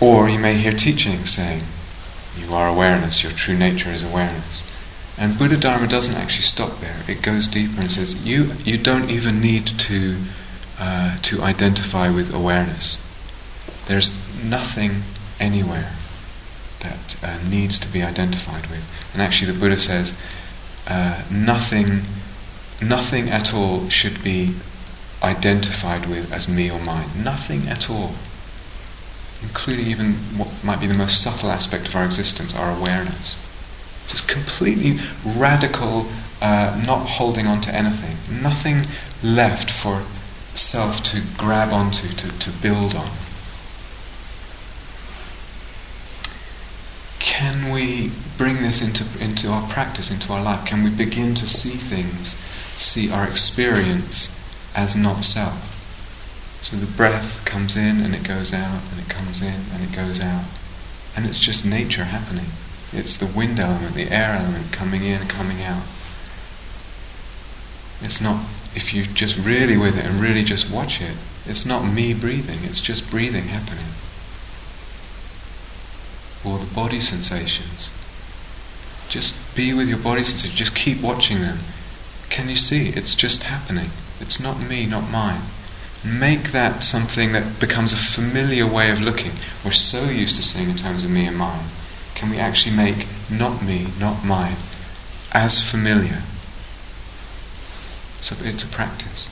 Or 0.00 0.28
you 0.28 0.38
may 0.38 0.54
hear 0.54 0.72
teachings 0.72 1.30
saying, 1.30 1.62
you 2.38 2.52
are 2.52 2.68
awareness, 2.68 3.22
your 3.22 3.32
true 3.32 3.56
nature 3.56 3.90
is 3.90 4.02
awareness. 4.02 4.62
And 5.18 5.38
Buddha 5.38 5.56
Dharma 5.56 5.86
doesn't 5.86 6.14
actually 6.14 6.42
stop 6.42 6.80
there. 6.80 6.96
It 7.08 7.22
goes 7.22 7.46
deeper 7.46 7.80
and 7.80 7.90
says 7.90 8.26
you 8.26 8.52
you 8.64 8.76
don't 8.76 9.08
even 9.08 9.40
need 9.40 9.66
to 9.66 10.16
uh, 10.78 11.16
to 11.22 11.42
identify 11.42 12.10
with 12.10 12.34
awareness. 12.34 12.98
There's 13.86 14.10
nothing 14.44 15.02
anywhere 15.40 15.92
that 16.80 17.16
uh, 17.22 17.38
needs 17.48 17.78
to 17.78 17.88
be 17.88 18.02
identified 18.02 18.66
with. 18.66 18.86
And 19.14 19.22
actually, 19.22 19.52
the 19.52 19.58
Buddha 19.58 19.78
says 19.78 20.18
uh, 20.86 21.22
nothing 21.30 22.02
nothing 22.80 23.28
at 23.28 23.54
all 23.54 23.88
should 23.88 24.22
be 24.22 24.54
identified 25.22 26.06
with 26.06 26.32
as 26.32 26.48
me 26.48 26.70
or 26.70 26.78
mine. 26.80 27.08
Nothing 27.22 27.68
at 27.68 27.88
all, 27.90 28.12
including 29.42 29.86
even 29.86 30.12
what 30.36 30.48
might 30.62 30.80
be 30.80 30.86
the 30.86 30.94
most 30.94 31.22
subtle 31.22 31.50
aspect 31.50 31.88
of 31.88 31.96
our 31.96 32.04
existence, 32.04 32.54
our 32.54 32.76
awareness. 32.76 33.36
Just 34.08 34.28
completely 34.28 35.00
radical, 35.24 36.06
uh, 36.40 36.80
not 36.86 37.06
holding 37.06 37.46
on 37.46 37.60
to 37.62 37.74
anything. 37.74 38.42
Nothing 38.42 38.86
left 39.22 39.70
for 39.70 40.02
self 40.54 41.02
to 41.04 41.22
grab 41.36 41.72
onto, 41.72 42.08
to, 42.08 42.38
to 42.38 42.50
build 42.50 42.94
on. 42.94 43.10
Can 47.18 47.72
we 47.72 48.12
bring 48.38 48.62
this 48.62 48.80
into, 48.80 49.04
into 49.22 49.48
our 49.48 49.68
practice, 49.68 50.10
into 50.10 50.32
our 50.32 50.42
life? 50.42 50.64
Can 50.64 50.84
we 50.84 50.90
begin 50.90 51.34
to 51.34 51.46
see 51.46 51.76
things, 51.76 52.34
see 52.76 53.10
our 53.10 53.28
experience 53.28 54.30
as 54.74 54.96
not 54.96 55.24
self? 55.24 55.72
So 56.62 56.76
the 56.76 56.86
breath 56.86 57.44
comes 57.44 57.76
in 57.76 58.00
and 58.00 58.14
it 58.14 58.24
goes 58.24 58.52
out, 58.52 58.82
and 58.90 59.00
it 59.00 59.08
comes 59.08 59.40
in 59.40 59.60
and 59.72 59.82
it 59.82 59.94
goes 59.94 60.20
out. 60.20 60.44
And 61.16 61.24
it's 61.24 61.38
just 61.38 61.64
nature 61.64 62.04
happening. 62.04 62.46
It's 62.92 63.16
the 63.16 63.26
wind 63.26 63.58
element, 63.58 63.94
the 63.94 64.10
air 64.10 64.32
element 64.32 64.72
coming 64.72 65.04
in 65.04 65.20
and 65.20 65.30
coming 65.30 65.62
out. 65.62 65.82
It's 68.02 68.20
not, 68.20 68.44
if 68.74 68.92
you 68.92 69.04
just 69.04 69.38
really 69.38 69.76
with 69.76 69.96
it 69.96 70.04
and 70.04 70.20
really 70.20 70.44
just 70.44 70.70
watch 70.70 71.00
it, 71.00 71.16
it's 71.46 71.64
not 71.64 71.84
me 71.84 72.12
breathing, 72.12 72.58
it's 72.64 72.80
just 72.80 73.10
breathing 73.10 73.44
happening. 73.44 73.86
Or 76.44 76.58
the 76.58 76.74
body 76.74 77.00
sensations. 77.00 77.90
Just 79.08 79.34
be 79.54 79.72
with 79.72 79.88
your 79.88 79.98
body 79.98 80.22
sensations, 80.24 80.58
just 80.58 80.74
keep 80.74 81.00
watching 81.00 81.40
them. 81.40 81.58
Can 82.36 82.50
you 82.50 82.56
see? 82.56 82.90
It's 82.90 83.14
just 83.14 83.44
happening. 83.44 83.88
It's 84.20 84.38
not 84.38 84.60
me, 84.60 84.84
not 84.84 85.10
mine. 85.10 85.40
Make 86.04 86.52
that 86.52 86.84
something 86.84 87.32
that 87.32 87.58
becomes 87.58 87.94
a 87.94 87.96
familiar 87.96 88.66
way 88.66 88.90
of 88.90 89.00
looking. 89.00 89.32
We're 89.64 89.72
so 89.72 90.04
used 90.04 90.36
to 90.36 90.42
seeing 90.42 90.68
in 90.68 90.76
terms 90.76 91.02
of 91.02 91.08
me 91.08 91.26
and 91.26 91.38
mine 91.38 91.64
can 92.14 92.28
we 92.28 92.36
actually 92.36 92.76
make 92.76 93.06
not 93.30 93.62
me, 93.62 93.86
not 93.98 94.22
mine, 94.22 94.56
as 95.32 95.62
familiar? 95.62 96.22
So 98.20 98.36
it's 98.40 98.64
a 98.64 98.66
practice. 98.66 99.28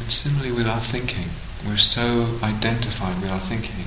And 0.00 0.10
similarly 0.10 0.50
with 0.50 0.66
our 0.66 0.80
thinking, 0.80 1.28
we're 1.64 1.76
so 1.76 2.38
identified 2.42 3.20
with 3.22 3.30
our 3.30 3.38
thinking 3.38 3.84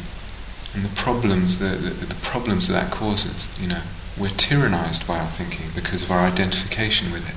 and 0.74 0.86
the 0.86 0.96
problems 0.96 1.60
that 1.60 1.82
the, 1.82 1.90
the 2.06 2.16
problems 2.16 2.70
that 2.70 2.76
that 2.76 2.92
causes. 2.92 3.46
You 3.60 3.68
know, 3.68 3.82
we're 4.20 4.30
tyrannized 4.30 5.08
by 5.08 5.20
our 5.20 5.30
thinking 5.30 5.68
because 5.74 6.04
of 6.04 6.12
our 6.12 6.20
identification 6.20 7.12
with 7.12 7.28
it. 7.28 7.36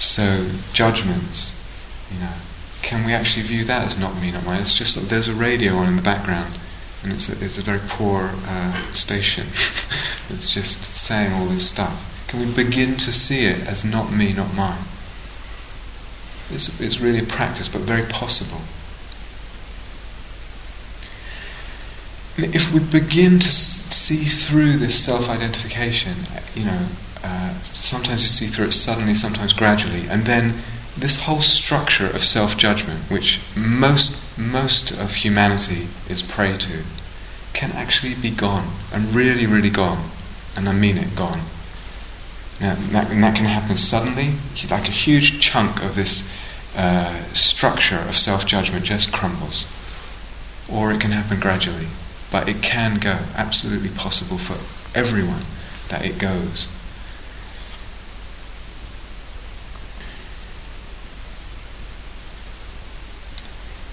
So 0.00 0.50
judgments, 0.72 1.52
you 2.12 2.20
know, 2.20 2.32
can 2.82 3.04
we 3.06 3.12
actually 3.12 3.42
view 3.42 3.64
that 3.64 3.84
as 3.84 3.98
not 3.98 4.20
me, 4.20 4.30
not 4.30 4.44
mine? 4.44 4.60
It's 4.60 4.74
just 4.74 4.94
that 4.94 5.08
there's 5.08 5.28
a 5.28 5.34
radio 5.34 5.74
on 5.74 5.88
in 5.88 5.96
the 5.96 6.02
background, 6.02 6.54
and 7.02 7.12
it's 7.12 7.28
a, 7.28 7.44
it's 7.44 7.58
a 7.58 7.62
very 7.62 7.80
poor 7.88 8.30
uh, 8.46 8.92
station. 8.92 9.46
it's 10.28 10.52
just 10.52 10.82
saying 10.84 11.32
all 11.32 11.46
this 11.46 11.68
stuff. 11.68 12.26
Can 12.28 12.40
we 12.40 12.52
begin 12.52 12.96
to 12.98 13.12
see 13.12 13.46
it 13.46 13.66
as 13.66 13.84
not 13.84 14.12
me, 14.12 14.32
not 14.32 14.54
mine? 14.54 14.84
It's, 16.50 16.78
it's 16.80 17.00
really 17.00 17.20
a 17.20 17.24
practice, 17.26 17.68
but 17.68 17.80
very 17.80 18.06
possible. 18.06 18.60
If 22.36 22.72
we 22.72 22.80
begin 22.80 23.38
to 23.38 23.50
see 23.50 24.24
through 24.24 24.78
this 24.78 25.02
self-identification, 25.04 26.16
you 26.54 26.64
know, 26.64 26.86
uh, 27.22 27.54
sometimes 27.72 28.22
you 28.22 28.28
see 28.28 28.46
through 28.46 28.66
it 28.66 28.72
suddenly, 28.72 29.14
sometimes 29.14 29.52
gradually, 29.52 30.08
and 30.08 30.24
then 30.24 30.54
this 30.96 31.22
whole 31.22 31.40
structure 31.40 32.06
of 32.06 32.22
self-judgment, 32.22 33.10
which 33.10 33.40
most 33.56 34.16
most 34.36 34.90
of 34.90 35.14
humanity 35.14 35.86
is 36.08 36.22
prey 36.22 36.56
to, 36.58 36.82
can 37.52 37.70
actually 37.72 38.14
be 38.14 38.30
gone 38.30 38.66
and 38.92 39.14
really, 39.14 39.46
really 39.46 39.70
gone, 39.70 40.10
and 40.56 40.68
I 40.68 40.72
mean 40.72 40.98
it, 40.98 41.14
gone. 41.14 41.40
Now, 42.60 42.74
that, 42.90 43.10
and 43.10 43.22
that 43.22 43.36
can 43.36 43.46
happen 43.46 43.76
suddenly, 43.76 44.34
like 44.70 44.88
a 44.88 44.92
huge 44.92 45.40
chunk 45.40 45.82
of 45.84 45.94
this 45.94 46.28
uh, 46.76 47.22
structure 47.32 47.98
of 48.08 48.16
self-judgment 48.16 48.84
just 48.84 49.12
crumbles, 49.12 49.66
or 50.68 50.92
it 50.92 51.00
can 51.00 51.12
happen 51.12 51.38
gradually, 51.38 51.86
but 52.34 52.48
it 52.48 52.60
can 52.62 52.98
go. 52.98 53.16
Absolutely 53.36 53.90
possible 53.90 54.38
for 54.38 54.54
everyone 54.98 55.42
that 55.88 56.04
it 56.04 56.18
goes. 56.18 56.66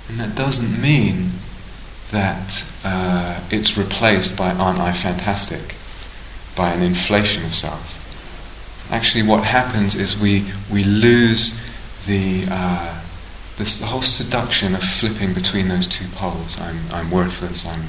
And 0.10 0.20
that 0.20 0.36
doesn't 0.36 0.82
mean 0.82 1.34
that 2.10 2.64
uh, 2.84 3.42
it's 3.52 3.78
replaced 3.78 4.36
by 4.36 4.54
aren't 4.54 4.80
I 4.80 4.92
fantastic, 4.92 5.76
by 6.56 6.72
an 6.72 6.82
inflation 6.82 7.46
of 7.46 7.54
self. 7.54 8.00
Actually, 8.90 9.22
what 9.22 9.44
happens 9.44 9.94
is 9.94 10.18
we, 10.20 10.52
we 10.72 10.84
lose 10.84 11.54
the, 12.08 12.46
uh, 12.50 13.04
this 13.58 13.78
the 13.78 13.86
whole 13.86 14.02
seduction 14.02 14.74
of 14.74 14.82
flipping 14.82 15.36
between 15.36 15.68
those 15.68 15.86
two 15.86 16.08
poles. 16.16 16.60
I'm, 16.60 16.80
I'm 16.92 17.12
worthless, 17.12 17.68
I'm 17.68 17.84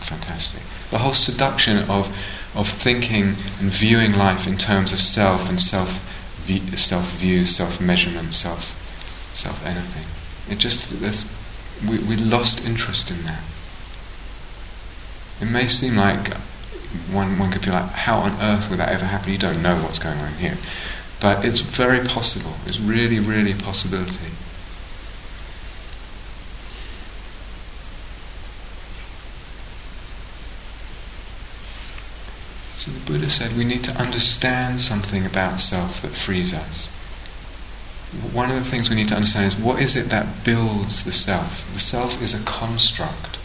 fantastic. 0.00 0.62
The 0.90 0.98
whole 0.98 1.14
seduction 1.14 1.78
of, 1.88 2.08
of 2.54 2.68
thinking 2.68 3.36
and 3.60 3.70
viewing 3.70 4.12
life 4.12 4.46
in 4.46 4.58
terms 4.58 4.92
of 4.92 5.00
self 5.00 5.48
and 5.48 5.60
self 5.60 6.06
self 6.74 7.12
view, 7.12 7.46
self 7.46 7.80
measurement, 7.80 8.34
self 8.34 8.76
self 9.34 9.64
anything. 9.64 10.06
It 10.52 10.58
just 10.58 10.92
we 11.88 11.98
we 11.98 12.16
lost 12.16 12.64
interest 12.66 13.10
in 13.10 13.22
that. 13.24 13.42
It 15.40 15.50
may 15.50 15.68
seem 15.68 15.96
like 15.96 16.34
one 17.12 17.38
one 17.38 17.50
could 17.50 17.64
feel 17.64 17.74
like 17.74 17.90
how 17.90 18.18
on 18.18 18.32
earth 18.40 18.68
would 18.70 18.78
that 18.80 18.88
ever 18.90 19.04
happen? 19.04 19.32
You 19.32 19.38
don't 19.38 19.62
know 19.62 19.76
what's 19.82 19.98
going 19.98 20.18
on 20.18 20.34
here, 20.34 20.58
but 21.20 21.44
it's 21.44 21.60
very 21.60 22.04
possible. 22.04 22.54
It's 22.66 22.80
really 22.80 23.20
really 23.20 23.52
a 23.52 23.56
possibility. 23.56 24.32
So 32.80 32.90
the 32.90 33.04
Buddha 33.04 33.28
said 33.28 33.58
we 33.58 33.66
need 33.66 33.84
to 33.84 33.92
understand 34.00 34.80
something 34.80 35.26
about 35.26 35.60
self 35.60 36.00
that 36.00 36.12
frees 36.12 36.54
us. 36.54 36.86
One 38.32 38.48
of 38.48 38.56
the 38.56 38.64
things 38.64 38.88
we 38.88 38.96
need 38.96 39.08
to 39.08 39.16
understand 39.16 39.52
is 39.52 39.54
what 39.54 39.82
is 39.82 39.96
it 39.96 40.08
that 40.08 40.46
builds 40.46 41.04
the 41.04 41.12
self? 41.12 41.70
The 41.74 41.78
self 41.78 42.22
is 42.22 42.32
a 42.32 42.42
construct. 42.46 43.36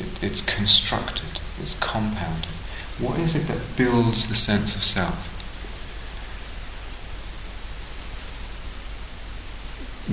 It, 0.00 0.24
it's 0.24 0.42
constructed, 0.42 1.38
it's 1.60 1.78
compounded. 1.78 2.50
What 2.98 3.20
is 3.20 3.36
it 3.36 3.46
that 3.46 3.60
builds 3.76 4.26
the 4.26 4.34
sense 4.34 4.74
of 4.74 4.82
self? 4.82 5.28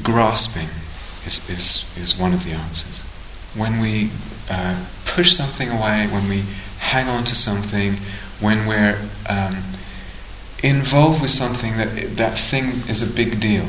Grasping 0.03 0.69
is, 1.25 1.49
is, 1.49 1.83
is 1.97 2.15
one 2.15 2.33
of 2.33 2.43
the 2.43 2.51
answers. 2.51 2.99
When 3.55 3.79
we 3.79 4.11
uh, 4.51 4.85
push 5.05 5.33
something 5.33 5.69
away, 5.69 6.05
when 6.11 6.29
we 6.29 6.43
hang 6.79 7.07
on 7.07 7.23
to 7.25 7.35
something, 7.35 7.93
when 8.39 8.65
we're 8.65 8.97
um, 9.27 9.63
involved 10.63 11.21
with 11.21 11.31
something 11.31 11.77
that 11.77 12.17
that 12.17 12.37
thing 12.37 12.87
is 12.89 13.01
a 13.01 13.05
big 13.05 13.39
deal, 13.39 13.67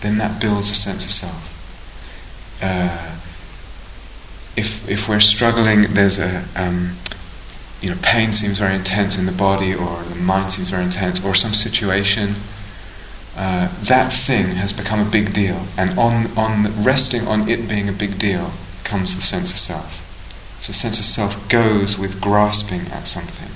then 0.00 0.18
that 0.18 0.40
builds 0.40 0.70
a 0.70 0.74
sense 0.74 1.04
of 1.04 1.10
self. 1.10 2.58
Uh, 2.62 3.16
if 4.56 4.88
if 4.88 5.08
we're 5.08 5.20
struggling, 5.20 5.94
there's 5.94 6.18
a 6.18 6.44
um, 6.56 6.96
you 7.80 7.90
know 7.90 7.96
pain 8.02 8.34
seems 8.34 8.58
very 8.58 8.74
intense 8.74 9.18
in 9.18 9.26
the 9.26 9.32
body, 9.32 9.74
or 9.74 10.02
the 10.04 10.14
mind 10.16 10.52
seems 10.52 10.70
very 10.70 10.84
intense, 10.84 11.22
or 11.24 11.34
some 11.34 11.54
situation. 11.54 12.34
Uh, 13.36 13.68
that 13.82 14.10
thing 14.10 14.46
has 14.46 14.72
become 14.72 14.98
a 14.98 15.10
big 15.10 15.34
deal, 15.34 15.66
and 15.76 15.98
on 15.98 16.26
on 16.36 16.82
resting 16.82 17.28
on 17.28 17.48
it 17.48 17.68
being 17.68 17.88
a 17.88 17.92
big 17.92 18.18
deal 18.18 18.52
comes 18.84 19.14
the 19.14 19.22
sense 19.22 19.50
of 19.50 19.58
self. 19.58 20.05
So 20.66 20.72
sense 20.72 20.98
of 20.98 21.04
self 21.04 21.48
goes 21.48 21.96
with 21.96 22.20
grasping 22.20 22.88
at 22.88 23.06
something. 23.06 23.50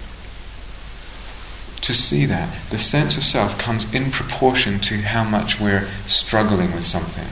To 1.81 1.93
see 1.93 2.25
that, 2.27 2.55
the 2.71 2.79
sense 2.79 3.17
of 3.17 3.25
self 3.25 3.59
comes 3.59 3.93
in 3.93 4.13
proportion 4.13 4.79
to 4.79 4.99
how 4.99 5.25
much 5.25 5.59
we're 5.59 5.89
struggling 6.07 6.71
with 6.71 6.85
something, 6.85 7.27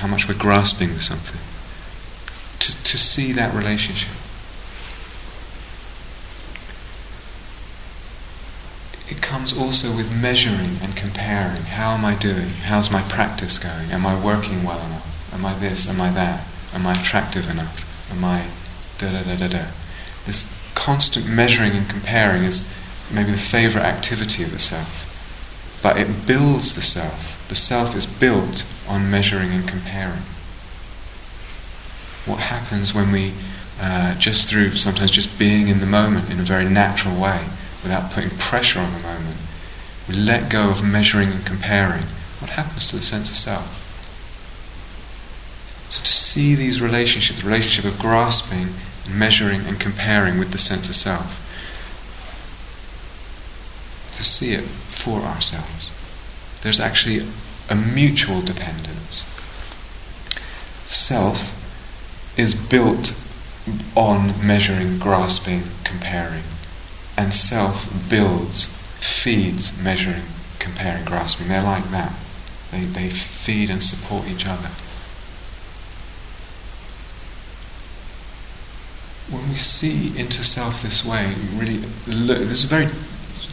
how 0.00 0.08
much 0.08 0.26
we're 0.26 0.34
grasping 0.34 0.88
with 0.88 1.04
something. 1.04 1.38
To, 2.58 2.82
to 2.82 2.98
see 2.98 3.30
that 3.30 3.54
relationship. 3.54 4.10
It 9.08 9.22
comes 9.22 9.56
also 9.56 9.94
with 9.94 10.10
measuring 10.20 10.78
and 10.82 10.96
comparing. 10.96 11.62
How 11.62 11.92
am 11.92 12.04
I 12.04 12.16
doing? 12.16 12.48
How's 12.64 12.90
my 12.90 13.02
practice 13.02 13.60
going? 13.60 13.92
Am 13.92 14.04
I 14.04 14.20
working 14.20 14.64
well 14.64 14.84
enough? 14.84 15.32
Am 15.32 15.46
I 15.46 15.54
this? 15.54 15.88
Am 15.88 16.00
I 16.00 16.10
that? 16.10 16.44
Am 16.74 16.84
I 16.84 17.00
attractive 17.00 17.48
enough? 17.48 18.10
Am 18.10 18.24
I 18.24 18.48
da 19.02 19.10
da 19.10 19.22
da 19.22 19.36
da 19.36 19.48
da. 19.48 19.66
This 20.26 20.46
constant 20.74 21.26
measuring 21.26 21.72
and 21.72 21.88
comparing 21.88 22.44
is 22.44 22.72
maybe 23.12 23.32
the 23.32 23.38
favorite 23.38 23.84
activity 23.84 24.42
of 24.42 24.52
the 24.52 24.58
self. 24.58 25.08
But 25.82 25.96
it 25.96 26.26
builds 26.26 26.74
the 26.74 26.82
self. 26.82 27.46
The 27.48 27.54
self 27.54 27.96
is 27.96 28.06
built 28.06 28.64
on 28.88 29.10
measuring 29.10 29.50
and 29.50 29.66
comparing. 29.66 30.22
What 32.24 32.38
happens 32.38 32.94
when 32.94 33.10
we, 33.10 33.32
uh, 33.80 34.14
just 34.14 34.48
through 34.48 34.76
sometimes 34.76 35.10
just 35.10 35.38
being 35.38 35.68
in 35.68 35.80
the 35.80 35.86
moment 35.86 36.30
in 36.30 36.38
a 36.38 36.44
very 36.44 36.68
natural 36.68 37.20
way, 37.20 37.44
without 37.82 38.12
putting 38.12 38.30
pressure 38.38 38.78
on 38.78 38.92
the 38.92 39.00
moment, 39.00 39.36
we 40.08 40.14
let 40.14 40.50
go 40.50 40.70
of 40.70 40.84
measuring 40.84 41.30
and 41.32 41.44
comparing, 41.44 42.04
what 42.38 42.50
happens 42.50 42.86
to 42.86 42.96
the 42.96 43.02
sense 43.02 43.28
of 43.28 43.36
self? 43.36 43.80
So 45.90 46.00
to 46.00 46.12
see 46.12 46.54
these 46.54 46.80
relationships, 46.80 47.40
the 47.40 47.46
relationship 47.46 47.84
of 47.84 47.98
grasping 47.98 48.68
measuring 49.08 49.62
and 49.62 49.80
comparing 49.80 50.38
with 50.38 50.52
the 50.52 50.58
sense 50.58 50.88
of 50.88 50.94
self. 50.94 51.38
To 54.16 54.24
see 54.24 54.52
it 54.52 54.64
for 54.64 55.20
ourselves. 55.20 55.90
There's 56.62 56.80
actually 56.80 57.26
a 57.68 57.74
mutual 57.74 58.40
dependence. 58.42 59.26
Self 60.86 61.58
is 62.38 62.54
built 62.54 63.14
on 63.94 64.46
measuring, 64.46 64.98
grasping, 64.98 65.62
comparing. 65.84 66.44
And 67.16 67.34
self 67.34 67.88
builds, 68.08 68.66
feeds, 69.00 69.76
measuring, 69.82 70.24
comparing, 70.58 71.04
grasping. 71.04 71.48
They're 71.48 71.62
like 71.62 71.90
that. 71.90 72.12
They, 72.70 72.84
they 72.84 73.10
feed 73.10 73.70
and 73.70 73.82
support 73.82 74.26
each 74.28 74.46
other. 74.46 74.70
We 79.52 79.58
see 79.58 80.18
into 80.18 80.42
self 80.42 80.82
this 80.82 81.04
way, 81.04 81.34
really 81.54 81.80
look, 82.06 82.38
this 82.38 82.64
is 82.64 82.64
very 82.64 82.88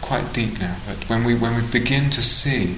quite 0.02 0.32
deep 0.34 0.58
now, 0.60 0.78
but 0.88 1.10
when 1.10 1.26
we 1.26 1.36
when 1.36 1.56
we 1.56 1.68
begin 1.70 2.10
to 2.12 2.22
see, 2.22 2.78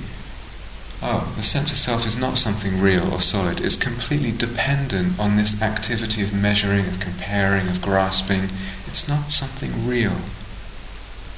oh, 1.04 1.32
the 1.38 1.44
sense 1.44 1.72
of 1.72 1.78
self 1.78 2.08
is 2.08 2.18
not 2.18 2.40
something 2.40 2.82
real 2.82 3.14
or 3.14 3.22
solid, 3.22 3.62
it's 3.62 3.78
completely 3.78 4.32
dependent 4.32 5.20
on 5.20 5.38
this 5.38 5.62
activity 5.62 6.24
of 6.24 6.34
measuring, 6.34 6.88
of 6.88 7.00
comparing, 7.00 7.68
of 7.68 7.80
grasping. 7.80 8.50
It's 8.88 9.08
not 9.08 9.32
something 9.32 9.88
real, 9.88 10.18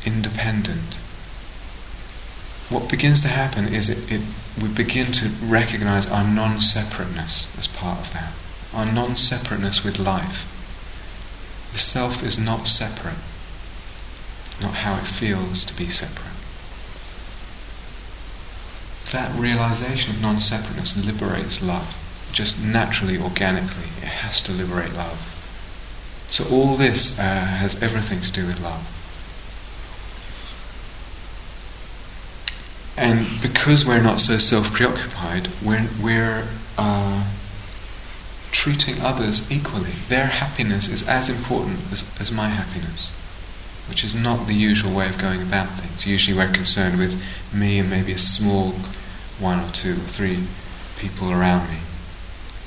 independent. 0.05 0.95
What 2.69 2.89
begins 2.89 3.19
to 3.21 3.27
happen 3.27 3.73
is 3.73 3.89
it, 3.89 4.09
it 4.09 4.21
we 4.61 4.69
begin 4.69 5.11
to 5.13 5.27
recognize 5.43 6.07
our 6.07 6.23
non-separateness 6.23 7.57
as 7.57 7.67
part 7.67 7.99
of 7.99 8.13
that. 8.13 8.31
Our 8.73 8.85
non-separateness 8.85 9.83
with 9.83 9.99
life 9.99 10.49
the 11.73 11.79
self 11.79 12.23
is 12.23 12.37
not 12.37 12.67
separate, 12.67 13.17
not 14.61 14.75
how 14.75 14.95
it 14.95 15.07
feels 15.07 15.65
to 15.65 15.75
be 15.75 15.89
separate. 15.89 16.29
That 19.11 19.35
realization 19.39 20.11
of 20.15 20.21
non 20.21 20.39
separateness 20.39 20.95
liberates 21.03 21.61
love, 21.61 21.97
just 22.31 22.63
naturally, 22.63 23.17
organically. 23.17 23.89
It 24.01 24.09
has 24.23 24.41
to 24.43 24.51
liberate 24.51 24.93
love. 24.93 25.17
So, 26.29 26.47
all 26.49 26.77
this 26.77 27.17
uh, 27.19 27.23
has 27.23 27.81
everything 27.81 28.21
to 28.21 28.31
do 28.31 28.45
with 28.45 28.61
love. 28.61 28.89
And 32.95 33.27
because 33.41 33.85
we're 33.85 34.01
not 34.01 34.19
so 34.19 34.37
self 34.37 34.71
preoccupied, 34.71 35.49
we're, 35.63 35.87
we're 36.01 36.47
uh, 36.77 37.23
treating 38.53 39.01
others 39.01 39.51
equally. 39.51 39.91
Their 40.07 40.27
happiness 40.27 40.87
is 40.87 41.05
as 41.07 41.27
important 41.27 41.79
as, 41.91 42.05
as 42.21 42.31
my 42.31 42.47
happiness, 42.47 43.09
which 43.89 44.03
is 44.05 44.15
not 44.15 44.47
the 44.47 44.53
usual 44.53 44.95
way 44.95 45.09
of 45.09 45.17
going 45.17 45.41
about 45.41 45.67
things. 45.69 46.07
Usually 46.07 46.37
we're 46.37 46.53
concerned 46.53 46.97
with 46.99 47.21
me 47.53 47.79
and 47.79 47.89
maybe 47.89 48.13
a 48.13 48.19
small 48.19 48.73
one 49.39 49.59
or 49.59 49.71
two 49.71 49.93
or 49.93 50.07
three 50.07 50.43
people 50.97 51.31
around 51.31 51.67
me. 51.69 51.79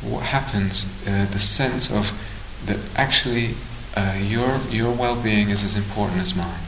What 0.02 0.24
happens, 0.24 0.84
uh, 1.06 1.26
the 1.30 1.38
sense 1.38 1.90
of 1.90 2.12
that 2.66 2.78
actually 2.96 3.54
uh, 3.96 4.18
your, 4.20 4.58
your 4.68 4.92
well 4.92 5.20
being 5.22 5.48
is 5.48 5.62
as 5.62 5.74
important 5.74 6.20
as 6.20 6.34
mine. 6.34 6.65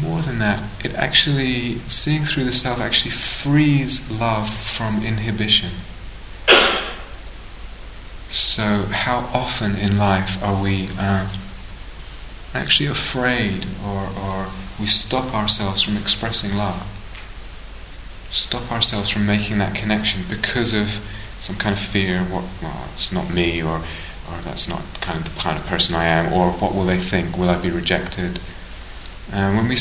More 0.00 0.22
than 0.22 0.38
that, 0.38 0.62
it 0.84 0.94
actually, 0.94 1.78
seeing 1.88 2.24
through 2.24 2.44
the 2.44 2.52
self 2.52 2.78
actually 2.78 3.12
frees 3.12 4.10
love 4.10 4.52
from 4.52 5.04
inhibition. 5.04 5.70
So, 8.30 8.86
how 8.90 9.18
often 9.32 9.76
in 9.76 9.96
life 9.96 10.42
are 10.42 10.60
we 10.60 10.88
uh, 10.98 11.28
actually 12.52 12.88
afraid 12.88 13.66
or, 13.86 14.08
or 14.20 14.48
we 14.80 14.86
stop 14.86 15.32
ourselves 15.32 15.82
from 15.82 15.96
expressing 15.96 16.56
love? 16.56 16.82
Stop 18.30 18.72
ourselves 18.72 19.08
from 19.08 19.24
making 19.24 19.58
that 19.58 19.76
connection 19.76 20.24
because 20.28 20.74
of 20.74 21.00
some 21.40 21.56
kind 21.56 21.74
of 21.74 21.78
fear, 21.78 22.20
what, 22.22 22.44
well, 22.60 22.88
it's 22.94 23.12
not 23.12 23.30
me, 23.30 23.62
or, 23.62 23.76
or 23.76 24.40
that's 24.42 24.66
not 24.66 24.82
kind 25.00 25.18
of 25.18 25.32
the 25.32 25.40
kind 25.40 25.58
of 25.58 25.66
person 25.66 25.94
I 25.94 26.06
am, 26.06 26.32
or 26.32 26.50
what 26.52 26.74
will 26.74 26.86
they 26.86 26.98
think? 26.98 27.38
Will 27.38 27.50
I 27.50 27.60
be 27.60 27.70
rejected? 27.70 28.40
Uh, 29.34 29.52
when 29.52 29.66
we 29.66 29.76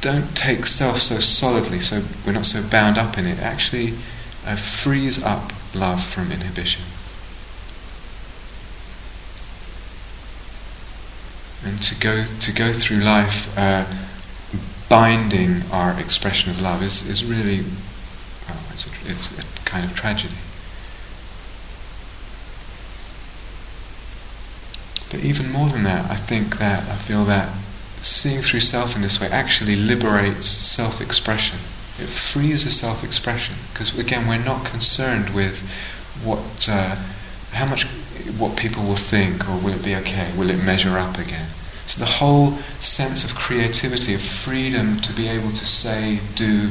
don't 0.00 0.36
take 0.36 0.66
self 0.66 1.00
so 1.00 1.20
solidly, 1.20 1.78
so 1.78 2.02
we're 2.26 2.32
not 2.32 2.44
so 2.44 2.60
bound 2.60 2.98
up 2.98 3.16
in 3.16 3.24
it, 3.24 3.38
actually 3.38 3.94
uh, 4.44 4.56
frees 4.56 5.22
up 5.22 5.52
love 5.76 6.02
from 6.02 6.32
inhibition. 6.32 6.82
And 11.64 11.80
to 11.84 11.94
go 11.94 12.24
to 12.24 12.52
go 12.52 12.72
through 12.72 12.98
life 12.98 13.56
uh, 13.56 13.84
binding 14.88 15.62
our 15.70 15.98
expression 16.00 16.50
of 16.50 16.60
love 16.60 16.82
is, 16.82 17.06
is 17.08 17.24
really 17.24 17.62
well, 18.48 18.58
it's, 18.72 18.86
a, 18.86 18.90
it's 19.08 19.38
a 19.38 19.64
kind 19.64 19.84
of 19.84 19.94
tragedy. 19.94 20.34
But 25.12 25.24
even 25.24 25.52
more 25.52 25.68
than 25.68 25.84
that, 25.84 26.10
I 26.10 26.16
think 26.16 26.58
that 26.58 26.88
I 26.90 26.96
feel 26.96 27.24
that 27.26 27.48
seeing 28.06 28.40
through 28.40 28.60
self 28.60 28.96
in 28.96 29.02
this 29.02 29.20
way 29.20 29.28
actually 29.28 29.76
liberates 29.76 30.46
self 30.46 31.00
expression. 31.00 31.58
It 31.98 32.08
frees 32.08 32.64
the 32.64 32.70
self 32.70 33.02
expression. 33.02 33.56
Because 33.72 33.98
again, 33.98 34.26
we're 34.28 34.44
not 34.44 34.64
concerned 34.64 35.30
with 35.34 35.68
what, 36.22 36.68
uh, 36.68 36.96
how 37.52 37.66
much, 37.66 37.84
what 38.38 38.56
people 38.56 38.84
will 38.84 38.96
think, 38.96 39.48
or 39.48 39.56
will 39.56 39.74
it 39.74 39.84
be 39.84 39.94
okay? 39.96 40.32
Will 40.36 40.50
it 40.50 40.62
measure 40.62 40.98
up 40.98 41.18
again? 41.18 41.48
So 41.86 42.00
the 42.00 42.06
whole 42.06 42.52
sense 42.80 43.22
of 43.24 43.34
creativity, 43.34 44.14
of 44.14 44.20
freedom 44.20 44.98
to 45.00 45.12
be 45.12 45.28
able 45.28 45.52
to 45.52 45.66
say, 45.66 46.20
do, 46.34 46.70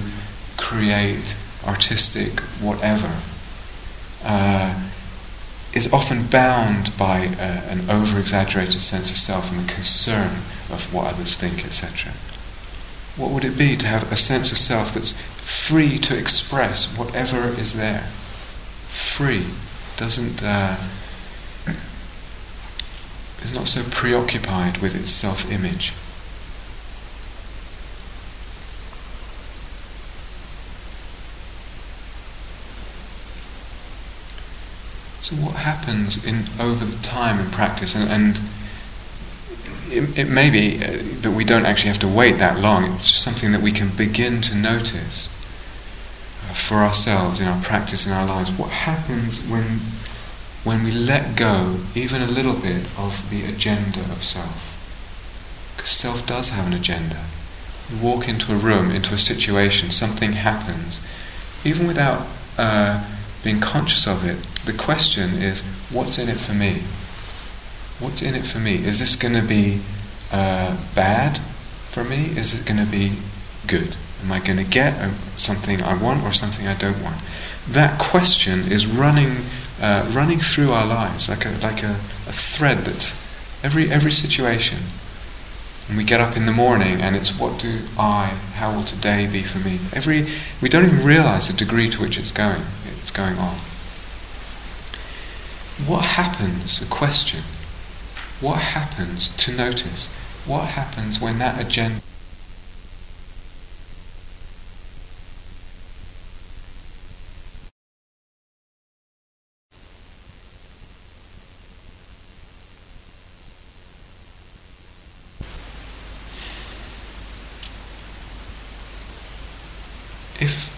create, 0.57 1.35
artistic, 1.65 2.39
whatever, 2.61 3.11
uh, 4.23 4.73
is 5.75 5.91
often 5.91 6.25
bound 6.25 6.97
by 6.97 7.27
uh, 7.27 7.61
an 7.69 7.89
over 7.89 8.17
exaggerated 8.17 8.79
sense 8.79 9.11
of 9.11 9.17
self 9.17 9.51
and 9.51 9.69
a 9.69 9.73
concern 9.73 10.31
of 10.71 10.89
what 10.93 11.13
others 11.13 11.35
think, 11.35 11.65
etc. 11.65 12.13
What 13.17 13.31
would 13.31 13.43
it 13.43 13.57
be 13.57 13.75
to 13.77 13.87
have 13.87 14.11
a 14.11 14.15
sense 14.15 14.51
of 14.51 14.57
self 14.57 14.93
that's 14.93 15.11
free 15.11 15.99
to 15.99 16.17
express 16.17 16.85
whatever 16.97 17.49
is 17.59 17.73
there? 17.73 18.07
Free. 18.87 19.45
Doesn't. 19.97 20.41
Uh, 20.41 20.77
is 23.43 23.53
not 23.53 23.67
so 23.67 23.83
preoccupied 23.83 24.79
with 24.79 24.95
its 24.95 25.11
self 25.11 25.49
image. 25.51 25.93
So 35.25 35.35
what 35.37 35.55
happens 35.55 36.23
in 36.23 36.43
over 36.59 36.85
the 36.85 37.01
time 37.01 37.39
in 37.39 37.49
practice, 37.49 37.95
and, 37.95 38.07
and 38.11 38.39
it, 39.91 40.19
it, 40.19 40.29
may 40.29 40.51
be 40.51 40.75
uh, 40.75 41.01
that 41.21 41.31
we 41.31 41.43
don't 41.43 41.65
actually 41.65 41.87
have 41.87 41.99
to 42.01 42.07
wait 42.07 42.33
that 42.33 42.59
long. 42.59 42.83
It's 42.91 43.09
just 43.09 43.23
something 43.23 43.51
that 43.51 43.61
we 43.61 43.71
can 43.71 43.89
begin 43.89 44.39
to 44.43 44.53
notice 44.53 45.27
uh, 46.43 46.53
for 46.53 46.75
ourselves 46.75 47.39
in 47.39 47.47
our 47.47 47.59
practice 47.63 48.05
in 48.05 48.11
our 48.11 48.27
lives. 48.27 48.51
What 48.51 48.69
happens 48.69 49.39
when 49.47 49.79
when 50.63 50.83
we 50.83 50.91
let 50.91 51.35
go 51.35 51.77
even 51.95 52.21
a 52.21 52.27
little 52.27 52.53
bit 52.53 52.85
of 52.95 53.27
the 53.31 53.45
agenda 53.45 54.01
of 54.01 54.23
self? 54.23 55.73
Because 55.75 55.89
self 55.89 56.27
does 56.27 56.49
have 56.49 56.67
an 56.67 56.73
agenda. 56.73 57.25
You 57.89 57.97
walk 57.97 58.29
into 58.29 58.53
a 58.53 58.57
room, 58.57 58.91
into 58.91 59.15
a 59.15 59.17
situation, 59.17 59.89
something 59.89 60.33
happens, 60.33 61.01
even 61.63 61.87
without. 61.87 62.27
Uh, 62.59 63.03
being 63.45 63.61
conscious 63.61 64.07
of 64.07 64.25
it, 64.25 64.37
the 64.65 64.73
question 64.73 65.35
is, 65.35 65.61
what's 65.91 66.17
in 66.17 66.27
it 66.27 66.39
for 66.39 66.53
me? 66.53 66.81
What's 67.99 68.23
in 68.23 68.33
it 68.33 68.43
for 68.43 68.57
me? 68.57 68.83
Is 68.83 68.99
this 68.99 69.15
going 69.15 69.35
to 69.35 69.47
be 69.47 69.81
uh, 70.31 70.75
bad 70.95 71.37
for 71.91 72.03
me? 72.03 72.35
Is 72.35 72.59
it 72.59 72.65
going 72.65 72.83
to 72.83 72.91
be 72.91 73.13
good? 73.67 73.95
Am 74.23 74.31
I 74.31 74.39
going 74.39 74.57
to 74.57 74.63
get 74.63 74.95
uh, 74.95 75.11
something 75.37 75.81
I 75.83 75.95
want 75.95 76.23
or 76.23 76.33
something 76.33 76.67
I 76.67 76.73
don't 76.73 77.01
want? 77.03 77.17
That 77.69 77.99
question 77.99 78.71
is 78.71 78.87
running, 78.87 79.45
uh, 79.79 80.09
running 80.11 80.39
through 80.39 80.71
our 80.71 80.87
lives 80.87 81.29
like 81.29 81.45
a, 81.45 81.51
like 81.61 81.83
a, 81.83 81.99
a 82.27 82.33
thread 82.33 82.79
that's 82.79 83.13
every, 83.63 83.91
every 83.91 84.11
situation. 84.11 84.79
And 85.87 85.97
we 85.97 86.03
get 86.03 86.19
up 86.19 86.35
in 86.35 86.47
the 86.47 86.51
morning 86.51 86.99
and 86.99 87.15
it's 87.15 87.37
what 87.39 87.59
do 87.59 87.81
I, 87.95 88.33
how 88.55 88.75
will 88.75 88.85
today 88.85 89.27
be 89.31 89.43
for 89.43 89.59
me? 89.59 89.79
Every, 89.93 90.25
we 90.63 90.67
don't 90.67 90.85
even 90.85 91.05
realize 91.05 91.47
the 91.47 91.53
degree 91.53 91.91
to 91.91 92.01
which 92.01 92.17
it's 92.17 92.31
going 92.31 92.63
that's 93.05 93.15
going 93.15 93.37
on. 93.37 93.57
What 95.87 96.03
happens, 96.03 96.81
a 96.81 96.85
question, 96.85 97.43
what 98.41 98.57
happens 98.57 99.27
to 99.29 99.55
notice? 99.55 100.07
What 100.47 100.65
happens 100.69 101.19
when 101.19 101.37
that 101.37 101.61
agenda 101.61 102.01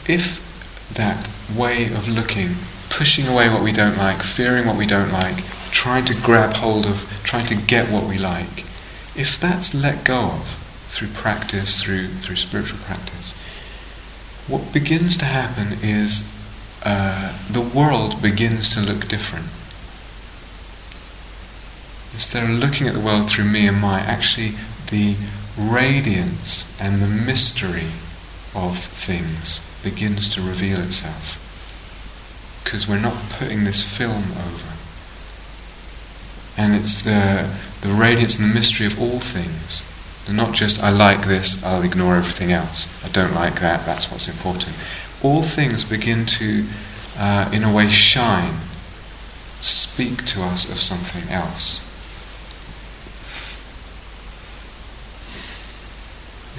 if 0.10 0.47
way 1.58 1.86
of 1.94 2.08
looking, 2.08 2.56
pushing 2.90 3.28
away 3.28 3.50
what 3.50 3.64
we 3.64 3.72
don't 3.72 3.98
like, 3.98 4.22
fearing 4.22 4.66
what 4.66 4.78
we 4.78 4.86
don't 4.86 5.12
like, 5.12 5.44
trying 5.72 6.06
to 6.06 6.14
grab 6.14 6.56
hold 6.56 6.86
of, 6.86 7.20
trying 7.24 7.46
to 7.48 7.56
get 7.56 7.92
what 7.92 8.06
we 8.06 8.18
like, 8.18 8.66
if 9.16 9.40
that's 9.40 9.74
let 9.74 10.04
go 10.04 10.32
of 10.32 10.48
through 10.90 11.10
practice, 11.10 11.82
through, 11.82 12.08
through 12.08 12.36
spiritual 12.36 12.80
practice, 12.80 13.34
what 14.48 14.72
begins 14.72 15.18
to 15.18 15.26
happen 15.26 15.78
is 15.82 16.24
uh, 16.84 17.38
the 17.50 17.62
world 17.62 18.22
begins 18.22 18.74
to 18.74 18.80
look 18.80 19.08
different. 19.08 19.48
Instead 22.14 22.44
of 22.44 22.50
looking 22.52 22.88
at 22.88 22.94
the 22.94 23.00
world 23.00 23.30
through 23.30 23.46
me 23.46 23.68
and 23.68 23.80
my, 23.80 24.00
actually 24.00 24.54
the 24.90 25.16
radiance 25.58 26.66
and 26.80 27.02
the 27.02 27.08
mystery 27.08 27.92
of 28.56 28.80
things 28.80 29.60
begins 29.84 30.30
to 30.30 30.42
reveal 30.42 30.80
itself. 30.80 31.44
Because 32.68 32.86
we're 32.86 33.00
not 33.00 33.16
putting 33.40 33.64
this 33.64 33.82
film 33.82 34.24
over. 34.34 34.74
And 36.58 36.76
it's 36.76 37.02
the, 37.02 37.50
the 37.80 37.94
radiance 37.94 38.38
and 38.38 38.50
the 38.50 38.54
mystery 38.54 38.86
of 38.86 39.00
all 39.00 39.22
things. 39.22 39.82
And 40.28 40.36
not 40.36 40.54
just, 40.54 40.84
I 40.84 40.90
like 40.90 41.28
this, 41.28 41.64
I'll 41.64 41.82
ignore 41.82 42.18
everything 42.18 42.52
else. 42.52 42.90
I 43.06 43.08
don't 43.08 43.34
like 43.34 43.62
that, 43.62 43.86
that's 43.86 44.12
what's 44.12 44.28
important. 44.28 44.76
All 45.24 45.44
things 45.44 45.86
begin 45.86 46.26
to, 46.26 46.66
uh, 47.18 47.50
in 47.54 47.64
a 47.64 47.74
way, 47.74 47.88
shine, 47.90 48.56
speak 49.62 50.26
to 50.26 50.42
us 50.44 50.70
of 50.70 50.82
something 50.82 51.30
else. 51.30 51.80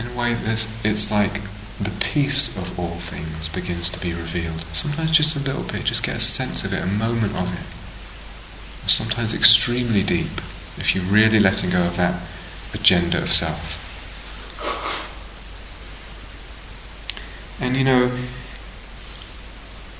In 0.00 0.06
a 0.10 0.18
way, 0.18 0.38
it's 0.84 1.10
like 1.10 1.42
the 1.80 1.90
peace 2.00 2.48
of 2.56 2.78
all 2.78 2.96
things 2.96 3.48
begins 3.48 3.88
to 3.90 4.00
be 4.00 4.12
revealed. 4.12 4.60
Sometimes 4.72 5.12
just 5.12 5.36
a 5.36 5.38
little 5.38 5.62
bit, 5.62 5.84
just 5.84 6.02
get 6.02 6.16
a 6.16 6.20
sense 6.20 6.64
of 6.64 6.72
it, 6.72 6.82
a 6.82 6.86
moment 6.86 7.36
of 7.36 7.52
it. 7.52 8.90
Sometimes 8.90 9.32
extremely 9.32 10.02
deep, 10.02 10.40
if 10.76 10.94
you're 10.94 11.04
really 11.04 11.38
letting 11.38 11.70
go 11.70 11.86
of 11.86 11.96
that 11.96 12.20
agenda 12.74 13.18
of 13.22 13.30
self. 13.30 13.84
And 17.60 17.76
you 17.76 17.84
know, 17.84 18.10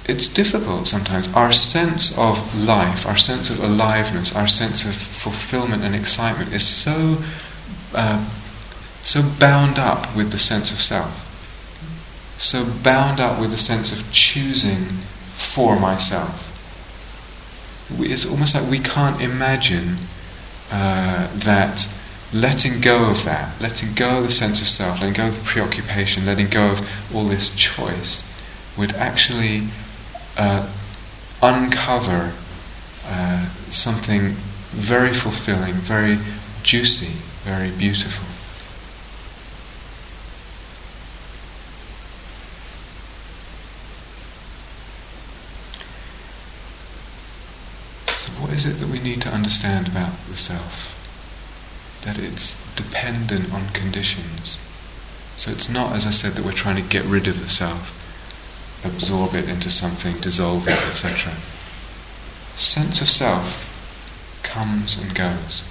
it's 0.07 0.27
difficult 0.27 0.89
sometimes. 0.89 1.29
Our 1.35 1.53
sense 1.53 2.17
of 2.19 2.57
life, 2.57 3.07
our 3.07 3.17
sense 3.17 3.51
of 3.51 3.61
aliveness, 3.61 4.35
our 4.35 4.49
sense 4.49 4.85
of 4.85 4.95
fulfillment 4.95 5.85
and 5.85 5.95
excitement 5.95 6.53
is 6.53 6.67
so 6.67 7.19
uh, 7.95 8.29
so 9.03 9.23
bound 9.39 9.79
up 9.79 10.17
with 10.17 10.33
the 10.33 10.39
sense 10.39 10.73
of 10.73 10.81
self 10.81 11.28
so 12.39 12.65
bound 12.65 13.21
up 13.21 13.41
with 13.41 13.53
a 13.53 13.59
sense 13.59 13.93
of 13.93 14.11
choosing 14.13 14.85
for 15.35 15.79
myself. 15.79 16.45
It's 17.99 18.25
almost 18.25 18.55
like 18.55 18.71
we 18.71 18.79
can't 18.79 19.21
imagine 19.21 19.97
uh, 20.71 21.29
that 21.39 21.89
letting 22.33 22.81
go 22.81 23.11
of 23.11 23.25
that, 23.25 23.61
letting 23.61 23.95
go 23.95 24.19
of 24.19 24.25
the 24.25 24.31
sense 24.31 24.61
of 24.61 24.67
self, 24.67 25.01
letting 25.01 25.15
go 25.15 25.29
of 25.29 25.35
the 25.37 25.45
preoccupation, 25.45 26.27
letting 26.27 26.49
go 26.49 26.73
of 26.73 27.15
all 27.15 27.25
this 27.25 27.55
choice, 27.57 28.23
would 28.77 28.93
actually 28.95 29.63
uh, 30.37 30.69
uncover 31.43 32.33
uh, 33.07 33.49
something 33.71 34.37
very 34.71 35.13
fulfilling, 35.13 35.75
very 35.75 36.19
juicy, 36.63 37.15
very 37.45 37.71
beautiful. 37.73 38.27
Is 48.59 48.67
it 48.67 48.81
that 48.81 48.89
we 48.89 48.99
need 48.99 49.23
to 49.23 49.29
understand 49.29 49.87
about 49.87 50.11
the 50.29 50.37
self? 50.37 50.77
That 52.05 52.19
it's 52.19 52.57
dependent 52.75 53.55
on 53.55 53.69
conditions. 53.69 54.59
So 55.37 55.53
it's 55.53 55.69
not, 55.69 55.95
as 55.95 56.05
I 56.05 56.11
said, 56.11 56.33
that 56.33 56.45
we're 56.45 56.65
trying 56.65 56.75
to 56.75 56.91
get 56.97 57.05
rid 57.05 57.29
of 57.29 57.41
the 57.41 57.49
self, 57.49 57.95
absorb 58.85 59.37
it 59.37 59.49
into 59.49 59.71
something, 59.71 60.19
dissolve 60.19 60.67
it, 60.67 60.89
etc. 60.89 61.35
Sense 62.57 63.01
of 63.01 63.09
self 63.09 63.47
comes 64.43 65.01
and 65.01 65.15
goes. 65.15 65.63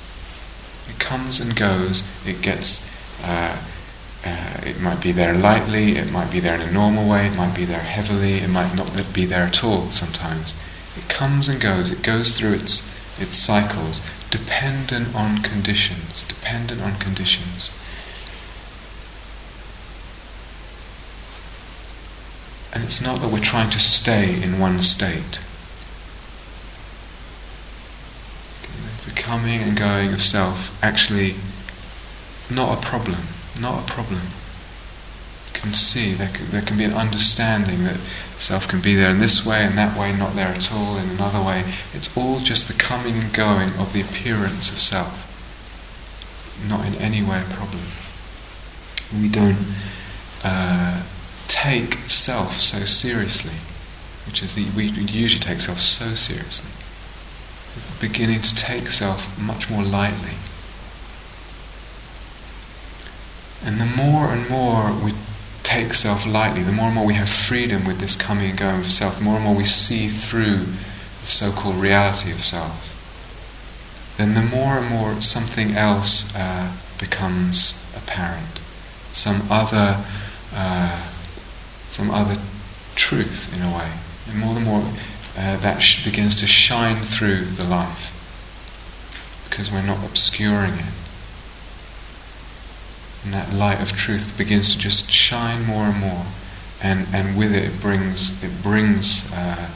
It 0.87 0.97
comes 0.97 1.41
and 1.41 1.57
goes. 1.57 2.03
It 2.25 2.41
gets. 2.41 2.89
Uh, 3.21 3.57
uh, 4.23 4.61
it 4.65 4.79
might 4.79 5.01
be 5.01 5.11
there 5.11 5.33
lightly. 5.33 5.97
It 5.97 6.09
might 6.09 6.31
be 6.31 6.39
there 6.39 6.55
in 6.55 6.61
a 6.61 6.71
normal 6.71 7.09
way. 7.09 7.27
It 7.27 7.35
might 7.35 7.53
be 7.53 7.65
there 7.65 7.81
heavily. 7.81 8.35
It 8.35 8.49
might 8.49 8.73
not 8.75 8.89
be 9.11 9.25
there 9.25 9.43
at 9.43 9.61
all. 9.61 9.91
Sometimes 9.91 10.53
it 10.97 11.09
comes 11.09 11.47
and 11.49 11.59
goes. 11.61 11.91
It 11.91 12.01
goes 12.01 12.37
through 12.37 12.53
its 12.53 12.81
its 13.19 13.37
cycles, 13.37 14.01
dependent 14.29 15.15
on 15.15 15.41
conditions. 15.41 16.23
Dependent 16.27 16.81
on 16.81 16.95
conditions. 16.95 17.71
And 22.73 22.83
it's 22.83 23.01
not 23.01 23.21
that 23.21 23.29
we're 23.29 23.39
trying 23.39 23.71
to 23.71 23.79
stay 23.79 24.41
in 24.41 24.59
one 24.59 24.81
state. 24.81 25.39
The 29.05 29.11
coming 29.15 29.61
and 29.61 29.75
going 29.75 30.13
of 30.13 30.21
self 30.21 30.77
actually 30.83 31.35
not 32.51 32.77
a 32.77 32.81
problem, 32.85 33.19
not 33.59 33.83
a 33.83 33.91
problem. 33.91 34.21
You 35.47 35.59
can 35.59 35.73
see, 35.73 36.13
there 36.13 36.29
can, 36.29 36.51
there 36.51 36.61
can 36.61 36.77
be 36.77 36.83
an 36.83 36.93
understanding 36.93 37.83
that 37.85 37.97
self 38.39 38.67
can 38.67 38.81
be 38.81 38.95
there 38.95 39.09
in 39.09 39.19
this 39.19 39.45
way 39.45 39.63
and 39.63 39.77
that 39.77 39.97
way, 39.97 40.15
not 40.15 40.35
there 40.35 40.47
at 40.47 40.71
all, 40.71 40.97
in 40.97 41.09
another 41.09 41.41
way. 41.41 41.63
It's 41.93 42.15
all 42.15 42.39
just 42.39 42.67
the 42.67 42.73
coming 42.73 43.15
and 43.15 43.33
going 43.33 43.73
of 43.73 43.93
the 43.93 44.01
appearance 44.01 44.69
of 44.69 44.79
self, 44.79 45.25
not 46.67 46.85
in 46.85 46.95
any 46.95 47.23
way 47.23 47.41
a 47.41 47.53
problem. 47.53 47.83
We 49.13 49.27
don't. 49.29 49.57
Uh, 50.43 51.03
take 51.47 51.95
self 52.07 52.57
so 52.57 52.85
seriously, 52.85 53.55
which 54.25 54.43
is 54.43 54.55
the, 54.55 54.65
we 54.75 54.85
usually 54.85 55.39
take 55.39 55.61
self 55.61 55.79
so 55.79 56.15
seriously, 56.15 56.69
beginning 57.99 58.41
to 58.41 58.53
take 58.55 58.89
self 58.89 59.39
much 59.39 59.69
more 59.69 59.83
lightly. 59.83 60.35
And 63.63 63.81
the 63.81 63.85
more 63.85 64.27
and 64.31 64.49
more 64.49 64.93
we 65.03 65.13
take 65.67 65.93
self 65.93 66.25
lightly, 66.25 66.63
the 66.63 66.71
more 66.71 66.85
and 66.85 66.95
more 66.95 67.05
we 67.05 67.13
have 67.15 67.29
freedom 67.29 67.85
with 67.85 67.99
this 67.99 68.15
coming 68.15 68.49
and 68.51 68.57
going 68.57 68.79
of 68.79 68.89
self, 68.89 69.17
the 69.17 69.23
more 69.23 69.35
and 69.35 69.43
more 69.43 69.55
we 69.55 69.65
see 69.65 70.07
through 70.07 70.59
the 71.21 71.27
so 71.27 71.51
called 71.51 71.75
reality 71.75 72.31
of 72.31 72.41
self, 72.43 74.15
then 74.17 74.33
the 74.33 74.41
more 74.41 74.77
and 74.77 74.87
more 74.87 75.21
something 75.21 75.75
else 75.75 76.33
uh, 76.35 76.71
becomes 76.97 77.83
apparent. 77.97 78.61
Some 79.11 79.41
other 79.51 80.05
uh, 80.53 81.09
some 81.89 82.11
other 82.11 82.39
truth 82.95 83.53
in 83.53 83.61
a 83.61 83.75
way. 83.75 83.91
And 84.29 84.39
more 84.39 84.55
and 84.55 84.65
more 84.65 84.83
uh, 85.37 85.57
that 85.57 85.79
sh- 85.79 86.03
begins 86.05 86.37
to 86.37 86.47
shine 86.47 87.03
through 87.03 87.45
the 87.45 87.63
life 87.63 88.13
because 89.49 89.71
we're 89.71 89.85
not 89.85 90.03
obscuring 90.05 90.75
it. 90.75 91.06
And 93.27 93.33
that 93.33 93.51
light 93.53 93.81
of 93.81 93.91
truth 93.91 94.37
begins 94.37 94.73
to 94.73 94.79
just 94.79 95.11
shine 95.11 95.65
more 95.65 95.83
and 95.83 95.99
more, 95.99 96.25
and, 96.81 97.05
and 97.11 97.37
with 97.37 97.53
it 97.53 97.65
it 97.65 97.81
brings 97.81 98.41
it 98.41 98.63
brings 98.63 99.29
uh, 99.33 99.67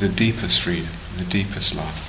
the 0.00 0.08
deepest 0.08 0.60
freedom, 0.60 0.90
the 1.16 1.24
deepest 1.24 1.76
love. 1.76 2.02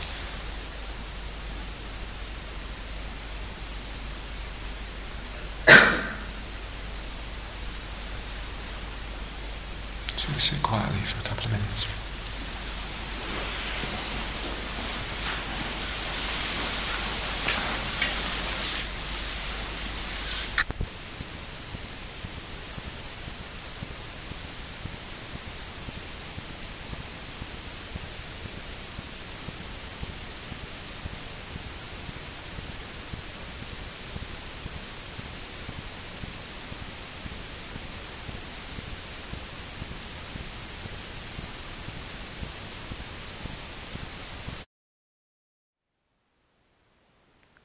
sit 10.40 10.64
quietly 10.64 10.98
for 11.02 11.20
a 11.20 11.30
couple 11.30 11.46
of 11.46 11.52
minutes. 11.52 11.98